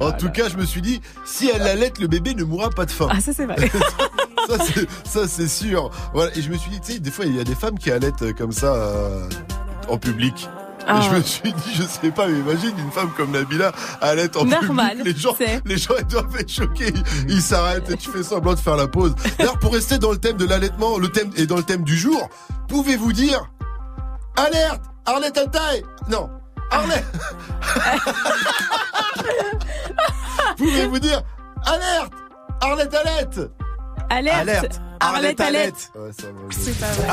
[0.00, 2.70] Oh en tout cas, je me suis dit, si elle l'allait, le bébé ne mourra
[2.70, 3.06] pas de faim.
[3.08, 3.56] Ah ça c'est vrai.
[5.04, 5.90] ça, c'est, sûr.
[6.12, 6.36] Voilà.
[6.36, 7.92] Et je me suis dit, tu sais, des fois, il y a des femmes qui
[7.92, 9.28] allaitent comme ça euh,
[9.88, 10.48] en public.
[10.86, 10.98] Ah.
[10.98, 14.34] Et je me suis dit, je sais pas, mais imagine une femme comme Nabila allait
[14.36, 15.14] en Normal, public.
[15.14, 16.92] Les gens, les gens ils doivent être choqués.
[17.26, 19.14] Ils, ils s'arrêtent et tu fais semblant de faire la pause.
[19.38, 21.96] D'ailleurs, pour rester dans le thème de l'allaitement, le thème et dans le thème du
[21.96, 22.28] jour,
[22.68, 23.50] pouvez-vous dire
[24.36, 26.30] alerte, Arlette Altaï Non,
[26.70, 27.04] Arlette.
[30.56, 31.22] pouvez-vous dire
[31.66, 32.12] alerte,
[32.60, 33.40] Arlette Alette?
[34.10, 34.40] Alerte.
[34.40, 34.80] Alerte.
[35.00, 35.92] Arlette, Alette.
[35.94, 36.10] Ouais.
[36.50, 37.06] C'est pas vrai.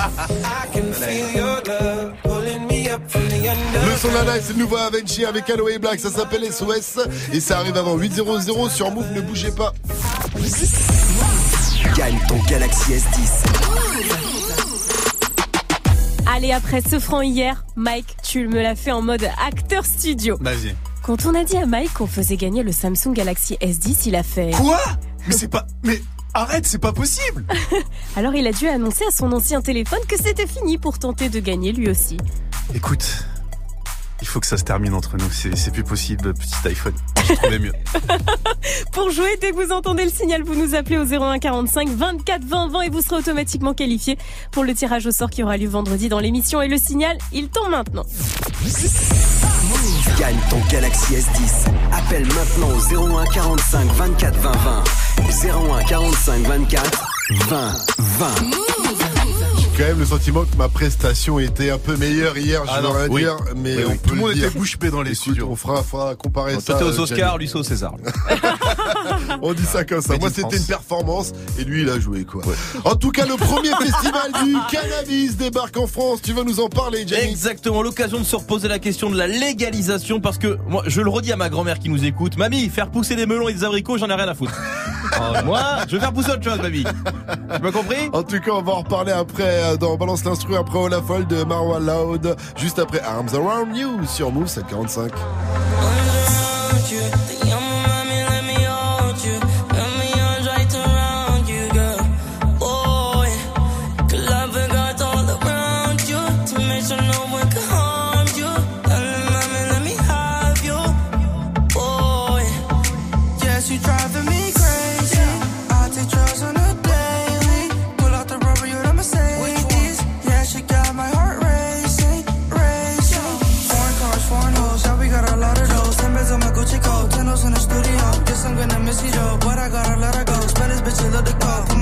[3.86, 6.52] Le son de la live, c'est le nouveau Avenchi avec Aloe et Black, ça s'appelle
[6.52, 7.00] SOS
[7.32, 9.74] et ça arrive avant 8.00 sur Move, ne bougez pas.
[11.96, 13.46] Gagne ton Galaxy S10.
[16.36, 20.38] Allez, après ce franc hier, Mike, tu me l'as fait en mode acteur studio.
[20.42, 20.76] Vas-y.
[21.04, 24.24] Quand on a dit à Mike qu'on faisait gagner le Samsung Galaxy S10, il a
[24.24, 24.52] fait...
[24.52, 24.80] Quoi?
[25.26, 25.66] Mais c'est pas.
[25.84, 26.02] Mais
[26.38, 27.46] arrête, c'est pas possible.
[28.16, 31.40] Alors il a dû annoncer à son ancien téléphone que c'était fini pour tenter de
[31.40, 32.18] gagner lui aussi.
[32.74, 33.26] Écoute,
[34.22, 35.30] il faut que ça se termine entre nous.
[35.32, 36.94] C'est c'est plus possible, petit iPhone.
[37.28, 37.74] J'ai trouvé mieux.
[38.92, 42.44] Pour jouer, dès que vous entendez le signal, vous nous appelez au 01 45 24
[42.44, 44.18] 20 20 et vous serez automatiquement qualifié
[44.52, 46.62] pour le tirage au sort qui aura lieu vendredi dans l'émission.
[46.62, 48.06] Et le signal, il tombe maintenant.
[50.20, 51.70] Gagne ton Galaxy S10.
[51.92, 54.84] Appelle maintenant au 01 45 24 20 20.
[55.80, 57.08] 01 45 24
[57.50, 58.77] 20 20
[59.78, 63.10] quand même le sentiment que ma prestation était un peu meilleure hier, je dois rien
[63.10, 63.76] dire, mais
[64.08, 65.50] tout le monde était bouche bée dans les Écoute, studios.
[65.52, 66.80] On fera, fera comparer bon, ça.
[66.80, 67.94] Toi, aux Oscars, lui, au César.
[69.44, 70.18] on dit ça comme ça.
[70.18, 72.42] Moi, c'était une performance et lui, il a joué, quoi.
[72.86, 76.22] En tout cas, le premier festival du cannabis débarque en France.
[76.24, 77.30] Tu vas nous en parler, Jamie?
[77.30, 77.84] Exactement.
[77.84, 81.32] L'occasion de se reposer la question de la légalisation parce que, moi, je le redis
[81.32, 82.36] à ma grand-mère qui nous écoute.
[82.38, 84.54] Mamie, faire pousser des melons et des abricots, j'en ai rien à foutre.
[85.20, 86.84] Oh, moi, je vais faire pousser autre chose, mamie.
[86.84, 88.10] Tu m'as compris?
[88.14, 91.28] En tout cas, on va en reparler après euh, dans Balance l'instru après Ola Folle
[91.28, 95.12] de Marwa Loud, juste après Arms Around You sur Move 745.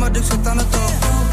[0.06, 1.25] maar dus het to het.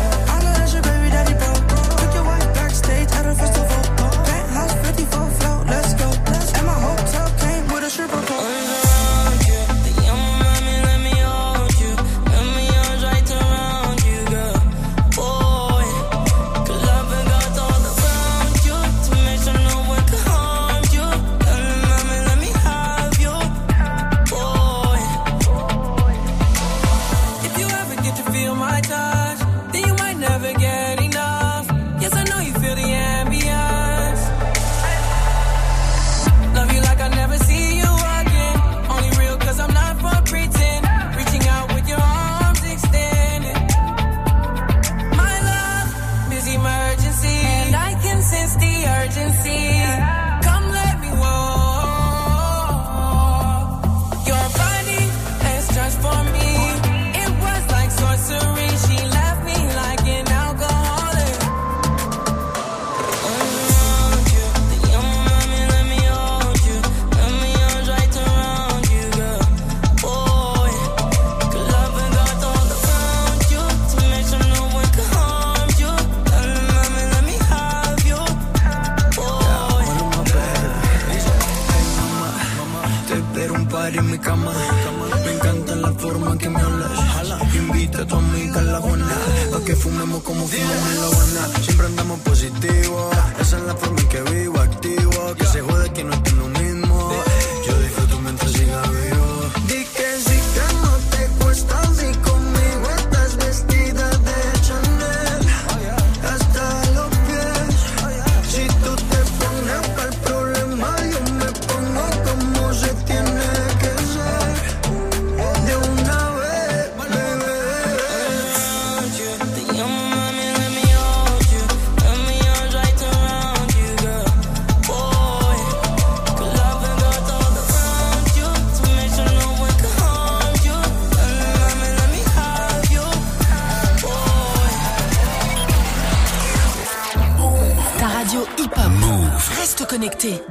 [90.43, 92.92] como fumamos la habana, siempre andamos positivo.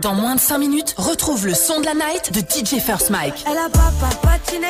[0.02, 3.46] Dans moins de 5 minutes, retrouve le son de la night de DJ First Mike.
[3.48, 3.92] Elle a pas
[4.22, 4.68] patiné.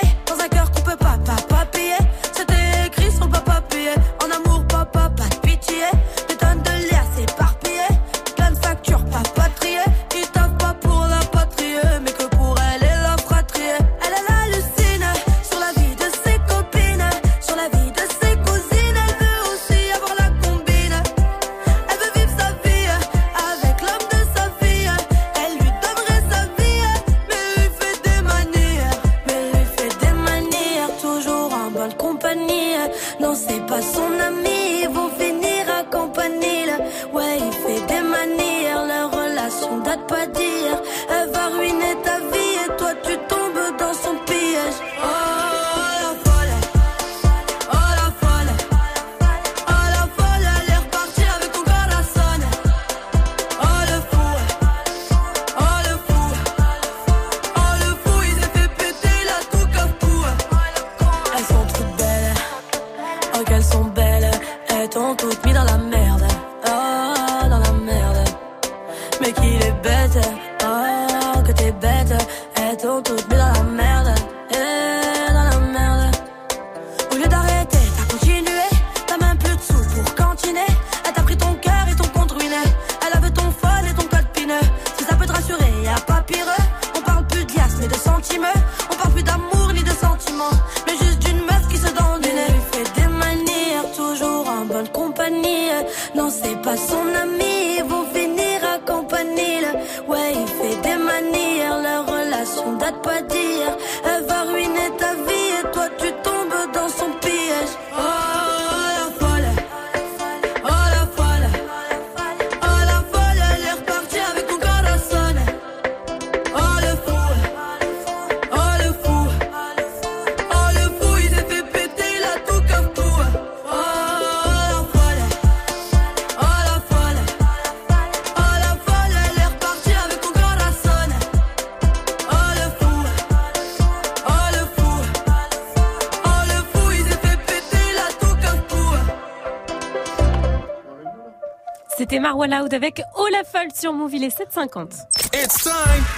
[142.44, 144.96] Avec la folle sur Move, il est 750.
[145.32, 145.72] It's time.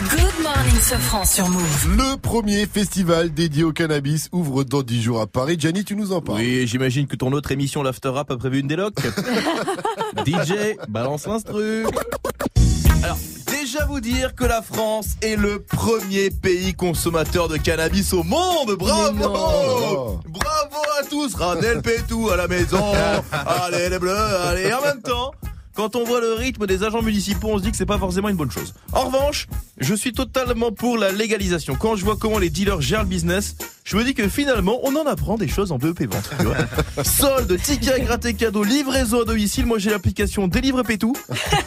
[0.09, 1.97] Good morning, Sofran sur Move.
[1.97, 5.57] Le premier festival dédié au cannabis ouvre dans 10 jours à Paris.
[5.59, 6.39] Gianni, tu nous en parles.
[6.39, 8.93] Oui, j'imagine que ton autre émission l'After Rap a prévu une déloc.
[10.25, 11.85] DJ, balance l'instru.
[13.03, 13.17] Alors,
[13.51, 18.75] déjà vous dire que la France est le premier pays consommateur de cannabis au monde.
[18.79, 21.35] Bravo Bravo à tous.
[21.35, 22.93] Radel Pétou à la maison.
[23.31, 25.12] Allez les bleus, allez en même temps.
[25.83, 28.29] Quand on voit le rythme des agents municipaux, on se dit que c'est pas forcément
[28.29, 28.73] une bonne chose.
[28.93, 29.47] En revanche,
[29.79, 31.75] je suis totalement pour la légalisation.
[31.75, 34.95] Quand je vois comment les dealers gèrent le business, je me dis que finalement, on
[34.95, 36.29] en apprend des choses en BEP vente.
[36.39, 36.55] tu vois.
[37.03, 39.65] Solde, ticket à gratter cadeau, livraison à domicile.
[39.65, 41.11] Moi, j'ai l'application Délivre Pétou.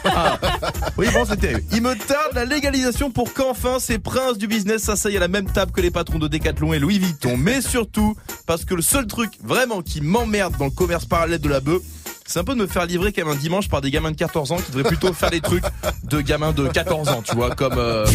[0.03, 0.39] Ah.
[0.97, 1.61] Oui, bon, c'est terrible.
[1.73, 5.45] Il me tarde la légalisation pour qu'enfin ces princes du business s'asseyent à la même
[5.45, 7.37] table que les patrons de Decathlon et Louis Vuitton.
[7.37, 8.15] Mais surtout,
[8.47, 11.83] parce que le seul truc vraiment qui m'emmerde dans le commerce parallèle de la bœuf,
[12.27, 14.51] c'est un peu de me faire livrer comme un dimanche par des gamins de 14
[14.51, 15.63] ans qui devraient plutôt faire des trucs
[16.03, 17.77] de gamins de 14 ans, tu vois, comme...
[17.77, 18.05] euh.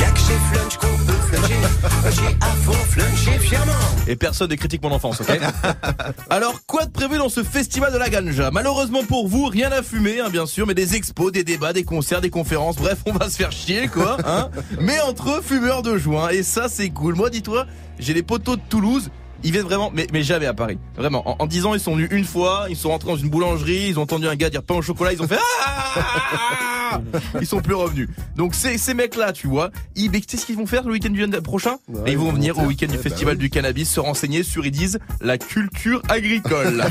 [4.06, 5.40] Et personne ne critique mon enfance, ok
[6.30, 8.51] Alors, quoi de prévu dans ce festival de la ganja?
[8.51, 11.84] Malheureusement pour vous, rien à fumer, hein, bien sûr, mais des expos, des débats, des
[11.84, 14.18] concerts, des conférences, bref, on va se faire chier, quoi.
[14.26, 17.14] Hein mais entre eux, fumeurs de joint, et ça, c'est cool.
[17.14, 17.66] Moi, dis-toi,
[17.98, 19.10] j'ai les poteaux de Toulouse.
[19.44, 20.78] Ils viennent vraiment, mais, mais jamais à Paris.
[20.97, 21.28] Vraiment.
[21.28, 23.89] En, en 10 ans, ils sont venus une fois, ils sont rentrés dans une boulangerie,
[23.89, 27.01] ils ont entendu un gars dire pain au chocolat, ils ont fait Ah
[27.40, 28.09] Ils sont plus revenus.
[28.36, 30.93] Donc ces, ces mecs-là, tu vois, ils, mais tu sais ce qu'ils vont faire le
[30.93, 31.77] week-end du prochain?
[32.06, 35.39] Ils vont venir au week-end du festival du cannabis se renseigner sur, ils disent, la
[35.39, 36.85] culture agricole.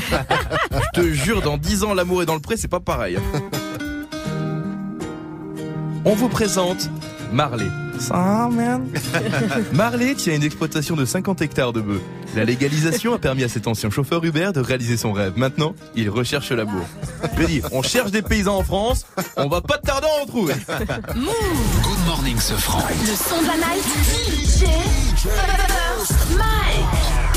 [0.72, 3.16] Je te jure, dans 10 ans, l'amour est dans le pré, c'est pas pareil.
[6.04, 6.90] On vous présente
[7.32, 7.68] Marley.
[7.98, 8.86] Ça, man.
[9.72, 12.02] Marley tient une exploitation de 50 hectares de bœufs.
[12.34, 15.34] La légalisation a permis à cet ancien chauffeur Uber de réaliser son rêve.
[15.36, 16.84] Maintenant, il recherche l'amour.
[17.34, 19.06] Je vais dire, on cherche des paysans en France,
[19.36, 20.54] on va pas tarder à en trouver.
[21.14, 21.82] Move.
[21.82, 22.82] Good morning, Sofran.
[23.00, 23.84] Le son de la night.
[24.42, 24.64] DJ
[26.36, 27.31] Mike.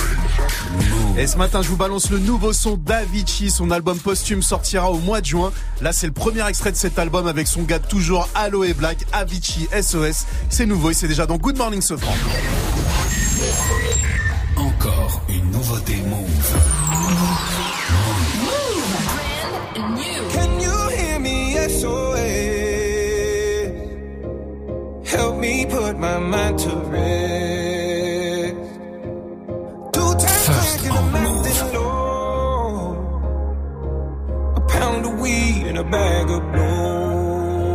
[1.18, 3.50] Et ce matin, je vous balance le nouveau son d'Avicii.
[3.50, 5.52] Son album posthume sortira au mois de juin.
[5.82, 9.68] Là, c'est le premier extrait de cet album avec son gars toujours Aloe Black, Avicii
[9.82, 10.26] SOS.
[10.50, 12.14] C'est nouveau et c'est déjà dans Good Morning Sofran.
[14.58, 16.56] Encore une nouveauté Move.
[20.34, 21.56] Can you hear me?
[21.68, 22.16] SOS.
[25.04, 27.35] Help me put my mind to rest.
[35.78, 37.66] And a bag of blow.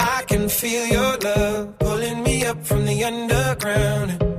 [0.00, 4.31] I can feel your love pulling me up from the underground.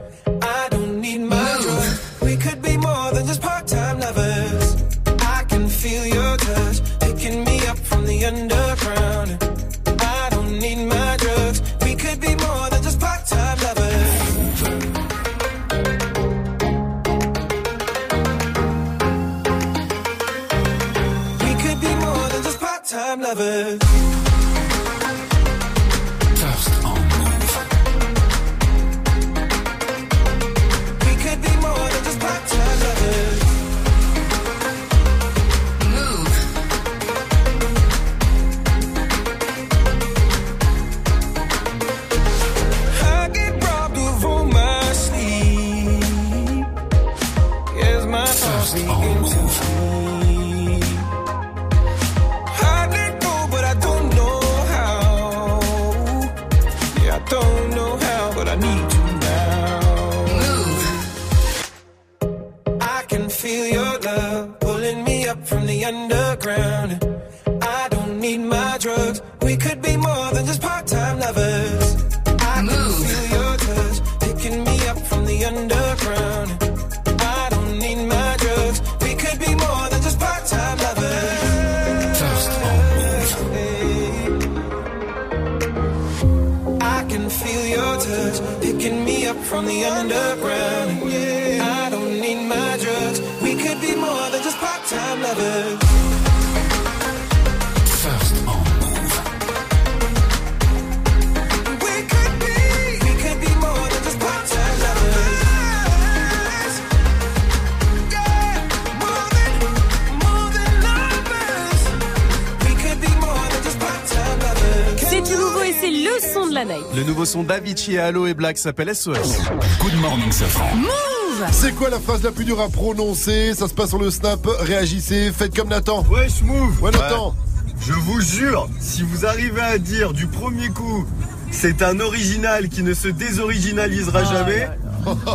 [118.43, 119.37] Black s'appelle SOS.
[119.79, 120.75] Good morning, Safran.
[120.75, 123.53] Move C'est quoi la phrase la plus dure à prononcer?
[123.55, 124.45] Ça se passe sur le snap.
[124.59, 126.03] Réagissez, faites comme Nathan.
[126.11, 127.33] Wesh move Ouais, Nathan.
[127.79, 131.05] Je vous jure, si vous arrivez à dire du premier coup,
[131.51, 134.67] c'est un original qui ne se désoriginalisera jamais,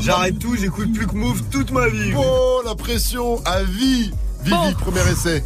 [0.02, 2.12] j'arrête tout, j'écoute plus que Move toute ma vie.
[2.14, 4.12] Oh, la pression à vie.
[4.43, 4.72] Vivi, Bon.
[4.74, 5.43] premier essai.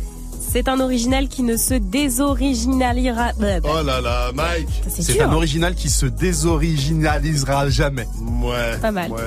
[0.52, 3.30] C'est un original qui ne se désoriginalisera.
[3.38, 4.81] Oh là là, Mike.
[5.00, 8.06] C'est un original qui se désoriginalisera jamais.
[8.42, 8.76] Ouais.
[8.80, 9.10] Pas mal.
[9.10, 9.20] Ouais.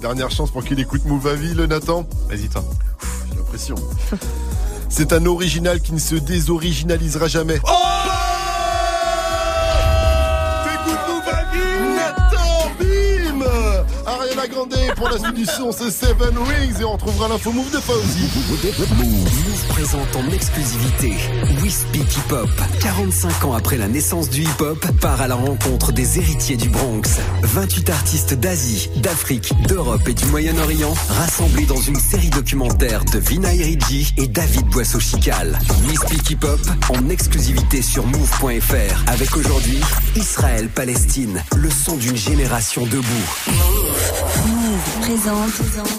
[0.00, 2.06] Dernière chance pour qu'il écoute Move à vie, le Nathan.
[2.28, 2.64] Vas-y, toi.
[3.30, 3.74] J'ai l'impression.
[4.88, 7.58] C'est un original qui ne se désoriginalisera jamais.
[7.64, 7.75] Oh
[15.22, 18.28] la son, c'est Seven Rings et on retrouvera l'info Move de Fauzi.
[18.96, 21.14] Move présente en exclusivité
[21.62, 22.50] We Speak Hip Hop.
[22.80, 26.68] 45 ans après la naissance du hip hop, part à la rencontre des héritiers du
[26.68, 27.20] Bronx.
[27.42, 33.54] 28 artistes d'Asie, d'Afrique, d'Europe et du Moyen-Orient rassemblés dans une série documentaire de Vina
[33.54, 35.58] Eridji et David Boisseau-Chical.
[35.88, 36.60] We Speak Hip Hop
[36.90, 39.80] en exclusivité sur Move.fr avec aujourd'hui
[40.16, 43.85] Israël-Palestine, le son d'une génération debout.
[45.00, 45.52] Présente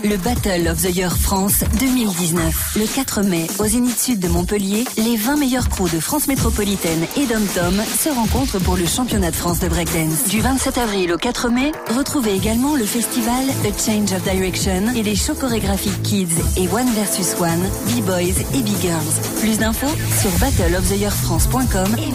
[0.03, 2.75] le Battle of the Year France 2019.
[2.77, 7.05] Le 4 mai, au Zénith Sud de Montpellier, les 20 meilleurs pros de France métropolitaine
[7.15, 10.25] et d'Om-Tom se rencontrent pour le championnat de France de breakdance.
[10.29, 15.03] Du 27 avril au 4 mai, retrouvez également le festival A Change of Direction et
[15.03, 16.27] les shows chorégraphiques Kids
[16.57, 19.39] et One vs One, B-Boys et B-Girls.
[19.39, 19.87] Plus d'infos
[20.19, 22.11] sur battleoftheyearfrance.com et.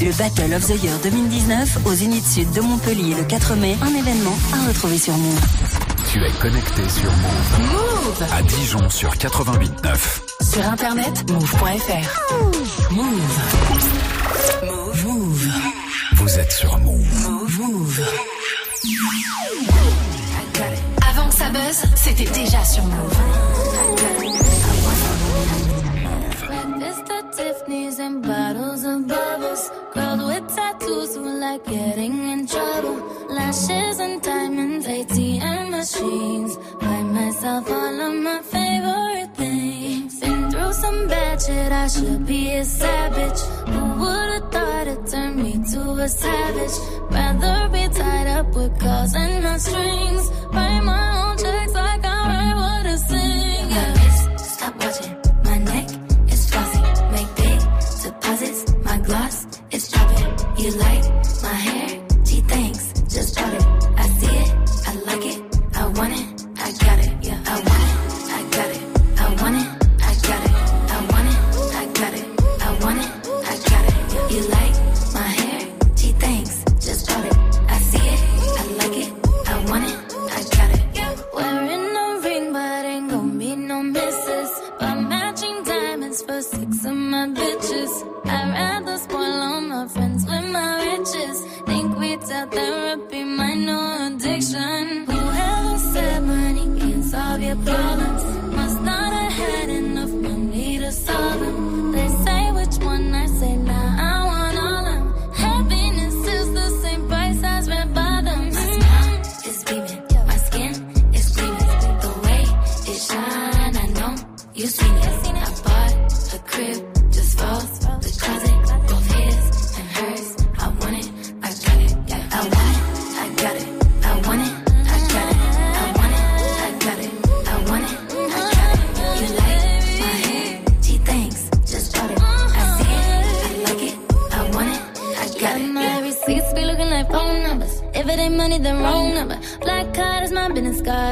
[0.00, 3.92] Le Battle of the Year 2019 au Zénith Sud de Montpellier le 4 mai, un
[3.94, 5.40] événement à retrouver sur Move.
[6.12, 7.72] Tu es connecté sur Move.
[7.72, 9.98] Move À Dijon sur 88.9.
[10.52, 12.92] Sur internet, move.fr.
[12.92, 13.06] Move.
[14.62, 15.04] Move.
[15.04, 15.48] Move.
[16.14, 17.28] Vous êtes sur Move.
[17.28, 17.60] Move.
[17.60, 18.00] Move.
[21.10, 24.37] Avant que ça buzz, c'était déjà sur Move.
[41.72, 43.40] I should be a savage.
[43.68, 46.76] Who would've thought it turned me to a savage?
[47.10, 50.30] Rather be tied up with calls and not strings.
[50.52, 51.07] Write my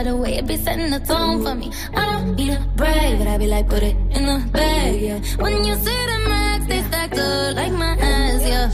[0.07, 0.39] business way.
[0.39, 1.71] It be setting the tone for me.
[1.95, 5.21] I don't need a brag, but I be like, put it in the bag, yeah.
[5.37, 8.71] When you see the max, they stacked up like my ass, yeah.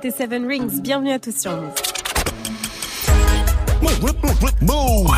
[0.00, 0.80] C'était Seven Rings.
[0.80, 1.72] Bienvenue à tous sur Move.
[4.62, 5.10] Move.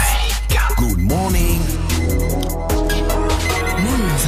[0.78, 1.60] Good morning.
[3.78, 4.26] Move.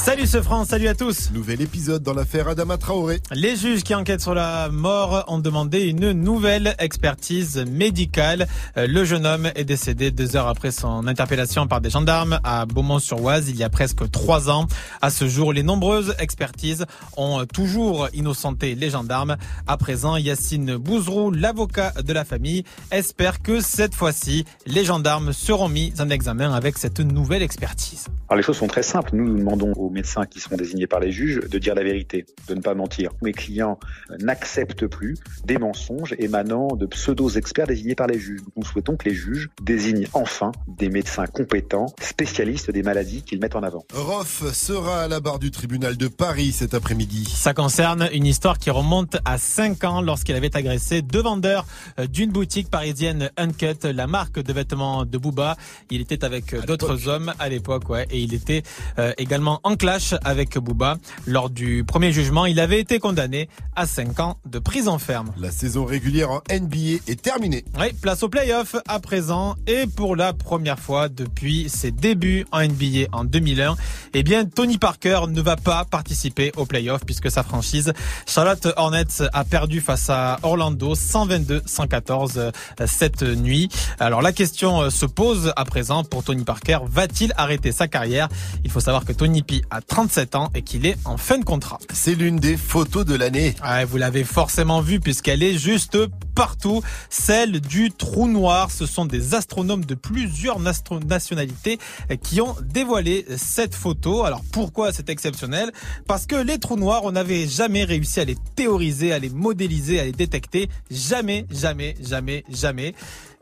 [0.06, 1.32] Salut ce France, salut à tous.
[1.32, 3.22] Nouvel épisode dans l'affaire Adama Traoré.
[3.32, 8.46] Les juges qui enquêtent sur la mort ont demandé une nouvelle expertise médicale.
[8.78, 12.68] Euh, Le jeune homme est décédé deux heures après son interpellation par des gendarmes à
[12.68, 14.68] Beaumont-sur-Oise il y a presque trois ans.
[15.02, 16.86] À ce jour, les nombreuses expertises
[17.18, 19.38] ont toujours innocenté les gendarmes.
[19.66, 25.68] À présent, Yacine Bouzrou, l'avocat de la famille, espère que cette fois-ci, les gendarmes seront
[25.68, 28.06] mis en examen avec cette nouvelle expertise.
[28.30, 29.10] Alors les choses sont très simples.
[29.16, 32.26] Nous, nous demandons aux médecins qui seront désignés par les juges de dire la vérité,
[32.48, 33.12] de ne pas mentir.
[33.24, 33.80] Mes clients
[34.20, 35.16] n'acceptent plus
[35.46, 38.42] des mensonges émanant de pseudo-experts désignés par les juges.
[38.56, 43.56] Nous souhaitons que les juges désignent enfin des médecins compétents, spécialistes des maladies qu'ils mettent
[43.56, 43.86] en avant.
[43.94, 47.26] Roff sera à la barre du tribunal de Paris cet après-midi.
[47.34, 51.66] Ça concerne une histoire qui remonte à 5 ans lorsqu'il avait agressé deux vendeurs
[52.00, 55.56] euh, d'une boutique parisienne Uncut, la marque de vêtements de Booba.
[55.90, 58.64] Il était avec euh, d'autres hommes à l'époque, ouais, et il était
[59.00, 60.98] euh, également en clash avec Booba.
[61.28, 65.32] Lors du premier jugement, il avait été condamné à 5 ans de prison ferme.
[65.38, 67.66] La saison régulière en NBA est terminée.
[67.80, 72.64] Oui, place au playoff à présent et pour la première fois depuis ses débuts en
[72.64, 73.76] NBA en 2001,
[74.16, 77.94] eh bien Tony Parker ne va pas participer au playoff puisque sa franchise
[78.26, 82.52] Charlotte Hornets a perdu face à Orlando 122-114 euh,
[82.88, 83.70] cette nuit.
[84.00, 88.30] Alors la question euh, se pose à présent pour Tony Parker, va-t-il arrêter sa carrière?
[88.64, 91.44] Il faut savoir que Tony P a 37 ans et qu'il est en fin de
[91.44, 91.80] contrat.
[91.94, 93.56] C'est l'une des photos de l'année.
[93.62, 95.98] Ouais, vous l'avez forcément vu puisqu'elle est juste
[96.34, 96.82] partout.
[97.10, 98.72] Celle du trou noir.
[98.72, 101.78] Ce sont des astronomes de plusieurs nationalités
[102.24, 104.24] qui ont dévoilé cette photo.
[104.24, 105.72] Alors pourquoi c'est exceptionnel?
[106.08, 110.00] Parce que les trous noirs, on n'avait jamais réussi à les théoriser, à les modéliser,
[110.00, 110.70] à les détecter.
[110.90, 112.96] Jamais, jamais, jamais, jamais.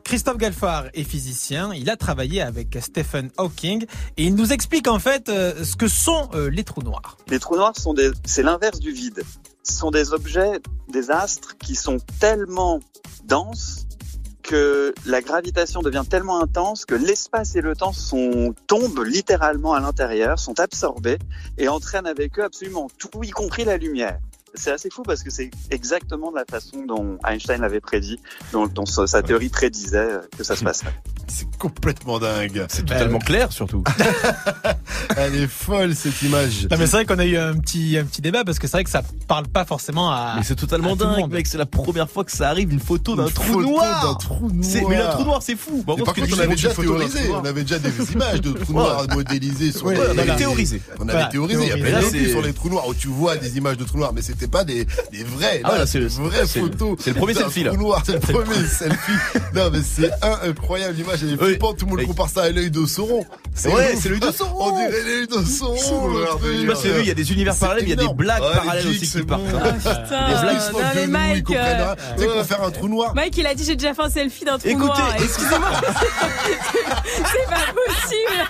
[0.04, 3.86] Christophe Galfard est physicien, il a travaillé avec Stephen Hawking
[4.16, 7.16] et il nous explique en fait euh, ce que sont euh, les trous noirs.
[7.28, 7.94] Les trous noirs sont
[8.24, 9.22] c'est l'inverse du vide.
[9.62, 12.80] Ce sont des objets, des astres qui sont tellement
[13.24, 13.86] denses
[14.42, 19.80] que la gravitation devient tellement intense que l'espace et le temps sont, tombent littéralement à
[19.80, 21.18] l'intérieur, sont absorbés
[21.56, 24.20] et entraînent avec eux absolument tout, y compris la lumière.
[24.54, 28.20] C'est assez fou parce que c'est exactement de la façon dont Einstein l'avait prédit,
[28.52, 30.94] dont, dont sa théorie prédisait euh, que ça se passerait.
[31.28, 32.66] C'est complètement dingue.
[32.68, 33.82] C'est totalement clair surtout.
[35.16, 36.66] Elle est folle cette image.
[36.70, 38.76] Non mais c'est vrai qu'on a eu un petit un petit débat parce que c'est
[38.76, 40.34] vrai que ça parle pas forcément à.
[40.36, 41.32] Mais c'est totalement à tout le dingue, monde.
[41.32, 41.46] mec.
[41.46, 44.18] C'est la première fois que ça arrive, une photo d'un Une trou photo noir.
[44.18, 44.50] trou.
[44.52, 45.82] Mais un trou noir, c'est fou.
[45.86, 48.52] Bon, par parce que contre, on avait déjà théorisé, on avait déjà des images de
[48.52, 50.80] trous noirs modélisés sur Ouais, les- on avait théorisé.
[50.98, 53.08] On avait Voilà, théorisé, il y a plein de sur les trous noirs où tu
[53.08, 55.60] vois des images de trous noirs, mais c'était pas des, des vrais.
[55.64, 56.96] Ah Là, c'est le- photo.
[57.00, 57.72] c'est le premier selfie, là.
[58.04, 59.12] c'est le premier selfie.
[59.54, 62.70] Non, mais c'est incroyable l'image, elle est flippante, tout le monde compare ça à l'œil
[62.70, 63.24] de Sauron.
[63.64, 64.72] Ouais, c'est l'œil de Sauron.
[64.72, 65.76] On dirait l'œil de Sauron.
[66.42, 68.14] Je sais pas si il y a des univers parallèles, mais il y a des
[68.14, 69.42] blagues Ouais, les parallèles geeks, aussi c'est qui partent.
[69.44, 71.96] Putain, Des blagues de nous, ils comprennent euh, rien.
[72.16, 73.14] Tu sais qu'on faire un trou noir.
[73.14, 75.16] Mike, il a dit j'ai déjà fait un selfie d'un trou Écoutez, noir.
[75.22, 75.70] Excusez-moi.
[77.04, 78.44] c'est pas possible.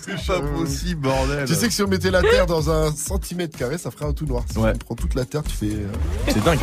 [0.00, 1.44] C'est pas possible, bordel.
[1.46, 4.12] Tu sais que si on mettait la Terre dans un centimètre carré, ça ferait un
[4.12, 4.44] tout noir.
[4.50, 5.76] Si on prend toute la Terre, tu fais.
[6.26, 6.58] C'est dingue.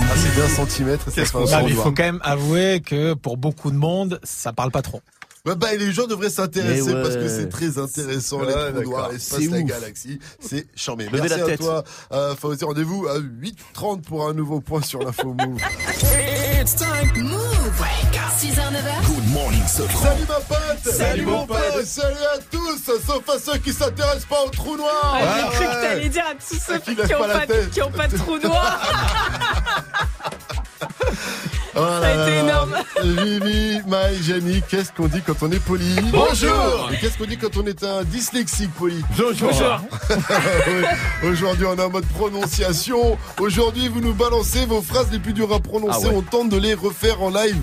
[0.00, 3.36] Ah, c'est d'un centimètre ça fait un trou il faut quand même avouer que pour
[3.36, 5.00] beaucoup de monde, ça parle pas trop.
[5.44, 7.02] Bah, bah, les gens devraient s'intéresser ouais.
[7.02, 10.18] parce que c'est très intéressant, Ouais, les trous noirs, l'espace, C'est la galaxie.
[10.40, 11.06] C'est chambé.
[11.06, 12.64] Levez Merci la à toi, euh, Fawzi.
[12.64, 15.60] Rendez-vous à 8h30 pour un nouveau point sur l'info Move.
[16.60, 17.22] It's time.
[17.22, 17.84] Move.
[18.38, 19.06] 6h, 9h.
[19.06, 20.08] Good morning, Sofran.
[20.10, 21.84] Salut ma pote Salut, mon pote.
[21.84, 25.64] Salut à tous Sauf à ceux qui s'intéressent pas au trou noir Ah, J'ai cru
[25.66, 28.16] que t'allais dire à tous ceux Qui qui lèvent ont pas qui ont pas de
[28.16, 28.80] trou noir.
[31.78, 32.40] Oh là Ça a été là.
[32.42, 32.74] énorme.
[33.04, 36.90] Vivi, Maï, Jenny, qu'est-ce qu'on dit quand on est poli Bonjour.
[36.92, 39.50] Et qu'est-ce qu'on dit quand on est un dyslexique poli Bonjour.
[40.66, 41.28] Oui.
[41.30, 43.16] Aujourd'hui, on est en mode prononciation.
[43.38, 46.06] Aujourd'hui, vous nous balancez vos phrases les plus dures à prononcer.
[46.06, 46.14] Ah ouais.
[46.16, 47.56] On tente de les refaire en live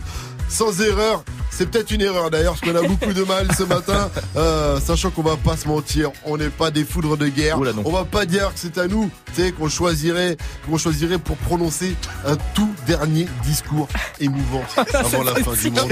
[0.49, 1.23] sans erreur.
[1.51, 5.09] C'est peut-être une erreur d'ailleurs, parce qu'on a beaucoup de mal ce matin, Euh, sachant
[5.09, 7.59] qu'on va pas se mentir, on n'est pas des foudres de guerre.
[7.59, 10.35] Oula, on va pas dire que c'est à nous, tu sais, qu'on choisirait,
[10.69, 11.95] qu'on choisirait pour prononcer
[12.25, 13.87] un tout dernier discours
[14.19, 14.63] émouvant
[14.93, 15.91] avant la fin du monde.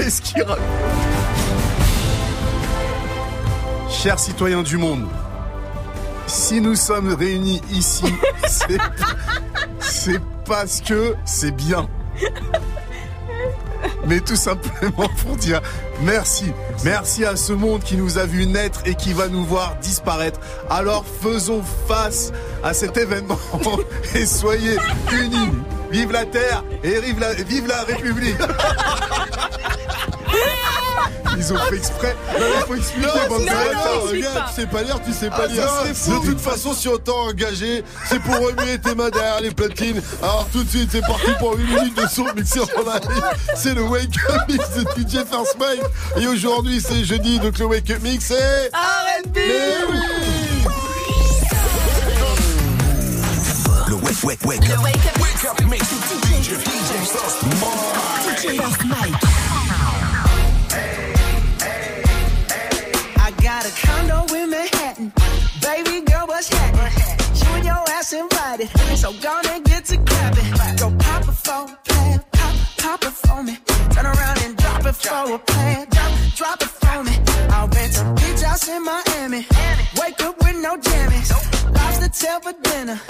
[3.90, 5.06] Chers citoyens du monde,
[6.26, 8.04] si nous sommes réunis ici,
[9.80, 11.88] c'est parce que c'est bien.
[14.06, 15.60] Mais tout simplement pour dire
[16.02, 16.52] merci.
[16.84, 20.40] Merci à ce monde qui nous a vu naître et qui va nous voir disparaître.
[20.70, 22.32] Alors faisons face
[22.62, 23.38] à cet événement
[24.14, 24.76] et soyez
[25.12, 25.50] unis.
[25.90, 28.36] Vive la Terre et vive la, vive la République.
[31.36, 32.16] Ils ont fait exprès.
[32.38, 35.46] Non, il faut expliquer, Non, ça, regarde, tu sais pas lire, tu sais pas Ah,
[35.48, 35.64] lire.
[35.64, 40.00] De toute façon, si on t'a engagé, c'est pour remuer tes mains derrière les platines.
[40.22, 43.22] Alors tout de suite, c'est parti pour 8 minutes de son mixé en live.
[43.56, 45.82] C'est le Wake Up Mix de DJ First Mike.
[46.22, 48.70] Et aujourd'hui, c'est jeudi, donc le Wake Up Mix, c'est...
[48.72, 49.34] R&B.
[49.34, 49.98] Mais oui
[53.88, 54.82] Le wake, wake, wake up.
[54.82, 55.84] Wake up mix.
[55.84, 56.54] DJ
[57.06, 58.38] First Mike.
[58.38, 59.53] DJ First Mike.
[66.84, 68.68] You and your ass invited.
[68.96, 70.50] So gonna get to clapping.
[70.76, 71.32] Go pop a
[71.84, 72.24] plan.
[72.32, 73.56] Pop, pop it for me.
[73.94, 75.86] Turn around and drop it for a plan.
[75.90, 77.14] Drop, drop it for me.
[77.50, 79.46] I'll rent a beach house in Miami.
[80.00, 81.30] Wake up with no jammies.
[81.74, 83.00] Lobster tail for dinner.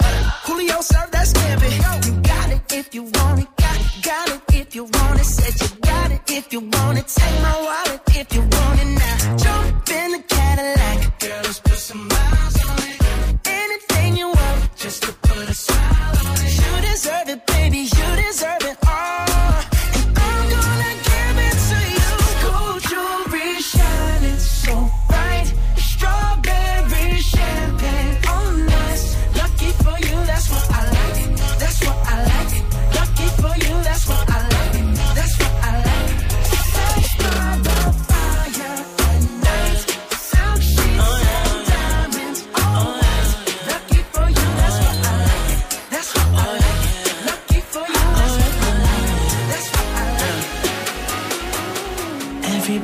[0.45, 1.69] Julio served that scampi.
[2.05, 3.47] You got it if you want it.
[3.57, 5.25] Got, got it if you want it.
[5.25, 7.07] Said you got it if you want it.
[7.07, 9.37] Take my wallet if you want it now.
[9.37, 9.94] Jump in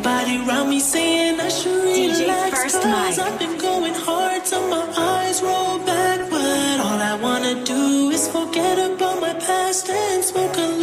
[0.04, 4.84] Everybody around me saying I should relax First Cause I've been going hard till my
[4.98, 10.58] eyes roll back But all I wanna do is forget about my past And smoke
[10.58, 10.81] a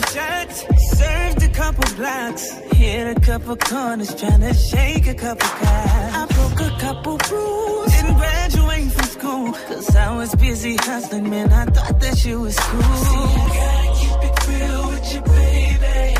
[0.00, 0.64] couple shots,
[0.98, 6.14] served a couple blocks, hit a couple corners, trying to shake a couple cops.
[6.14, 11.52] I broke a couple rules, didn't graduate from school, cause I was busy hustling, man.
[11.52, 12.82] I thought that you was cool.
[12.82, 16.14] See, I gotta keep it real with you, baby.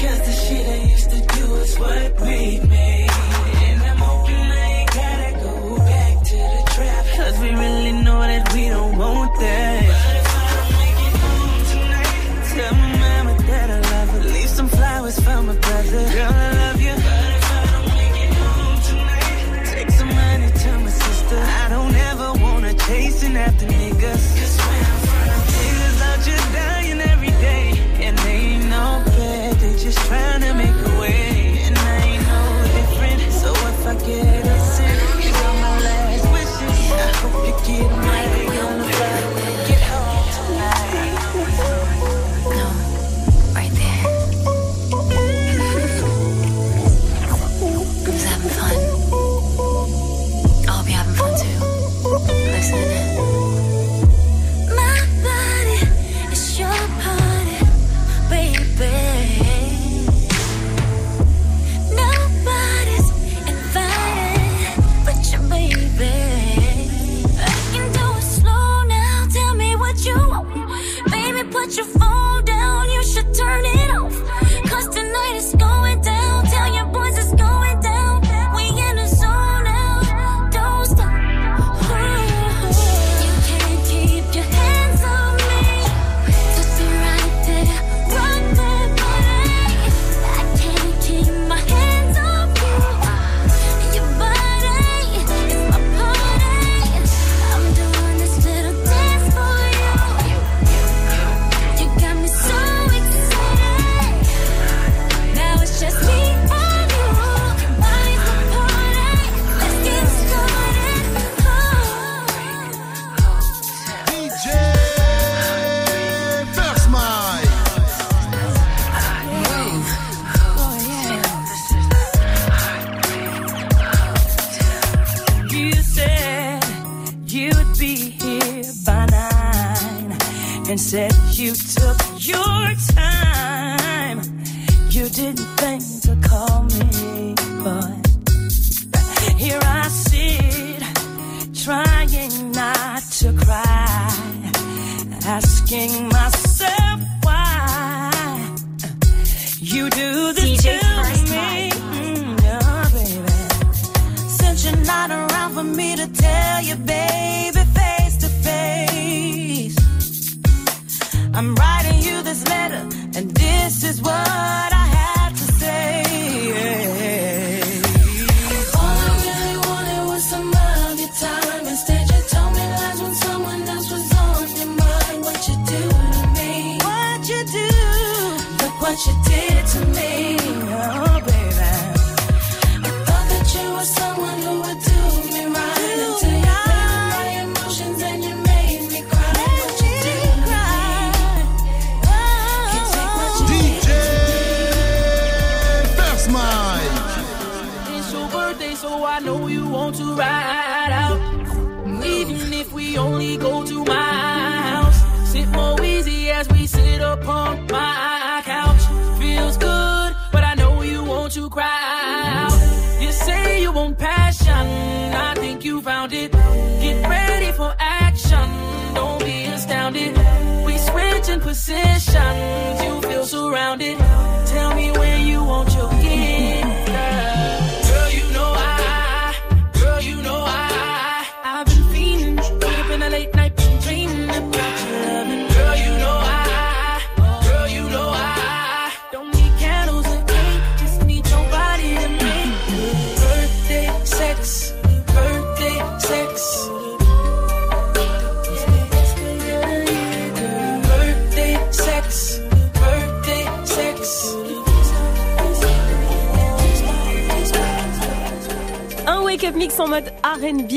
[0.00, 2.83] Cause the shit I used to do is what made me.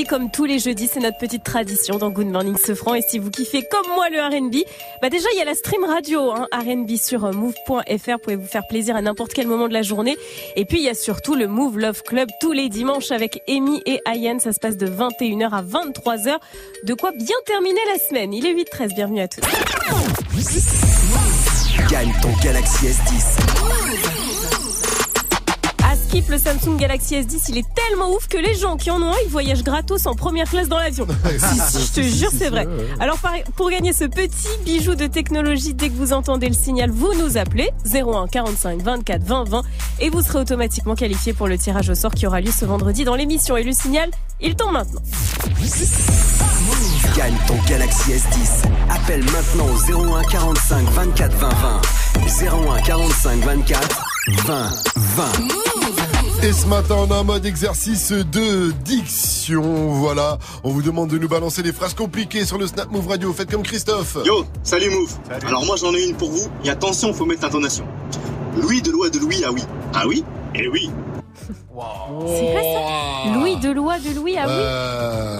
[0.08, 2.96] Comme tous les jeudis, c'est notre petite tradition dans Good Morning Sofran.
[2.96, 4.56] Et si vous kiffez comme moi le R&B,
[5.02, 8.12] bah déjà il y a la stream radio hein, R&B sur euh, move.fr.
[8.12, 10.18] Vous pouvez vous faire plaisir à n'importe quel moment de la journée.
[10.56, 13.82] Et puis il y a surtout le Move Love Club tous les dimanches avec Amy
[13.86, 14.40] et Ayen.
[14.40, 16.38] Ça se passe de 21h à 23h.
[16.86, 18.34] De quoi bien terminer la semaine.
[18.34, 19.42] Il est 8-13, bienvenue à tous.
[21.90, 24.48] Gagne ton Galaxy S10.
[25.90, 29.02] À Skip, le Samsung Galaxy S10, il est tellement ouf que les gens qui en
[29.02, 31.08] ont un, ils voyagent gratos en première classe dans l'avion.
[31.26, 32.68] si, si, je te jure, c'est vrai.
[33.00, 33.18] Alors,
[33.56, 37.38] pour gagner ce petit bijou de technologie, dès que vous entendez le signal, vous nous
[37.38, 39.64] appelez 01 45 24 20 20
[40.00, 43.04] et vous serez automatiquement qualifié pour le tirage au sort qui aura lieu ce vendredi
[43.04, 43.58] dans l'émission.
[43.58, 44.10] Et le signal,
[44.42, 45.02] il tombe maintenant.
[47.16, 48.68] Gagne ton Galaxy S10.
[48.90, 51.82] Appelle maintenant au 01 45 24 20 20.
[52.76, 54.06] 01 45 24
[54.46, 55.67] 20 20.
[56.44, 59.90] Et ce matin, on a un mode exercice de diction.
[59.90, 60.38] Voilà.
[60.64, 63.34] On vous demande de nous balancer des phrases compliquées sur le Snap Move Radio.
[63.34, 64.18] Faites comme Christophe.
[64.24, 65.12] Yo, salut Move.
[65.48, 66.48] Alors moi j'en ai une pour vous.
[66.64, 67.86] Et attention, faut mettre l'intonation.
[68.62, 69.64] Louis de loi de Louis, ah oui.
[69.94, 70.24] Ah oui
[70.56, 70.90] Eh oui.
[72.28, 75.40] C'est vrai ça Louis de loi de Louis, ah oui Euh,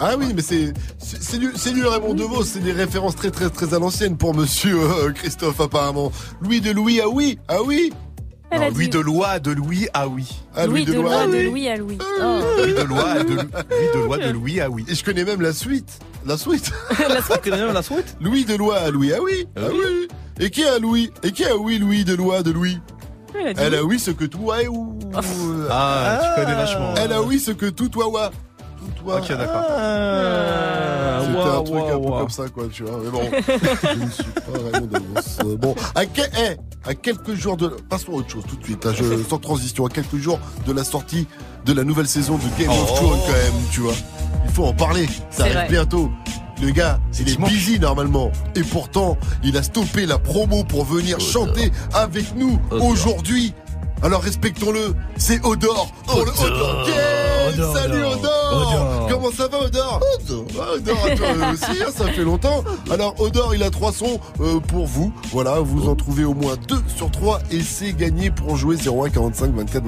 [0.00, 3.30] Ah oui, mais c'est c'est c'est du, c'est du Raymond DeVos, c'est des références très
[3.30, 6.12] très très à l'ancienne pour Monsieur euh, Christophe apparemment.
[6.42, 7.92] Louis de Louis, ah oui, ah oui.
[8.50, 10.28] Elle a Louis dit- de loi de Louis, ah oui.
[10.56, 11.44] Ah, Louis de loi ah de oui.
[11.44, 11.98] Louis à Louis.
[12.20, 12.40] Oh.
[12.58, 13.44] Louis de loi de, Louis
[13.94, 14.84] de loi de Louis, ah oui.
[14.88, 15.98] Et je connais même la suite.
[16.26, 16.70] La suite.
[17.08, 18.16] la suite la suite?
[18.20, 20.08] Louis de loi à Louis, ah oui, ah oui.
[20.40, 21.10] Et qui a Louis?
[21.22, 22.78] Et qui a oui Louis de loi de Louis?
[23.38, 23.78] Elle a dit Elle oui.
[23.78, 24.98] a oui ce que tout a ou.
[25.70, 26.94] Ah, tu connais vachement.
[26.96, 28.30] Elle a oui ce que tout toi wa.
[29.02, 29.16] Toi.
[29.18, 29.64] Ok, d'accord.
[31.22, 32.98] C'était un truc un peu comme ça, quoi, tu vois.
[33.02, 35.44] Mais bon, je ne suis pas.
[35.44, 36.56] Euh, Bon, à, que- eh,
[36.88, 37.68] à quelques jours de.
[37.88, 39.86] Passons à autre chose tout de suite, hein, je- sans transition.
[39.86, 41.26] À quelques jours de la sortie
[41.66, 42.94] de la nouvelle saison de Game of Oh.
[42.96, 43.92] Thrones, quand même, tu vois.
[44.46, 45.08] Il faut en parler.
[45.30, 45.68] Ça arrive vrai.
[45.68, 46.10] bientôt.
[46.62, 48.30] Le gars, il est busy normalement.
[48.54, 53.54] Et pourtant, il a stoppé la promo pour venir chanter avec nous aujourd'hui.
[54.02, 55.92] Alors respectons-le, c'est Odor.
[56.08, 57.74] Oh, le Odor.
[57.74, 59.08] Salut Odor.
[59.10, 60.44] Comment ça va Odor Odor,
[60.74, 62.64] Odor toi aussi, hein, ça fait longtemps.
[62.90, 64.18] Alors Odor, il a trois sons
[64.68, 65.12] pour vous.
[65.32, 69.10] Voilà, vous en trouvez au moins deux sur trois et c'est gagné pour jouer 01
[69.10, 69.84] 24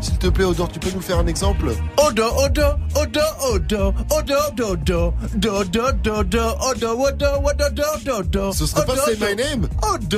[0.00, 1.72] S'il te plaît Odor, tu peux nous faire un exemple
[2.06, 8.52] Odor, Odor, Odor, Odor, Odor, Odor, Odor, Odor, Odor, Odor, Odor, Dodo.
[8.52, 10.00] Ce serait pas C'est My Name Odor.
[10.00, 10.16] De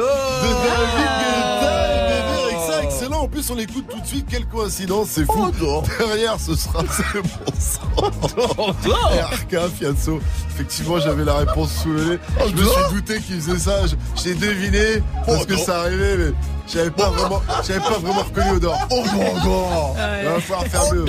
[0.68, 1.12] David
[2.50, 4.26] Guetta, excellent on l'écoute tout de suite.
[4.28, 5.50] Quelle coïncidence, c'est fou.
[5.98, 8.72] Derrière, ce sera c'est bon sang.
[9.32, 9.54] RK
[10.50, 12.18] Effectivement, j'avais la réponse sous le nez.
[12.46, 13.80] Je me suis douté qu'il faisait ça.
[14.16, 16.32] J'ai deviné parce que ça arrivait, mais
[16.66, 18.78] j'avais pas vraiment, j'avais pas vraiment reconnu Odor.
[18.90, 19.94] Oh mon.
[20.20, 21.04] Il va falloir faire mieux.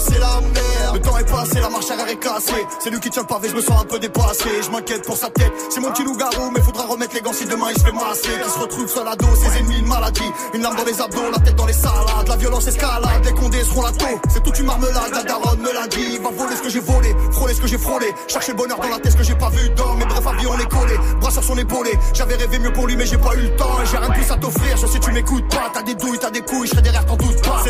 [0.00, 0.94] c'est la merde.
[0.94, 2.66] Le temps est passé, la marche arrière est cassée.
[2.80, 4.48] C'est lui qui tient le pavé, je me sens un peu dépassé.
[4.62, 7.44] Je m'inquiète pour sa tête, c'est mon petit loup-garou Mais faudra remettre les gants si
[7.44, 8.28] demain il se fait masser.
[8.44, 10.30] Qui se retrouve seul à dos, ses ennemis, une maladie.
[10.54, 12.28] Une lame dans les abdos, la tête dans les salades.
[12.28, 15.72] La violence escalade, les condés seront la taux C'est toute une marmelade, la daronne me
[15.72, 16.18] l'a dit.
[16.18, 18.06] Va voler ce que j'ai volé, frôler ce que j'ai frôlé.
[18.28, 20.46] Chercher le bonheur dans la tête, ce que j'ai pas vu dans Mes brefs avis
[20.46, 21.92] on est collés, bras sur son épaulé.
[22.14, 23.78] J'avais rêvé mieux pour lui mais j'ai pas eu le temps.
[23.90, 26.40] J'ai rien plus à t'offrir, sauf si tu m'écoutes pas T'as des douilles, t'as des
[26.40, 26.68] couilles,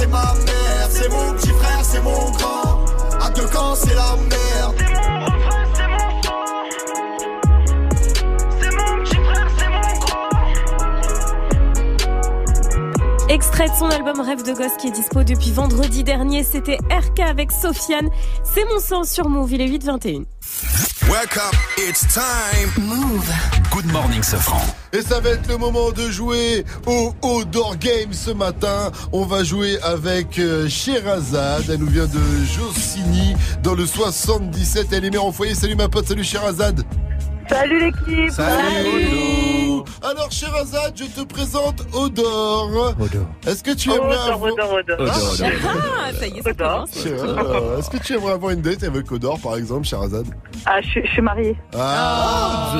[0.00, 0.88] c'est ma mère.
[0.88, 2.84] C'est mon petit frère, c'est mon grand.
[3.20, 4.76] À deux camps, c'est la merde.
[4.78, 6.44] C'est mon refrain, c'est mon sang.
[8.60, 10.30] C'est mon petit frère, c'est mon grand.
[13.28, 16.44] Extrait de son album Rêve de gosse qui est dispo depuis vendredi dernier.
[16.44, 18.08] C'était RK avec Sofiane.
[18.42, 19.52] C'est mon sang sur Move.
[19.52, 20.24] Il est 8h21.
[21.10, 22.70] Wake up, it's time.
[22.78, 23.28] Move.
[23.72, 24.62] Good morning, Safran.
[24.92, 28.92] Et ça va être le moment de jouer au Outdoor Game ce matin.
[29.12, 31.64] On va jouer avec euh, Sherazade.
[31.68, 34.86] Elle nous vient de Jossigny dans le 77.
[34.92, 35.56] Elle est mère en foyer.
[35.56, 36.84] Salut ma pote, salut Sherazade.
[37.48, 39.69] Salut l'équipe Salut.
[40.02, 42.94] Alors Sherazade, je te présente Odor.
[43.46, 44.52] Est-ce que tu aimerais Odor, avoir...
[44.52, 45.08] Odor, Odor.
[45.10, 46.90] Ah, ça y est, ça commence.
[47.06, 50.26] Euh, Est-ce que tu aimerais avoir une date avec Odor par exemple, Sherazade
[50.66, 51.56] Ah, je, suis- je suis mariée.
[51.76, 52.76] Ah,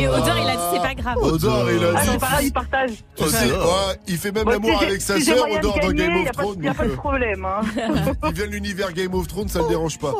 [0.00, 1.16] Et Odor, il a dit c'est pas grave.
[1.20, 2.08] Odor, il a Ah, dit.
[2.12, 2.90] c'est pareil, il partage.
[3.16, 6.62] Tu sais, ouais, il fait même l'amour avec sa sœur Odor dans Game of Thrones.
[6.62, 7.44] Y a pas de problème.
[7.44, 7.60] Hein.
[8.28, 10.12] il vient de l'univers Game of Thrones, ça ne dérange pas.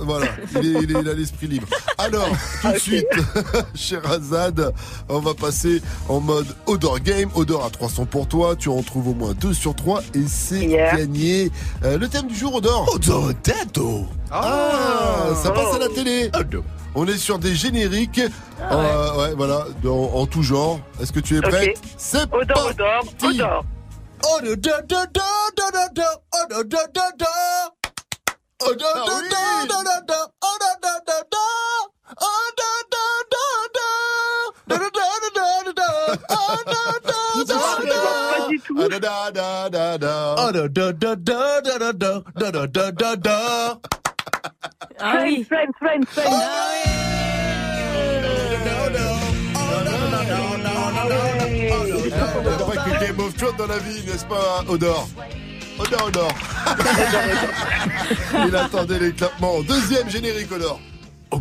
[0.00, 0.26] Voilà,
[0.62, 1.66] il, il est- il a l'esprit libre.
[1.98, 2.28] Alors,
[2.62, 3.06] tout de suite,
[3.74, 4.72] Sherazade,
[5.08, 7.28] on va passer en mode Odor Game.
[7.34, 10.64] Odor à 300 pour toi, tu en trouves au moins 2 sur 3 et c'est
[10.64, 10.96] Yeah.
[10.96, 11.50] gagné.
[11.84, 16.30] Euh, le thème du jour, Odor Odor Tato Ah, ça passe à la télé
[16.94, 18.20] on est sur des génériques,
[18.60, 20.78] euh, ouais, voilà, dans- en tout genre.
[21.00, 21.48] Est-ce que tu es Ok.
[21.48, 23.40] prête C'est Odor, Odor, parti.
[23.40, 23.64] Odor.
[24.36, 25.24] Odor, da, da, da,
[25.56, 26.08] da, da, da,
[26.60, 26.86] odor,
[44.98, 45.44] ah oui.
[45.44, 46.30] Friends, friends, friends.
[46.30, 46.90] Ah oui.
[52.60, 55.08] On va écouter Mauve Chaude dans la vie, n'est-ce pas, Odor
[55.78, 56.28] Odor, Odor.
[58.46, 59.62] Il attendait les clapements.
[59.62, 60.78] Deuxième générique, Odor.
[61.30, 61.40] Oh,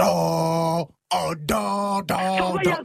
[0.00, 0.88] oh.
[1.10, 2.78] Surveillance, surveillance.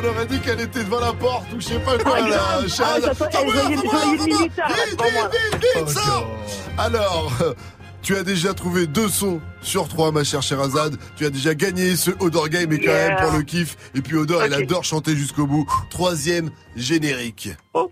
[0.00, 2.60] On aurait dit qu'elle était devant la porte ou je sais pas quoi Ah.
[2.80, 3.00] Ah,
[5.86, 6.28] sors.
[6.78, 7.52] Alors, euh,
[8.02, 10.96] tu as déjà trouvé deux sons sur trois, ma chère Sherazade.
[11.16, 13.08] Tu as déjà gagné ce Odor Game et quand Yeah.
[13.16, 13.76] même pour le kiff.
[13.94, 14.62] Et puis Odor, il Ok.
[14.62, 15.66] adore chanter jusqu'au bout.
[15.90, 17.50] Troisième générique.
[17.74, 17.90] Odor,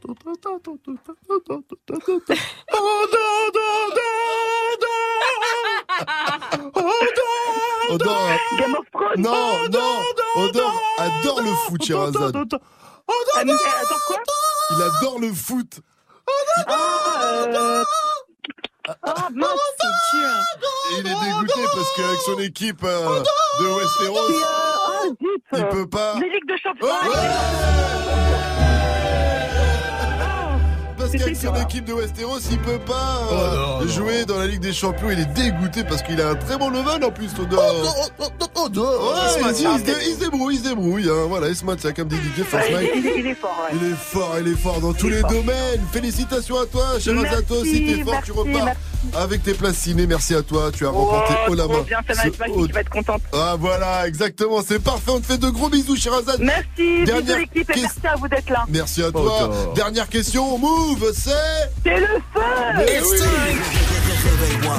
[8.58, 9.18] Game of Thrones.
[9.22, 10.02] non, non,
[10.36, 12.34] Odor adore le foot, Sherazade.
[13.44, 14.16] Mais, Attends, quoi
[14.70, 15.80] Il adore le foot.
[16.66, 16.72] Ah,
[17.46, 17.84] euh...
[19.02, 19.50] Ah, mince.
[19.80, 20.28] C'est dur.
[20.90, 23.20] Et il est dégoûté parce qu'avec son équipe euh,
[23.60, 25.42] de Westeros, Ah, zut.
[25.52, 26.14] il peut pas.
[26.14, 26.86] Les Ligues de Champions.
[26.86, 27.08] Parce
[31.18, 33.20] qu'avec son équipe de Westeros, il peut pas
[33.82, 35.10] euh, jouer dans la Ligue des Champions?
[35.10, 37.58] Il est dégoûté parce qu'il a un très bon level en plus, Odor.
[37.58, 41.08] Ouais, il, se- il dé- il se débrouille, il se débrouille.
[41.08, 41.26] hein.
[41.28, 42.90] Voilà, il se maintient comme dit DJ First Ouais, Mike.
[42.96, 43.78] il, est- il est fort, ouais.
[43.80, 45.80] Il est fort, il est fort dans tous les domaines.
[45.92, 47.64] Félicitations à toi, cher Azato.
[47.64, 48.80] Si t'es fort, tu repars merci
[49.14, 50.06] avec tes places ciné.
[50.06, 50.70] Merci à toi.
[50.72, 51.80] Tu as remporté oh, Olama.
[51.86, 52.28] Bien, ce...
[52.28, 53.22] qui va être contente.
[53.32, 54.62] Ah voilà, exactement.
[54.66, 55.10] C'est parfait.
[55.10, 56.40] On te fait de gros bisous, Shirazade.
[56.40, 57.04] Merci.
[57.04, 57.80] Dernière l'équipe que...
[57.80, 58.64] merci à vous d'être là.
[58.68, 59.50] Merci à toi.
[59.74, 60.58] Dernière question.
[60.58, 61.30] Move, c'est.
[61.84, 62.82] C'est le feu.
[62.86, 63.18] Et eh oui.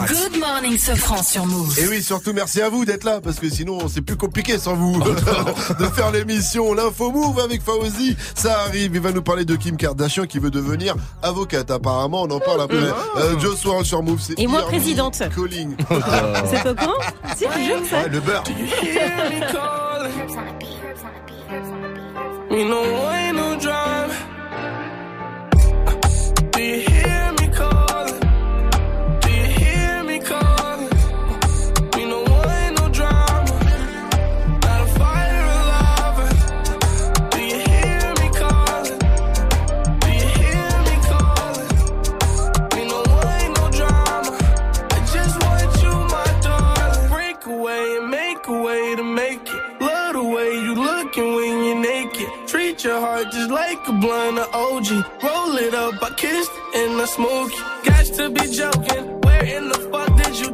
[0.08, 1.78] Good morning, ce sur Move.
[1.80, 4.76] Et oui, surtout merci à vous d'être là parce que sinon c'est plus compliqué sans
[4.76, 5.00] vous
[5.80, 6.74] de faire l'émission.
[6.74, 8.92] L'info Move avec Fauzi, ça arrive.
[8.96, 11.72] Il va nous parler de Kim Kardashian qui veut devenir avocate.
[11.72, 12.78] Apparemment, on en parle après.
[12.78, 12.94] Mm.
[13.18, 14.02] Euh, sur
[14.38, 15.22] et moi, présidente.
[15.36, 15.76] Calling.
[15.90, 15.96] Oh,
[16.46, 16.94] c'est pas con
[17.36, 18.08] Si, je jure ça.
[18.08, 18.44] Le beurre.
[51.26, 52.30] when you're naked.
[52.48, 54.90] Treat your heart just like a blunt of OG.
[55.24, 57.52] Roll it up, I kissed and I smoke.
[57.84, 59.22] Got to be joking.
[59.22, 60.52] Where in the fuck did you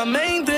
[0.00, 0.49] amém.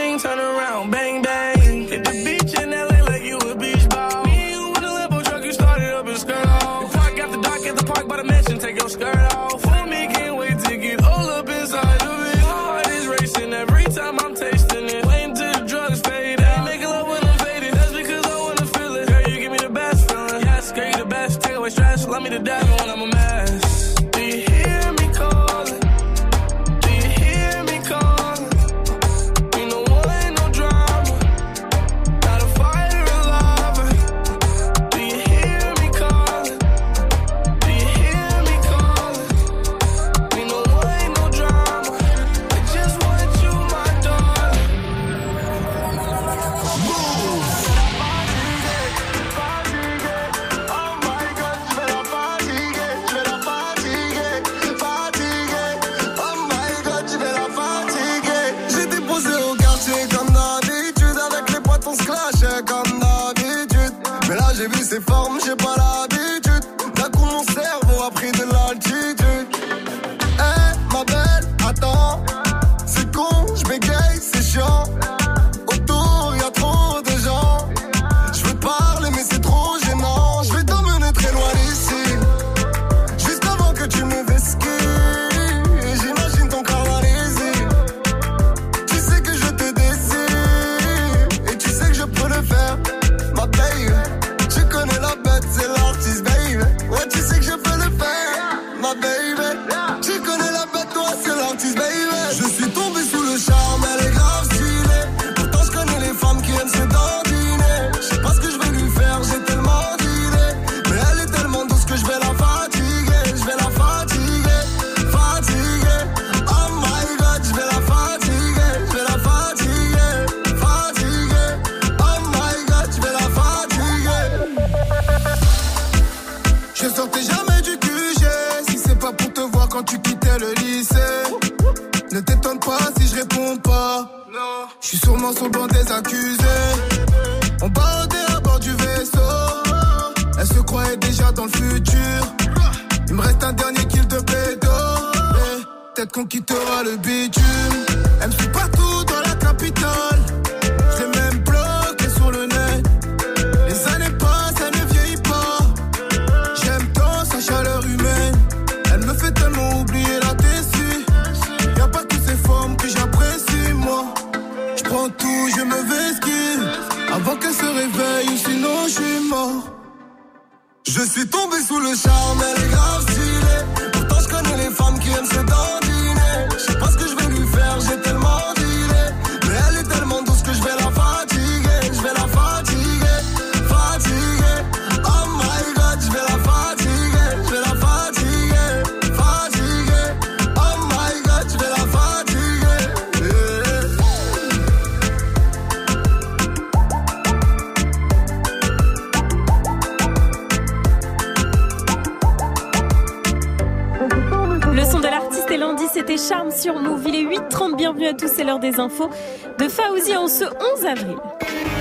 [208.63, 209.11] Des infos
[209.59, 211.17] de Faouzi en ce 11 avril.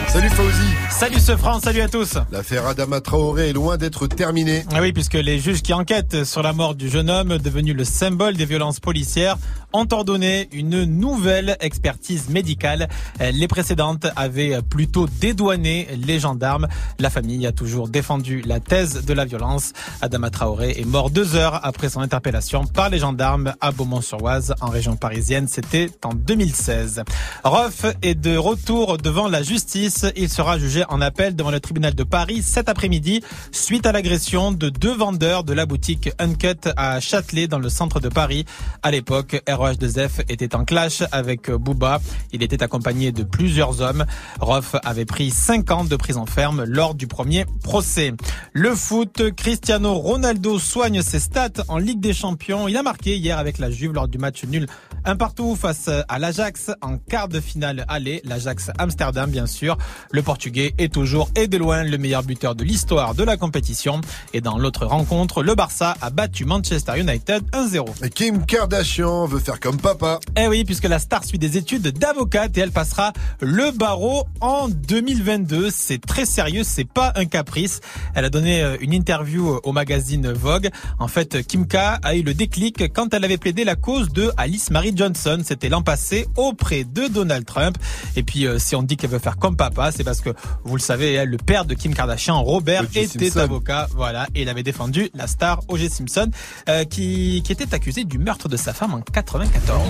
[0.07, 0.67] Salut Fauzi.
[0.89, 2.17] Salut ce France, salut à tous.
[2.31, 4.65] L'affaire Adama Traoré est loin d'être terminée.
[4.73, 7.85] Ah oui, puisque les juges qui enquêtent sur la mort du jeune homme, devenu le
[7.85, 9.37] symbole des violences policières,
[9.73, 12.89] ont ordonné une nouvelle expertise médicale.
[13.19, 16.67] Les précédentes avaient plutôt dédouané les gendarmes.
[16.99, 19.73] La famille a toujours défendu la thèse de la violence.
[20.01, 24.69] Adama Traoré est mort deux heures après son interpellation par les gendarmes à Beaumont-sur-Oise, en
[24.69, 25.47] région parisienne.
[25.47, 27.03] C'était en 2016.
[27.43, 30.05] Roff est de retour devant la justice.
[30.15, 34.51] Il sera jugé en appel devant le tribunal de Paris cet après-midi suite à l'agression
[34.51, 38.45] de deux vendeurs de la boutique Uncut à Châtelet dans le centre de Paris.
[38.83, 42.01] À l'époque, ROH2F était en clash avec Booba.
[42.31, 44.05] Il était accompagné de plusieurs hommes.
[44.39, 48.11] Roff avait pris cinq ans de prison ferme lors du premier procès.
[48.53, 52.67] Le foot, Cristiano Ronaldo soigne ses stats en Ligue des Champions.
[52.67, 54.65] Il a marqué hier avec la Juve lors du match nul
[55.05, 58.21] un partout face à l'Ajax en quart de finale aller.
[58.25, 59.77] L'Ajax Amsterdam, bien sûr.
[60.11, 64.01] Le Portugais est toujours et de loin le meilleur buteur de l'histoire de la compétition.
[64.33, 68.05] Et dans l'autre rencontre, le Barça a battu Manchester United 1-0.
[68.05, 70.19] Et Kim Kardashian veut faire comme papa.
[70.37, 74.69] Eh oui, puisque la star suit des études d'avocate et elle passera le barreau en
[74.69, 75.69] 2022.
[75.71, 77.81] C'est très sérieux, c'est pas un caprice.
[78.15, 80.69] Elle a donné euh, une interview au magazine Vogue.
[80.99, 84.31] En fait, Kim K a eu le déclic quand elle avait plaidé la cause de
[84.37, 85.41] Alice Marie Johnson.
[85.45, 87.77] C'était l'an passé auprès de Donald Trump.
[88.15, 90.29] Et puis, euh, si on dit qu'elle veut faire comme papa, c'est parce que,
[90.63, 93.39] vous le savez, le père de Kim Kardashian, Robert, était Simpson.
[93.39, 93.89] avocat.
[93.95, 94.27] Voilà.
[94.33, 95.89] Et il avait défendu la star O.J.
[95.89, 96.31] Simpson,
[96.69, 99.81] euh, qui, qui était accusé du meurtre de sa femme en 94.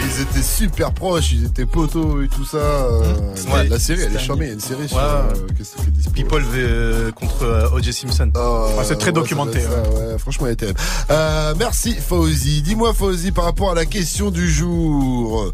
[0.00, 2.56] Ils étaient super proches, ils étaient potos et tout ça.
[2.56, 3.14] euh,
[3.52, 3.68] Ouais.
[3.68, 4.46] la série, elle est charmée.
[4.46, 4.96] Il y a une série sur.
[4.96, 5.02] Ouais.
[5.04, 7.92] euh, Qu'est-ce dispo People euh, contre euh, O.J.
[7.92, 8.30] Simpson.
[8.34, 9.60] Ouais, c'est très ouais, documenté.
[9.60, 10.80] ça franchement, elle est terrible.
[11.10, 12.62] Euh, merci Fauzi.
[12.62, 15.52] Dis-moi Fauzi, par rapport à la question du jour,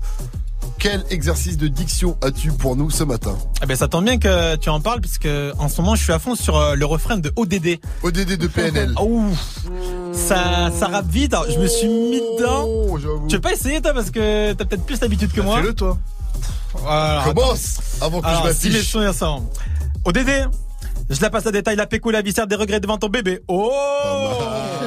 [0.79, 4.57] quel exercice de diction as-tu pour nous ce matin Eh ben, ça tombe bien que
[4.57, 7.17] tu en parles puisque en ce moment je suis à fond sur euh, le refrain
[7.19, 7.79] de ODD.
[8.03, 8.95] ODD de PNL.
[9.01, 9.35] Ouh,
[10.25, 11.35] ça, ça rappe vite.
[11.35, 12.67] Alors, je me suis mis dedans.
[13.29, 15.57] Tu veux pas essayer toi parce que t'as peut-être plus l'habitude que moi.
[15.61, 15.99] Fais-le toi.
[16.75, 19.49] Voilà, Commence avant que Alors, je si mes souvenirs sont.
[20.05, 20.49] ODD,
[21.09, 23.41] je la passe à détail, la pécou, la viscère des regrets devant ton bébé.
[23.49, 23.71] Oh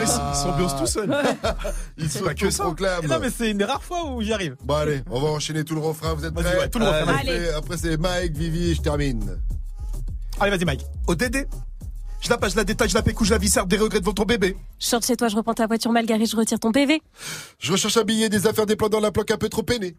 [0.02, 1.16] Ils s'ambiancent tout seuls.
[1.98, 2.66] Ils sont pas que ça.
[2.66, 4.56] Non mais c'est une des rares fois où j'y arrive.
[4.64, 6.14] Bon allez, on va enchaîner tout le refrain.
[6.14, 7.14] Vous êtes prêts ouais, tout le refrain.
[7.14, 7.50] Après, Allez.
[7.50, 9.40] Après c'est Mike, Vivi je termine.
[10.40, 10.86] Allez vas-y Mike.
[11.08, 11.46] Au Dédé.
[12.20, 14.06] Je la page, je la détaille, je la pécouche, je la viscère des regrets de
[14.06, 14.58] votre bébé.
[14.80, 17.02] Je sors de chez toi, je reprends ta voiture mal garée, je retire ton PV.
[17.60, 19.96] Je recherche un billet, des affaires, des plans dans la plaque un peu trop peiné.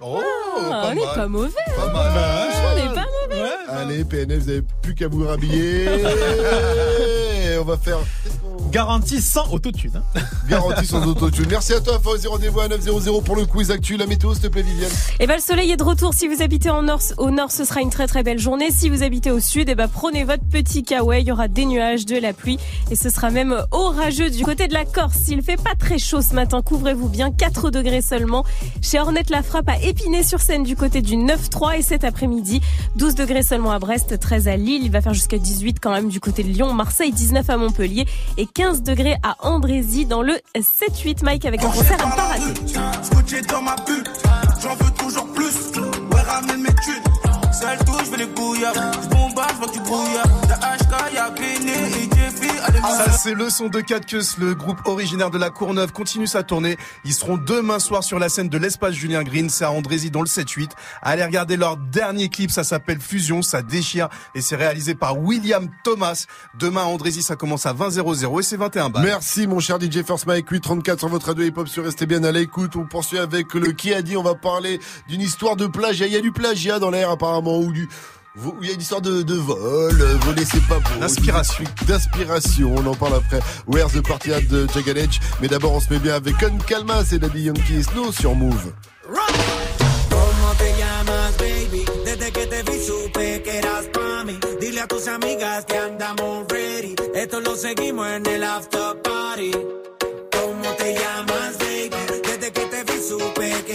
[0.00, 0.20] Oh,
[0.70, 1.50] Ah, on est pas mauvais.
[1.76, 2.12] Pas mal.
[2.74, 3.50] On est pas mauvais.
[3.68, 5.86] Allez, PNL, vous avez plus qu'à vous rhabiller.
[7.60, 7.98] On va faire
[8.74, 9.92] Garantie sans autotune.
[10.16, 10.20] hein.
[10.48, 11.46] garantie sans autotune.
[11.48, 12.26] Merci à toi, Fauzi.
[12.26, 13.96] Rendez-vous à 900 pour le quiz actu.
[13.96, 14.90] La météo, s'il te plaît, Viviane.
[15.20, 16.12] Et ben le soleil est de retour.
[16.12, 18.72] Si vous habitez en nord, au nord, ce sera une très très belle journée.
[18.72, 21.22] Si vous habitez au sud, et ben prenez votre petit kawaii.
[21.22, 22.58] Il y aura des nuages, de la pluie,
[22.90, 25.28] et ce sera même orageux du côté de la Corse.
[25.28, 26.60] Il fait pas très chaud ce matin.
[26.60, 28.44] Couvrez-vous bien, 4 degrés seulement.
[28.82, 32.60] Chez Ornette la frappe à Épinay-sur-Seine du côté du 9-3 et cet après-midi,
[32.96, 34.82] 12 degrés seulement à Brest, 13 à Lille.
[34.82, 38.06] Il va faire jusqu'à 18 quand même du côté de Lyon, Marseille 19 à Montpellier
[38.36, 41.22] et 15 degrés à Andrézy dans le 7-8.
[41.22, 42.34] Mike avec un concert à
[53.22, 56.76] C'est le son de 4 queues, le groupe originaire de la Courneuve continue sa tournée.
[57.04, 60.20] Ils seront demain soir sur la scène de l'espace Julien Green, c'est à Andrézy dans
[60.20, 60.70] le 7-8.
[61.00, 65.68] Allez regarder leur dernier clip, ça s'appelle Fusion, ça déchire et c'est réalisé par William
[65.84, 66.26] Thomas.
[66.58, 69.04] Demain à Andrézy ça commence à 20 00 et c'est 21 balles.
[69.04, 70.50] Merci, mon cher DJ First Mike.
[70.50, 72.76] 834 sur votre radio hip-hop sur Restez bien à l'écoute.
[72.76, 74.16] On poursuit avec le qui a dit.
[74.16, 76.06] On va parler d'une histoire de plagiat.
[76.06, 77.88] Il y a du plagiat dans l'air, apparemment, ou du,
[78.36, 81.00] où il y a une histoire de, de vol, euh, voler c'est pas beau.
[81.00, 81.64] D'inspiration.
[81.86, 83.40] D'inspiration, on en parle après.
[83.66, 85.20] Where's the party at de Jagged Edge?
[85.40, 88.34] Mais d'abord, on se met bien avec Con Calma, c'est Daddy Yankee et Snow sur
[88.34, 88.72] Move.
[89.06, 91.84] ¿Cómo te llamas, baby?
[92.04, 94.38] Desde que te vi supe que eras pa' mí.
[94.60, 96.94] Dile a tus amigas que andamos ready.
[97.14, 99.50] Esto lo seguimos en el after party.
[100.32, 101.90] ¿Cómo te llamas, baby?
[102.22, 103.73] Desde que te vi supe que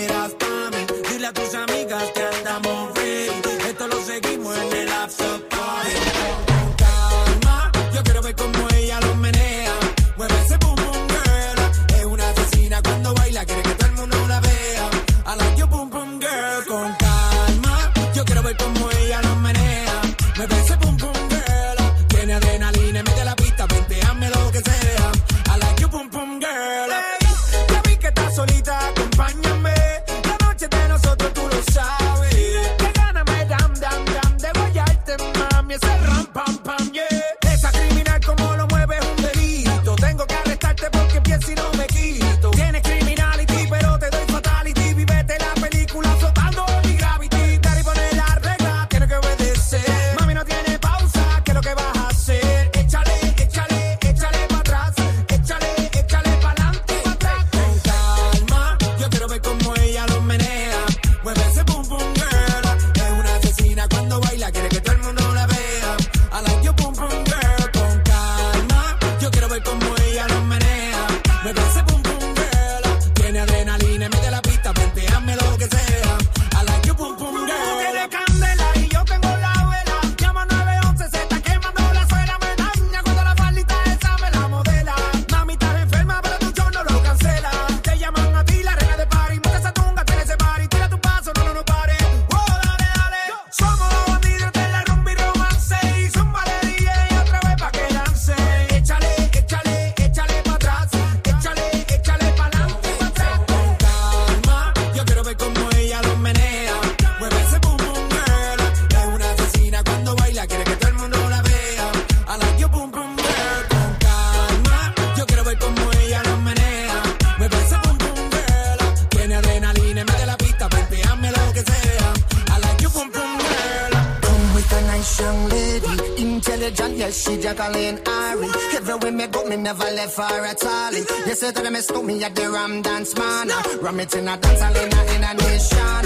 [131.40, 133.48] say that me stole me at the Ram Dance Man.
[133.82, 136.04] Ram it in a dance hall in a, in a nation.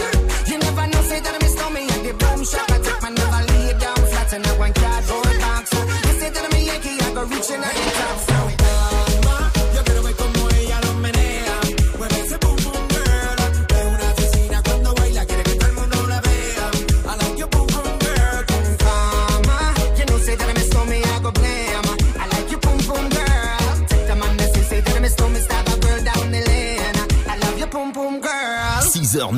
[0.50, 2.72] You never know, say that me stole me at the boom shop.
[2.72, 5.74] I take my never lay down flat in a one cardboard box.
[5.74, 8.33] You say that me Yankee, I go reaching out the top.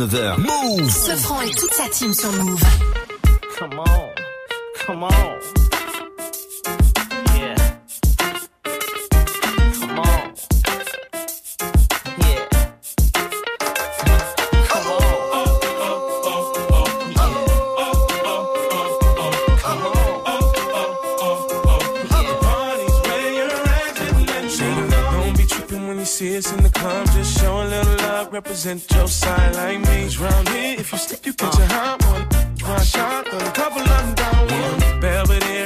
[0.05, 0.37] 6h, 9h.
[0.39, 2.61] Move Ce franc et toute sa team sur Move.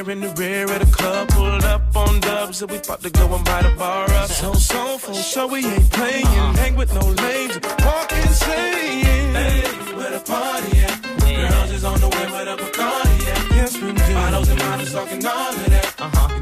[0.09, 3.35] In the rear of the club, pulled up on dubs, and we about to go
[3.35, 4.29] and buy the bar up.
[4.29, 6.25] So soulful, so we ain't playing.
[6.25, 9.05] Hang with no lames, walk insane.
[9.35, 9.61] Hey,
[9.95, 10.99] where the party at?
[11.19, 13.55] Girls is on the way with a Bacardi at.
[13.55, 14.13] Yes, we do.
[14.13, 15.95] Bottles and models talking all of that.
[15.99, 16.33] Uh-huh.
[16.35, 16.38] You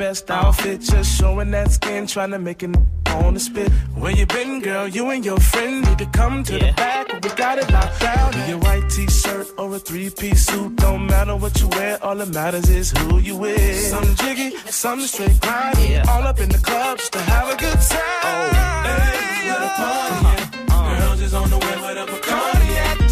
[0.00, 2.74] best outfit, just showing that skin, trying to make it
[3.20, 3.70] on the spit.
[4.00, 4.88] Where you been, girl?
[4.88, 7.12] You and your friend need to come to the back.
[7.22, 8.32] We got it locked down.
[8.48, 12.02] Your white t-shirt or a three-piece suit, don't matter what you wear.
[12.02, 13.60] All that matters is who you with.
[13.94, 15.98] Some jiggy, some straight grimy.
[16.08, 18.22] All up in the club just to have a good time.
[18.24, 18.50] Oh.
[18.88, 21.00] Hey, where the party at?
[21.00, 22.68] Girls is on the way with a Bacardi.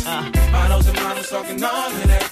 [0.07, 0.53] Uh.
[0.53, 2.28] Models and models talking all of that.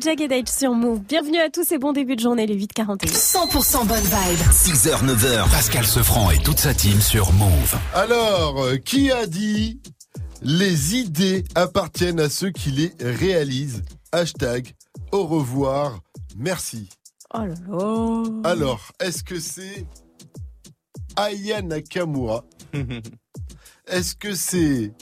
[0.00, 1.00] Jagged Edge sur Move.
[1.00, 3.06] Bienvenue à tous et bon début de journée, les 8h41.
[3.06, 4.38] 100% bonne vibe.
[4.50, 5.50] 6h, 9h.
[5.50, 7.76] Pascal Sefranc et toute sa team sur Move.
[7.94, 9.80] Alors, euh, qui a dit
[10.42, 13.82] les idées appartiennent à ceux qui les réalisent?
[14.12, 14.74] Hashtag
[15.10, 16.00] au revoir,
[16.36, 16.88] merci.
[17.34, 18.50] Oh là là.
[18.50, 19.86] Alors, est-ce que c'est
[21.16, 22.44] Aya Nakamura?
[23.86, 24.92] Est-ce que c'est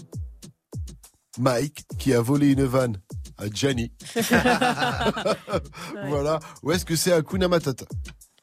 [1.38, 2.98] Mike qui a volé une vanne?
[3.38, 3.92] À Gianni.
[6.08, 6.38] voilà.
[6.62, 7.84] Ou est-ce que c'est Hakuna Matata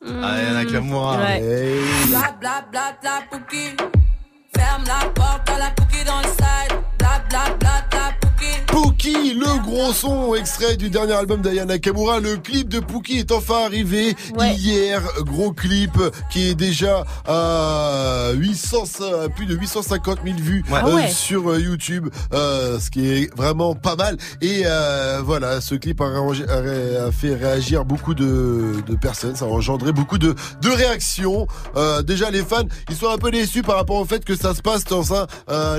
[0.05, 1.17] Ah, il y en a Kamura.
[1.17, 1.41] Ouais.
[1.41, 2.07] Hey.
[2.07, 3.75] Bla bla bla bla Pouki.
[4.55, 6.77] Ferme la porte à la Pouki dans le side.
[6.99, 8.22] Bla bla bla bla Pouki.
[8.73, 12.19] Pookie, le gros son, extrait du dernier album d'Aya Nakamura.
[12.19, 14.55] Le clip de Pookie est enfin arrivé Ouais.
[14.55, 15.03] hier.
[15.19, 15.91] Gros clip
[16.31, 18.83] qui est déjà à 800,
[19.25, 20.77] à plus de 850 000 vues Ouais.
[20.79, 21.07] euh, Ah ouais.
[21.11, 24.17] sur euh, YouTube, euh, ce qui est vraiment pas mal.
[24.41, 28.95] Et euh, voilà, ce clip a, rangé- a ré- a fait réagir beaucoup de, de
[28.95, 29.35] personnes.
[29.35, 31.45] Ça a engendré beaucoup de, de réactions.
[32.07, 34.63] Déjà, les fans, ils sont un peu déçus par rapport au fait que ça se
[34.63, 35.27] passe dans un,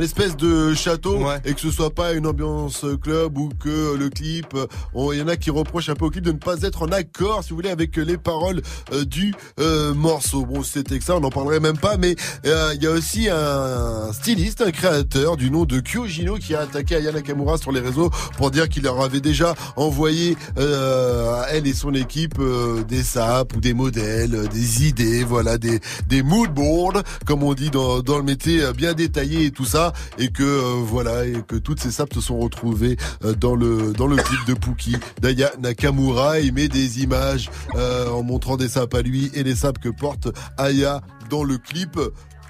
[0.00, 4.54] espèce de château et que ce soit pas une ambiance club ou que le clip,
[4.54, 4.66] euh,
[5.12, 6.88] il y en a qui reprochent un peu au clip de ne pas être en
[6.92, 10.44] accord, si vous voulez, avec les paroles euh, du euh, morceau.
[10.44, 13.28] Bon, c'était que ça, on n'en parlerait même pas, mais euh, il y a aussi
[13.28, 17.80] un styliste, un créateur du nom de Kyojino qui a attaqué Aya Nakamura sur les
[17.80, 22.82] réseaux pour dire qu'il leur avait déjà envoyé euh, à elle et son équipe euh,
[22.84, 27.54] des sapes ou des modèles, euh, des idées, voilà, des, des mood boards, comme on
[27.54, 31.26] dit dans, dans le métier, euh, bien détaillés et tout ça, et que euh, voilà,
[31.26, 34.54] et que toutes ces sapes se sont retrouvées euh, dans le dans le clip de
[34.54, 36.40] Pookie d'Aya Nakamura.
[36.40, 39.88] Il met des images euh, en montrant des sapes à lui et les sapes que
[39.88, 40.28] porte
[40.58, 41.98] Aya dans le clip.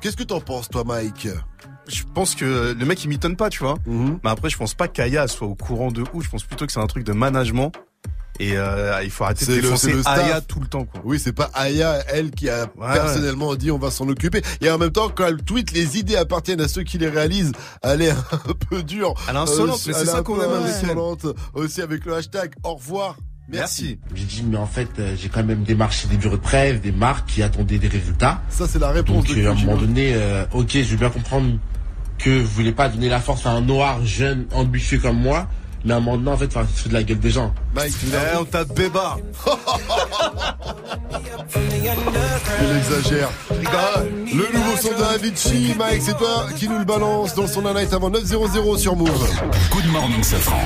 [0.00, 1.28] Qu'est-ce que t'en penses, toi, Mike?
[1.88, 3.76] Je pense que le mec il m'étonne pas, tu vois.
[3.86, 4.18] Mhm.
[4.24, 6.24] Mais après, je pense pas qu'Aya soit au courant de ouf.
[6.24, 7.72] Je pense plutôt que c'est un truc de management.
[8.40, 10.08] Et euh, il faut arrêter de C'est le- défoncer c'est le.
[10.08, 11.00] Aya tout le temps, quoi.
[11.04, 14.42] Oui, c'est pas Aya, elle, qui a Ouais, personnellement dit on va s'en occuper.
[14.60, 17.52] Et en même temps, quand elle tweet, les idées appartiennent à ceux qui les réalisent.
[17.82, 18.16] Elle est un
[18.70, 19.14] peu dure.
[19.28, 20.84] Elle est insolente, Euh, mais c'est ça qu'on aime avec elle.
[20.90, 21.26] insolente.
[21.54, 23.16] Aussi avec le hashtag au revoir.
[23.48, 23.98] Merci.
[24.14, 26.92] J'ai dit, mais en fait, euh, j'ai quand même démarché des bureaux de presse, des
[26.92, 28.40] marques qui attendaient des résultats.
[28.48, 30.96] Ça, c'est la réponse Donc, de euh, à un moment donné, euh, ok, je veux
[30.96, 31.58] bien comprendre
[32.18, 35.46] que vous voulez pas donner la force à un noir jeune, ambitieux comme moi,
[35.84, 37.52] mais à un moment donné, en fait, enfin, se de la gueule des gens.
[37.74, 39.16] Mike, tu Eh, on tape Béba.
[42.60, 43.30] Il exagère.
[43.66, 47.62] Ah, le nouveau son de Avicii, Mike, c'est toi qui nous le balance dans son
[47.62, 49.10] night avant 900 sur Move.
[49.72, 50.60] Good morning, Safran.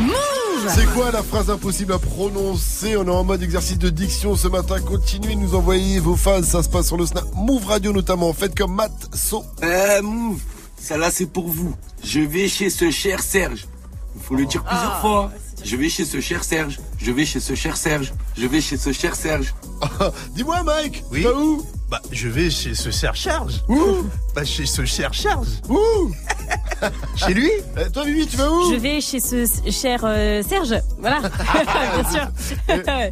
[0.68, 2.96] C'est quoi la phrase impossible à prononcer?
[2.96, 4.76] On est en mode exercice de diction ce matin.
[4.80, 6.46] Continuez de nous envoyer vos phases.
[6.46, 8.32] Ça se passe sur le Snap Move Radio notamment.
[8.32, 9.44] Faites comme Matt So.
[9.62, 10.40] Eh, Move,
[10.80, 11.74] celle-là c'est pour vous.
[12.04, 13.66] Je vais chez ce cher Serge.
[14.20, 15.30] Il faut le dire plusieurs Ah, fois.
[15.64, 16.78] Je vais chez ce cher Serge.
[17.00, 18.12] Je vais chez ce cher Serge.
[18.36, 19.54] Je vais chez ce cher Serge.
[20.34, 21.04] Dis-moi, Mike.
[21.10, 21.18] Oui.
[21.22, 21.66] Tu vas où?
[21.90, 23.62] Bah, je vais chez ce cher Charge.
[23.68, 24.04] Où?
[24.34, 25.48] Bah, chez ce cher Charge.
[25.68, 25.78] Où?
[27.16, 27.50] Chez lui?
[27.76, 28.70] Eh, Toi, Vivi, tu vas où?
[28.72, 30.74] Je vais chez ce cher euh, Serge.
[31.00, 32.28] Voilà, bien sûr.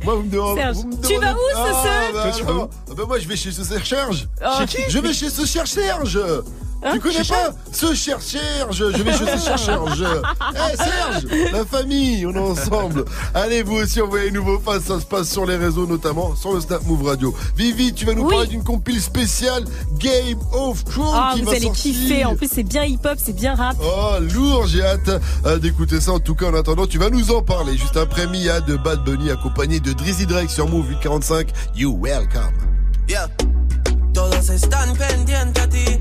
[0.04, 0.60] Moi, vous me demandez.
[0.60, 0.76] Serge.
[0.76, 2.14] vous me Tu vas où, ce Ah, Serge?
[2.14, 2.70] bah, Toi, tu vas non.
[2.88, 4.28] Ah, bah, Moi, je vais chez ce cher Serge.
[4.40, 4.48] Oh.
[4.60, 4.82] Chez qui?
[4.90, 6.20] Je vais chez ce cher Serge.
[6.86, 10.04] Hein, tu connais pas ce cher Serge Je vais chez ce cher Serge.
[10.54, 13.04] Eh Serge, la famille, on est ensemble.
[13.34, 14.80] Allez, vous aussi, envoyez nouveaux fans.
[14.80, 17.34] Ça se passe sur les réseaux, notamment sur le Snap Move Radio.
[17.56, 18.30] Vivi, tu vas nous Oui.
[18.34, 19.64] parler d'une compile spéciale
[19.98, 21.92] Game of Thrones Ah, qui vous va allez sortir.
[21.92, 22.24] kiffer.
[22.24, 23.76] En plus, c'est bien hip-hop, c'est bien rap.
[23.80, 25.10] Oh, lourd, j'ai hâte
[25.44, 26.12] euh, d'écouter ça.
[26.12, 27.76] En tout cas, en attendant, tu vas nous en parler.
[27.76, 31.48] Juste après Mia de Bad Bunny accompagné de Drizzy Drake sur Move 845.
[31.74, 32.52] You welcome.
[33.08, 33.28] Yeah.
[34.14, 36.00] Todos están pendientes a ti,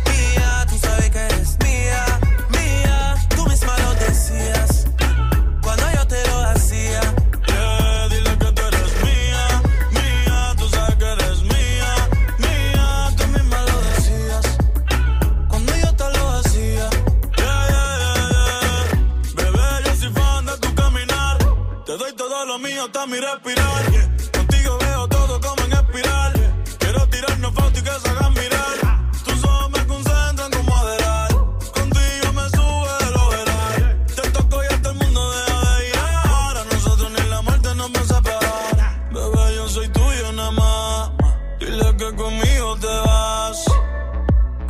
[23.07, 23.83] mío mi respirar.
[24.31, 26.33] Contigo veo todo como en espiral.
[26.79, 29.11] Quiero tirarnos fotos y que se hagan mirar.
[29.23, 31.29] Tus ojos me concentran como adelar.
[31.73, 34.05] Contigo me sube el overall.
[34.15, 35.95] Te toco y hasta el mundo deja de ir.
[36.25, 39.11] Ahora nosotros ni la muerte nos va a separar.
[39.11, 41.11] Bebé, yo soy tuyo nada más.
[41.59, 43.65] Dile que conmigo te vas.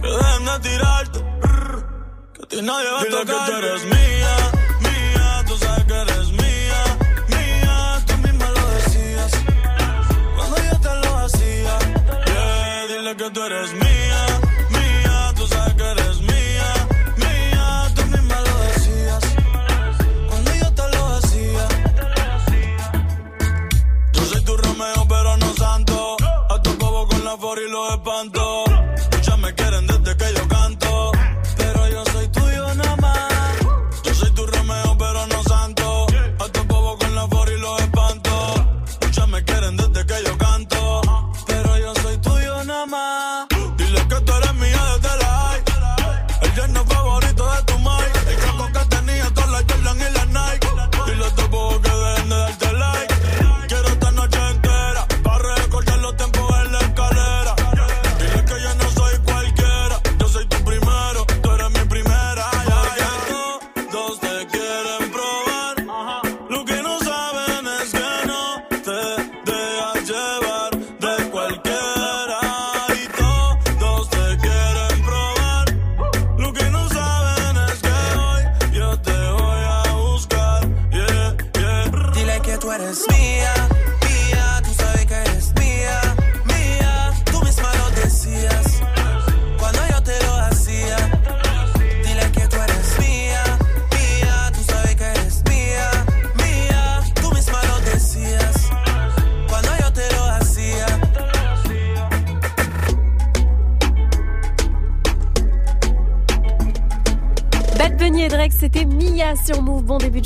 [0.02, 1.20] Que dejen de tirarte.
[2.34, 3.26] Que a ti nadie va a tocar.
[3.26, 4.01] Dile que tú eres mía,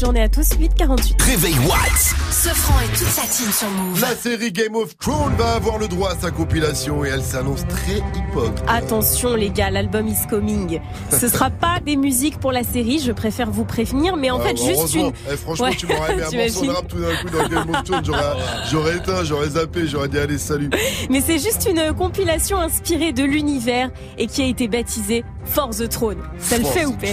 [0.05, 1.19] journée à tous, 8h48.
[1.23, 2.13] Réveil Watts.
[2.29, 3.99] Ce franc et toute sa team sur Move.
[4.01, 7.65] La série Game of Thrones va avoir le droit à sa compilation et elle s'annonce
[7.67, 8.51] très hip-hop.
[8.67, 10.79] Attention les gars, l'album is coming.
[11.09, 14.43] Ce sera pas des musiques pour la série, je préfère vous prévenir, mais en Ah,
[14.49, 15.07] fait juste heureusement.
[15.07, 15.13] une.
[15.31, 17.69] Eh, franchement, Ouais, tu m'aurais mis un morceau de rap tout d'un coup dans Game
[17.75, 18.05] of Thrones.
[18.05, 18.37] J'aurais,
[18.71, 20.69] j'aurais éteint, j'aurais zappé, j'aurais dit allez, salut.
[21.09, 25.25] Mais c'est juste une compilation inspirée de l'univers et qui a été baptisée
[25.55, 26.17] For the Throne.
[26.37, 27.07] Ça le For fait ou pas.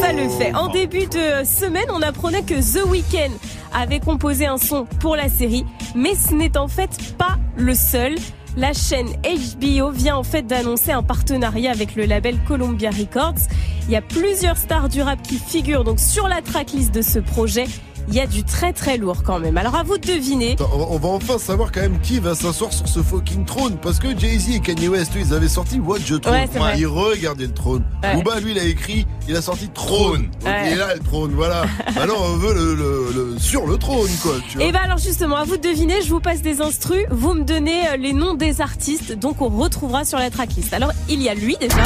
[0.00, 0.54] Ça le fait.
[0.54, 3.32] En début de semaine, on apprenait que The Weeknd
[3.74, 8.14] avait composé un son pour la série, mais ce n'est en fait pas le seul.
[8.56, 13.46] La chaîne HBO vient en fait d'annoncer un partenariat avec le label Columbia Records.
[13.88, 17.18] Il y a plusieurs stars du rap qui figurent donc sur la tracklist de ce
[17.18, 17.66] projet.
[18.08, 19.56] Il y a du très très lourd quand même.
[19.56, 20.52] Alors à vous de deviner.
[20.52, 23.76] Attends, on va- enfin savoir quand même qui va s'asseoir sur ce fucking trône.
[23.80, 26.34] Parce que Jay-Z et Kanye West, ils avaient sorti What the Throne.
[26.34, 26.74] Ouais, vrai.
[26.78, 27.84] Ils regardaient le trône.
[28.02, 28.14] Ouais.
[28.16, 30.22] Booba, lui, il a écrit, il a sorti Trône.
[30.40, 30.66] Donc, Ouais.
[30.66, 31.64] Il est là, le trône, voilà.
[31.94, 34.34] Maintenant, on veut le, le- le- sur le trône, quoi.
[34.48, 34.66] Tu vois.
[34.66, 37.44] Et ben alors justement, à vous de deviner, je vous passe des instrus, vous me
[37.44, 40.72] donnez euh, les noms des artistes, donc on retrouvera sur la tracklist.
[40.74, 41.76] Alors il y a lui déjà.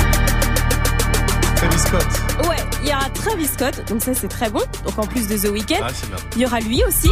[1.57, 2.07] Travis Scott.
[2.49, 2.56] Ouais,
[2.87, 4.61] il y aura Travis Scott, donc ça c'est très bon.
[4.85, 5.89] Donc en plus de The Weeknd, Ah,
[6.37, 7.11] il y aura lui aussi.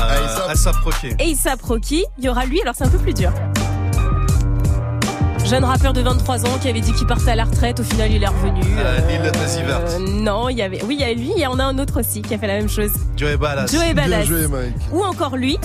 [0.00, 1.08] Euh, ASAP Rocky.
[1.18, 3.30] Et A$AP Rocky, il y aura lui, alors c'est un peu plus dur.
[5.44, 8.10] Jeune rappeur de 23 ans qui avait dit qu'il partait à la retraite, au final
[8.12, 8.60] il est revenu.
[8.78, 9.80] Euh, Lil Nas Vert.
[9.88, 11.78] Euh, non, il y avait, oui, il y a lui, il y en a un
[11.78, 12.92] autre aussi qui a fait la même chose.
[13.16, 13.66] Joey Ballas.
[13.66, 14.74] Joey joué, Mike.
[14.92, 15.58] Ou encore lui.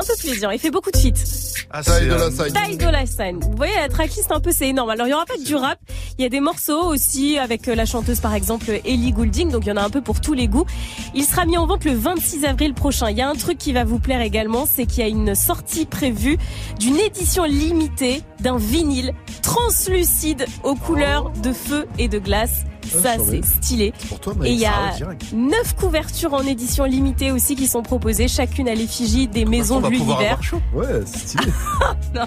[0.00, 1.62] C'est un peu dur, il fait beaucoup de feats.
[1.70, 2.52] Ah, Ty Dolla Sign.
[2.52, 3.38] Ty Dolla Sign.
[3.40, 4.90] Vous voyez la tracklist un peu c'est énorme.
[4.90, 5.78] Alors il y aura pas que du rap,
[6.18, 9.64] il y a des morceaux aussi avec euh, la chanteuse par exemple Ellie Goulding, donc
[9.64, 10.66] il y en a un peu pour tous les goûts.
[11.14, 13.10] Il sera mis en vente le 26 avril prochain.
[13.10, 15.34] Il y a un truc qui va vous plaire également, c'est qu'il y a une
[15.34, 16.38] sortie prévue
[16.78, 19.12] d'une édition limitée d'un vinyle
[19.42, 22.64] translucide aux couleurs de feu et de glace.
[22.94, 23.92] Ah, Ça c'est stylé.
[24.08, 24.92] Pour toi, Et il y a
[25.32, 29.80] neuf couvertures en édition limitée aussi qui sont proposées, chacune à l'effigie des maisons on
[29.80, 30.38] va de l'univers.
[30.74, 31.52] Ouais, c'est stylé.
[32.14, 32.26] Non.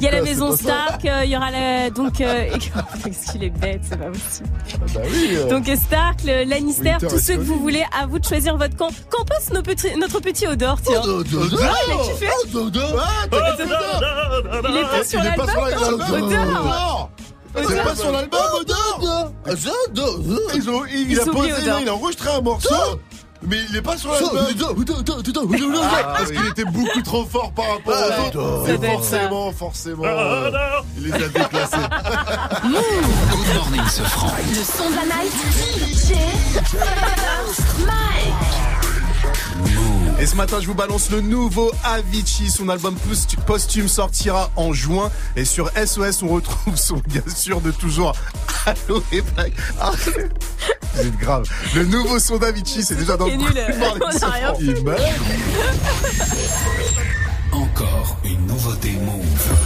[0.00, 0.56] Il y a la Ah, maison.
[0.56, 2.46] Stark, euh, il y aura la, donc, euh,
[3.04, 4.48] qu'est-ce qu'il est bête, c'est pas possible.
[4.74, 5.28] Ah bah oui.
[5.36, 5.48] euh.
[5.48, 8.76] Donc Stark, le Lannister, Winter tous ceux que vous voulez, à vous de choisir votre
[8.76, 8.88] camp.
[9.10, 11.56] Qu'en pense nos petits- notre petit Odor, tiens Oh, Dodo.
[11.62, 12.80] Ah, il a kiffé Oh, Dodo.
[12.98, 13.72] Ah, Dodo.
[14.68, 16.22] Il est pas sur Il est pas sur l'album l'album.
[16.28, 17.10] Odor
[17.54, 17.84] C'est Odor.
[17.84, 19.32] pas sur l'album, Odor.
[20.54, 21.50] Ils ont, il, il a posé,
[21.82, 22.74] il a enregistré un morceau.
[23.44, 24.46] Mais il est pas sur l'album.
[25.82, 26.36] Ah, Parce oui.
[26.36, 28.68] qu'il était beaucoup trop fort par rapport aux autres.
[28.70, 28.92] Être ça.
[28.92, 30.50] forcément, forcément, euh,
[30.96, 31.76] il les a déclassés.
[32.62, 34.28] Good morning, ce franc.
[34.48, 35.32] Le son de la night.
[35.92, 36.12] DJ
[37.84, 38.52] Mike.
[40.20, 42.48] Et ce matin, je vous balance le nouveau Avicii.
[42.50, 45.10] Son album post- posthume sortira en juin.
[45.36, 48.12] Et sur SOS, on retrouve son bien sûr de toujours.
[48.66, 49.52] Allo et Black.
[49.80, 49.90] Ah,
[50.94, 51.44] C'est grave.
[51.74, 53.48] Le nouveau son d'Avicii, c'est déjà dans le nul,
[54.80, 54.96] on.
[57.52, 59.56] Encore une nouveauté Move.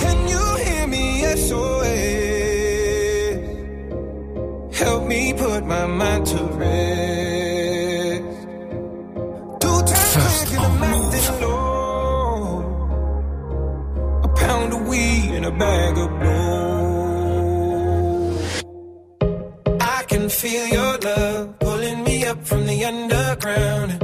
[0.00, 1.24] Can you hear me?
[1.36, 2.13] SOS.
[4.74, 8.22] Help me put my mind to rest.
[9.62, 11.40] Two times First quick and on Move.
[11.42, 12.60] low.
[14.24, 16.44] A pound of weed and a bag of blow.
[19.80, 24.03] I can feel your love pulling me up from the underground.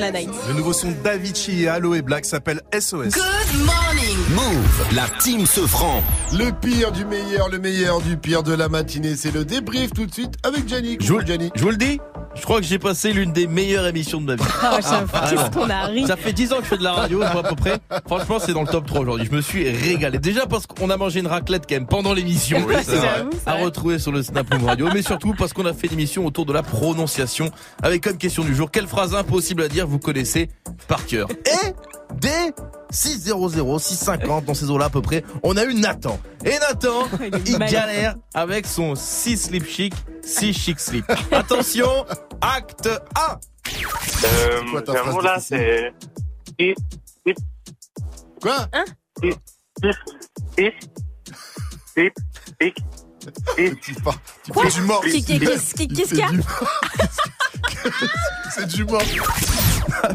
[0.00, 0.30] De la night.
[0.48, 3.10] Le nouveau son d'Avicii et Aloe Black s'appelle SOS.
[3.14, 4.16] Good morning.
[4.34, 4.94] Move.
[4.94, 6.02] La team se franc.
[6.32, 10.06] Le pire du meilleur, le meilleur du pire de la matinée, c'est le débrief tout
[10.06, 10.98] de suite avec Gianni.
[11.00, 11.12] je
[11.62, 12.00] vous le dis,
[12.34, 14.42] je crois que j'ai passé l'une des meilleures émissions de ma vie.
[14.62, 14.78] Ah,
[15.12, 16.06] Ah, qu'est-ce qu'on.
[16.06, 17.78] Ça fait 10 ans que je fais de la radio, à peu près.
[18.06, 19.26] Franchement, c'est dans le top 3 aujourd'hui.
[19.30, 20.18] Je me suis régalé.
[20.18, 22.64] Déjà parce qu'on a mangé une raclette quand même pendant l'émission.
[22.66, 22.74] Oui,
[23.46, 24.88] à retrouver sur le Snap Radio.
[24.92, 27.50] Mais surtout parce qu'on a fait une émission autour de la prononciation.
[27.82, 30.48] Avec comme question du jour, quelle phrase impossible à dire vous connaissez
[30.88, 31.28] par cœur?
[31.30, 31.72] Et
[32.14, 32.52] dès
[32.90, 36.18] 600, 650 dans ces eaux-là à peu près, on a eu Nathan.
[36.44, 37.08] Et Nathan,
[37.46, 41.04] Il galère avec son 6 slip chic, 6 chic slip.
[41.32, 42.04] Attention,
[42.40, 43.38] acte 1
[44.20, 45.92] C'est quoi ta Euh, phrase là, c'est.
[48.40, 48.66] Quoi
[49.22, 49.36] hip.
[53.80, 53.94] Tu
[54.54, 55.00] fais du mort.
[55.02, 55.74] Qu'est- qu'est- Qu'est-ce
[56.08, 56.30] qu'il y a.
[58.54, 59.02] C'est du mort.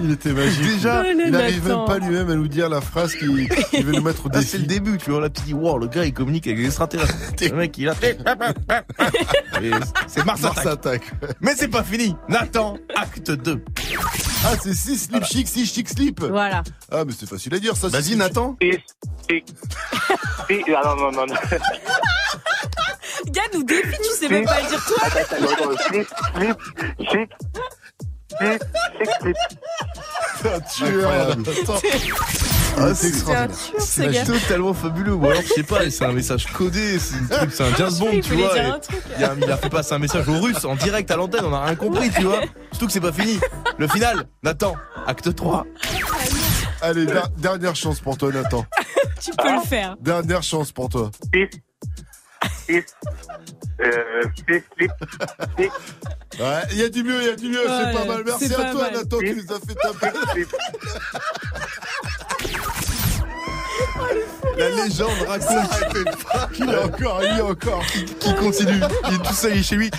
[0.02, 0.62] Il était magique.
[0.64, 3.94] Déjà, Oh, il n'arrive même pas lui-même à nous dire la phrase qui, qui veut
[3.94, 4.82] nous mettre au Là, c'est le défi.
[4.82, 5.22] début, tu vois.
[5.22, 7.14] Là, tu dis, wow, le gars, il communique avec les extraterrestres.
[7.42, 7.94] le mec, il a.
[9.62, 9.72] Et
[10.08, 11.04] C'est Mars attaque.
[11.42, 12.16] Mais c'est pas fini.
[12.30, 13.64] Nathan, acte 2.
[14.44, 16.22] Ah, c'est 6 slip chic, 6 chic slip.
[16.24, 16.64] Voilà.
[16.92, 17.88] Ah, mais c'est facile à dire ça.
[17.88, 18.56] Vas-y Nathan.
[18.62, 18.82] Hip,
[19.30, 19.44] hip.
[20.50, 21.36] Ah non, non, non, non.
[23.36, 25.10] Gars, nous défie, tu sais même pas le dire toi.
[25.90, 26.08] Slip,
[27.10, 27.34] slip.
[28.40, 28.64] Slip,
[29.20, 29.38] slip.
[30.68, 31.98] C'est.
[32.78, 33.56] Ah, c'est extraordinaire.
[33.80, 35.14] C'est totalement fabuleux.
[35.14, 37.94] Ou alors, je sais pas, c'est un message codé, c'est un truc, c'est un James
[38.00, 38.52] Bond, Il tu vois.
[39.18, 41.54] Il a, il a fait passer un message aux Russes en direct à l'antenne, on
[41.54, 42.42] a rien compris, tu vois.
[42.72, 43.40] Surtout que c'est pas fini.
[43.78, 44.76] Le final, Nathan,
[45.08, 45.66] acte 3.
[46.82, 48.66] Allez, der- dernière chance pour toi, Nathan.
[49.22, 49.96] Tu peux le faire.
[50.02, 51.10] Dernière chance pour toi.
[53.82, 54.64] Euh, slip,
[56.40, 58.24] Ouais, il y a du mieux, il y a du mieux, c'est pas mal.
[58.26, 58.94] Merci à toi, mal.
[58.94, 60.46] Nathan, qui nous a fait taper.
[64.58, 65.70] La légende raconte
[66.58, 67.84] Il est encore, il est encore.
[68.20, 68.82] Qui continue.
[69.08, 69.92] Il est tout seul, il est chez lui.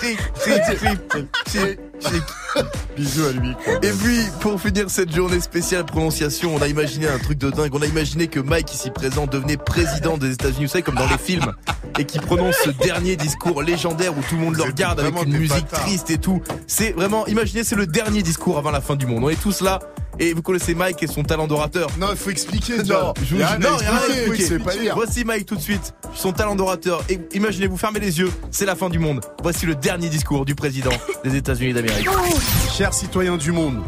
[2.96, 3.50] Bisous à lui.
[3.82, 7.74] Et puis, pour finir cette journée spéciale prononciation, on a imaginé un truc de dingue.
[7.74, 11.08] On a imaginé que Mike, ici présent, devenait président des États-Unis, vous savez, comme dans
[11.08, 11.52] les films,
[11.98, 15.36] et qui prononce ce dernier discours légendaire où tout le monde le regarde avec une
[15.36, 16.40] musique triste et tout.
[16.66, 19.24] C'est vraiment, imaginez, c'est le dernier discours avant la fin du monde.
[19.24, 19.80] On est tous là,
[20.18, 21.88] et vous connaissez Mike et son talent d'orateur.
[21.98, 23.76] Non, il faut expliquer Non, je vous rien non,
[24.38, 24.94] c'est pas lire.
[24.94, 27.02] Voici Mike tout de suite, son talent d'orateur.
[27.08, 29.20] Et imaginez, vous fermez les yeux, c'est la fin du monde.
[29.42, 30.92] Voici le dernier discours du président
[31.24, 32.08] des États-Unis d'Amérique.
[32.72, 33.82] Chers citoyens du monde,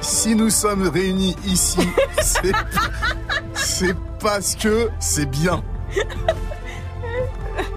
[0.00, 1.80] si nous sommes réunis ici,
[3.54, 5.62] c'est parce que c'est bien.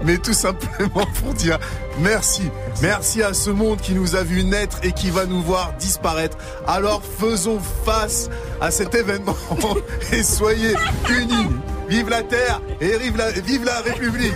[0.03, 1.59] Mais tout simplement pour dire
[2.02, 2.44] merci.
[2.82, 6.38] Merci à ce monde qui nous a vu naître et qui va nous voir disparaître.
[6.68, 8.30] Alors faisons face
[8.61, 9.36] à cet événement
[10.11, 10.74] et soyez
[11.10, 11.48] unis,
[11.90, 14.34] vive la terre et vive la, vive la République.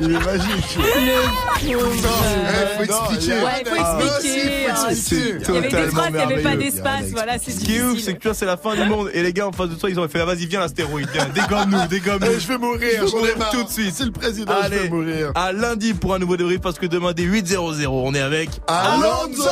[0.00, 0.78] Il est magique.
[0.78, 3.32] Le Non, eh, faut expliquer.
[3.34, 4.66] Ouais, faut Ah, expliquer.
[4.74, 5.24] Ah, expliquer.
[5.48, 7.04] Il y avait des Totalement phrases, il n'y avait pas d'espace.
[7.12, 9.10] Voilà, c'est Ce qui est ouf, c'est que tu vois, c'est la fin du monde.
[9.12, 11.86] Et les gars en face de toi, ils ont fait, ah, vas-y, viens l'astéroïde, dégomme-nous,
[11.88, 12.26] dégomme-nous.
[12.36, 13.50] Eh, je vais mourir, Je j'en ai m'enlève marre.
[13.50, 13.94] tout de suite.
[13.94, 15.32] C'est le président, je Allez, vais mourir.
[15.34, 19.42] à lundi pour un nouveau parce que demain dès 8.00, on est avec Alonso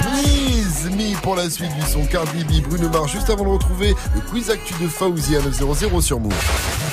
[0.00, 3.94] Please Me pour la suite du son Cardi B, Bruno Mars, juste avant de retrouver
[4.14, 6.89] le quiz actu de Fauzi à 900 sur Move.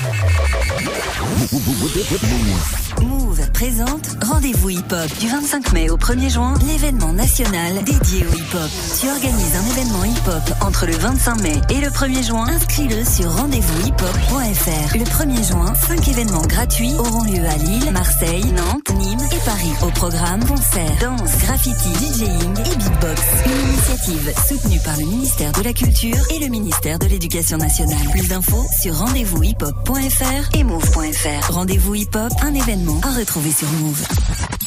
[3.01, 8.33] Move présente Rendez-vous Hip Hop du 25 mai au 1er juin, l'événement national dédié au
[8.33, 8.69] hip hop.
[8.99, 12.47] Tu organises un événement hip hop entre le 25 mai et le 1er juin.
[12.47, 14.97] Inscris-le sur rendez-vous-hip-hop.fr.
[14.97, 19.73] Le 1er juin, 5 événements gratuits auront lieu à Lille, Marseille, Nantes, Nîmes et Paris.
[19.83, 23.21] Au programme concerts, danse, graffiti, DJing et beatbox.
[23.45, 27.97] Une initiative soutenue par le ministère de la Culture et le ministère de l'Éducation nationale.
[28.11, 30.16] Plus d'infos sur rendez-vous-hip-hop.fr
[30.53, 31.51] et move.fr.
[31.51, 34.03] Rendez-vous hip hop, un événement à retrouver sur Move.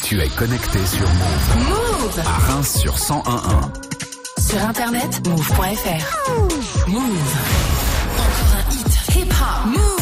[0.03, 1.69] Tu es connecté sur Move.
[1.69, 3.71] Move À Reims sur 1011.
[4.49, 6.87] Sur internet, move.fr.
[6.87, 7.01] Move.
[8.17, 8.87] Encore un hit.
[9.15, 9.65] Hip hop.
[9.67, 10.01] Move.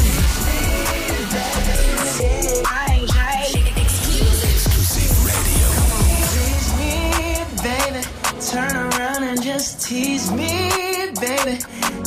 [6.30, 6.94] Tease me,
[7.64, 8.02] baby.
[8.52, 10.72] Turn around and just tease me,
[11.20, 11.60] baby.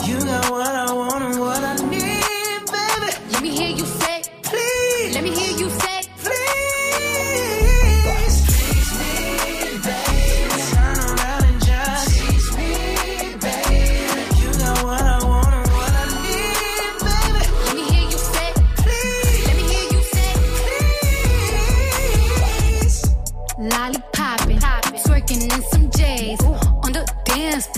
[0.05, 2.02] You got what I want and what I need,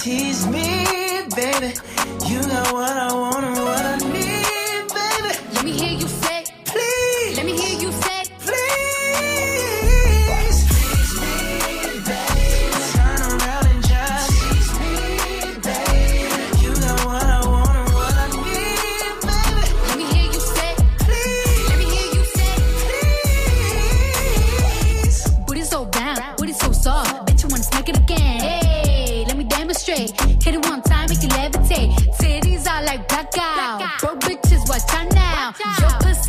[0.00, 0.64] tease me,
[1.36, 1.74] baby.
[2.26, 3.59] You got what I want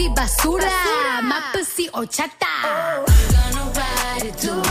[0.01, 2.47] pussy basura, my pussy horchata.
[2.63, 4.61] I'm gonna ride it, do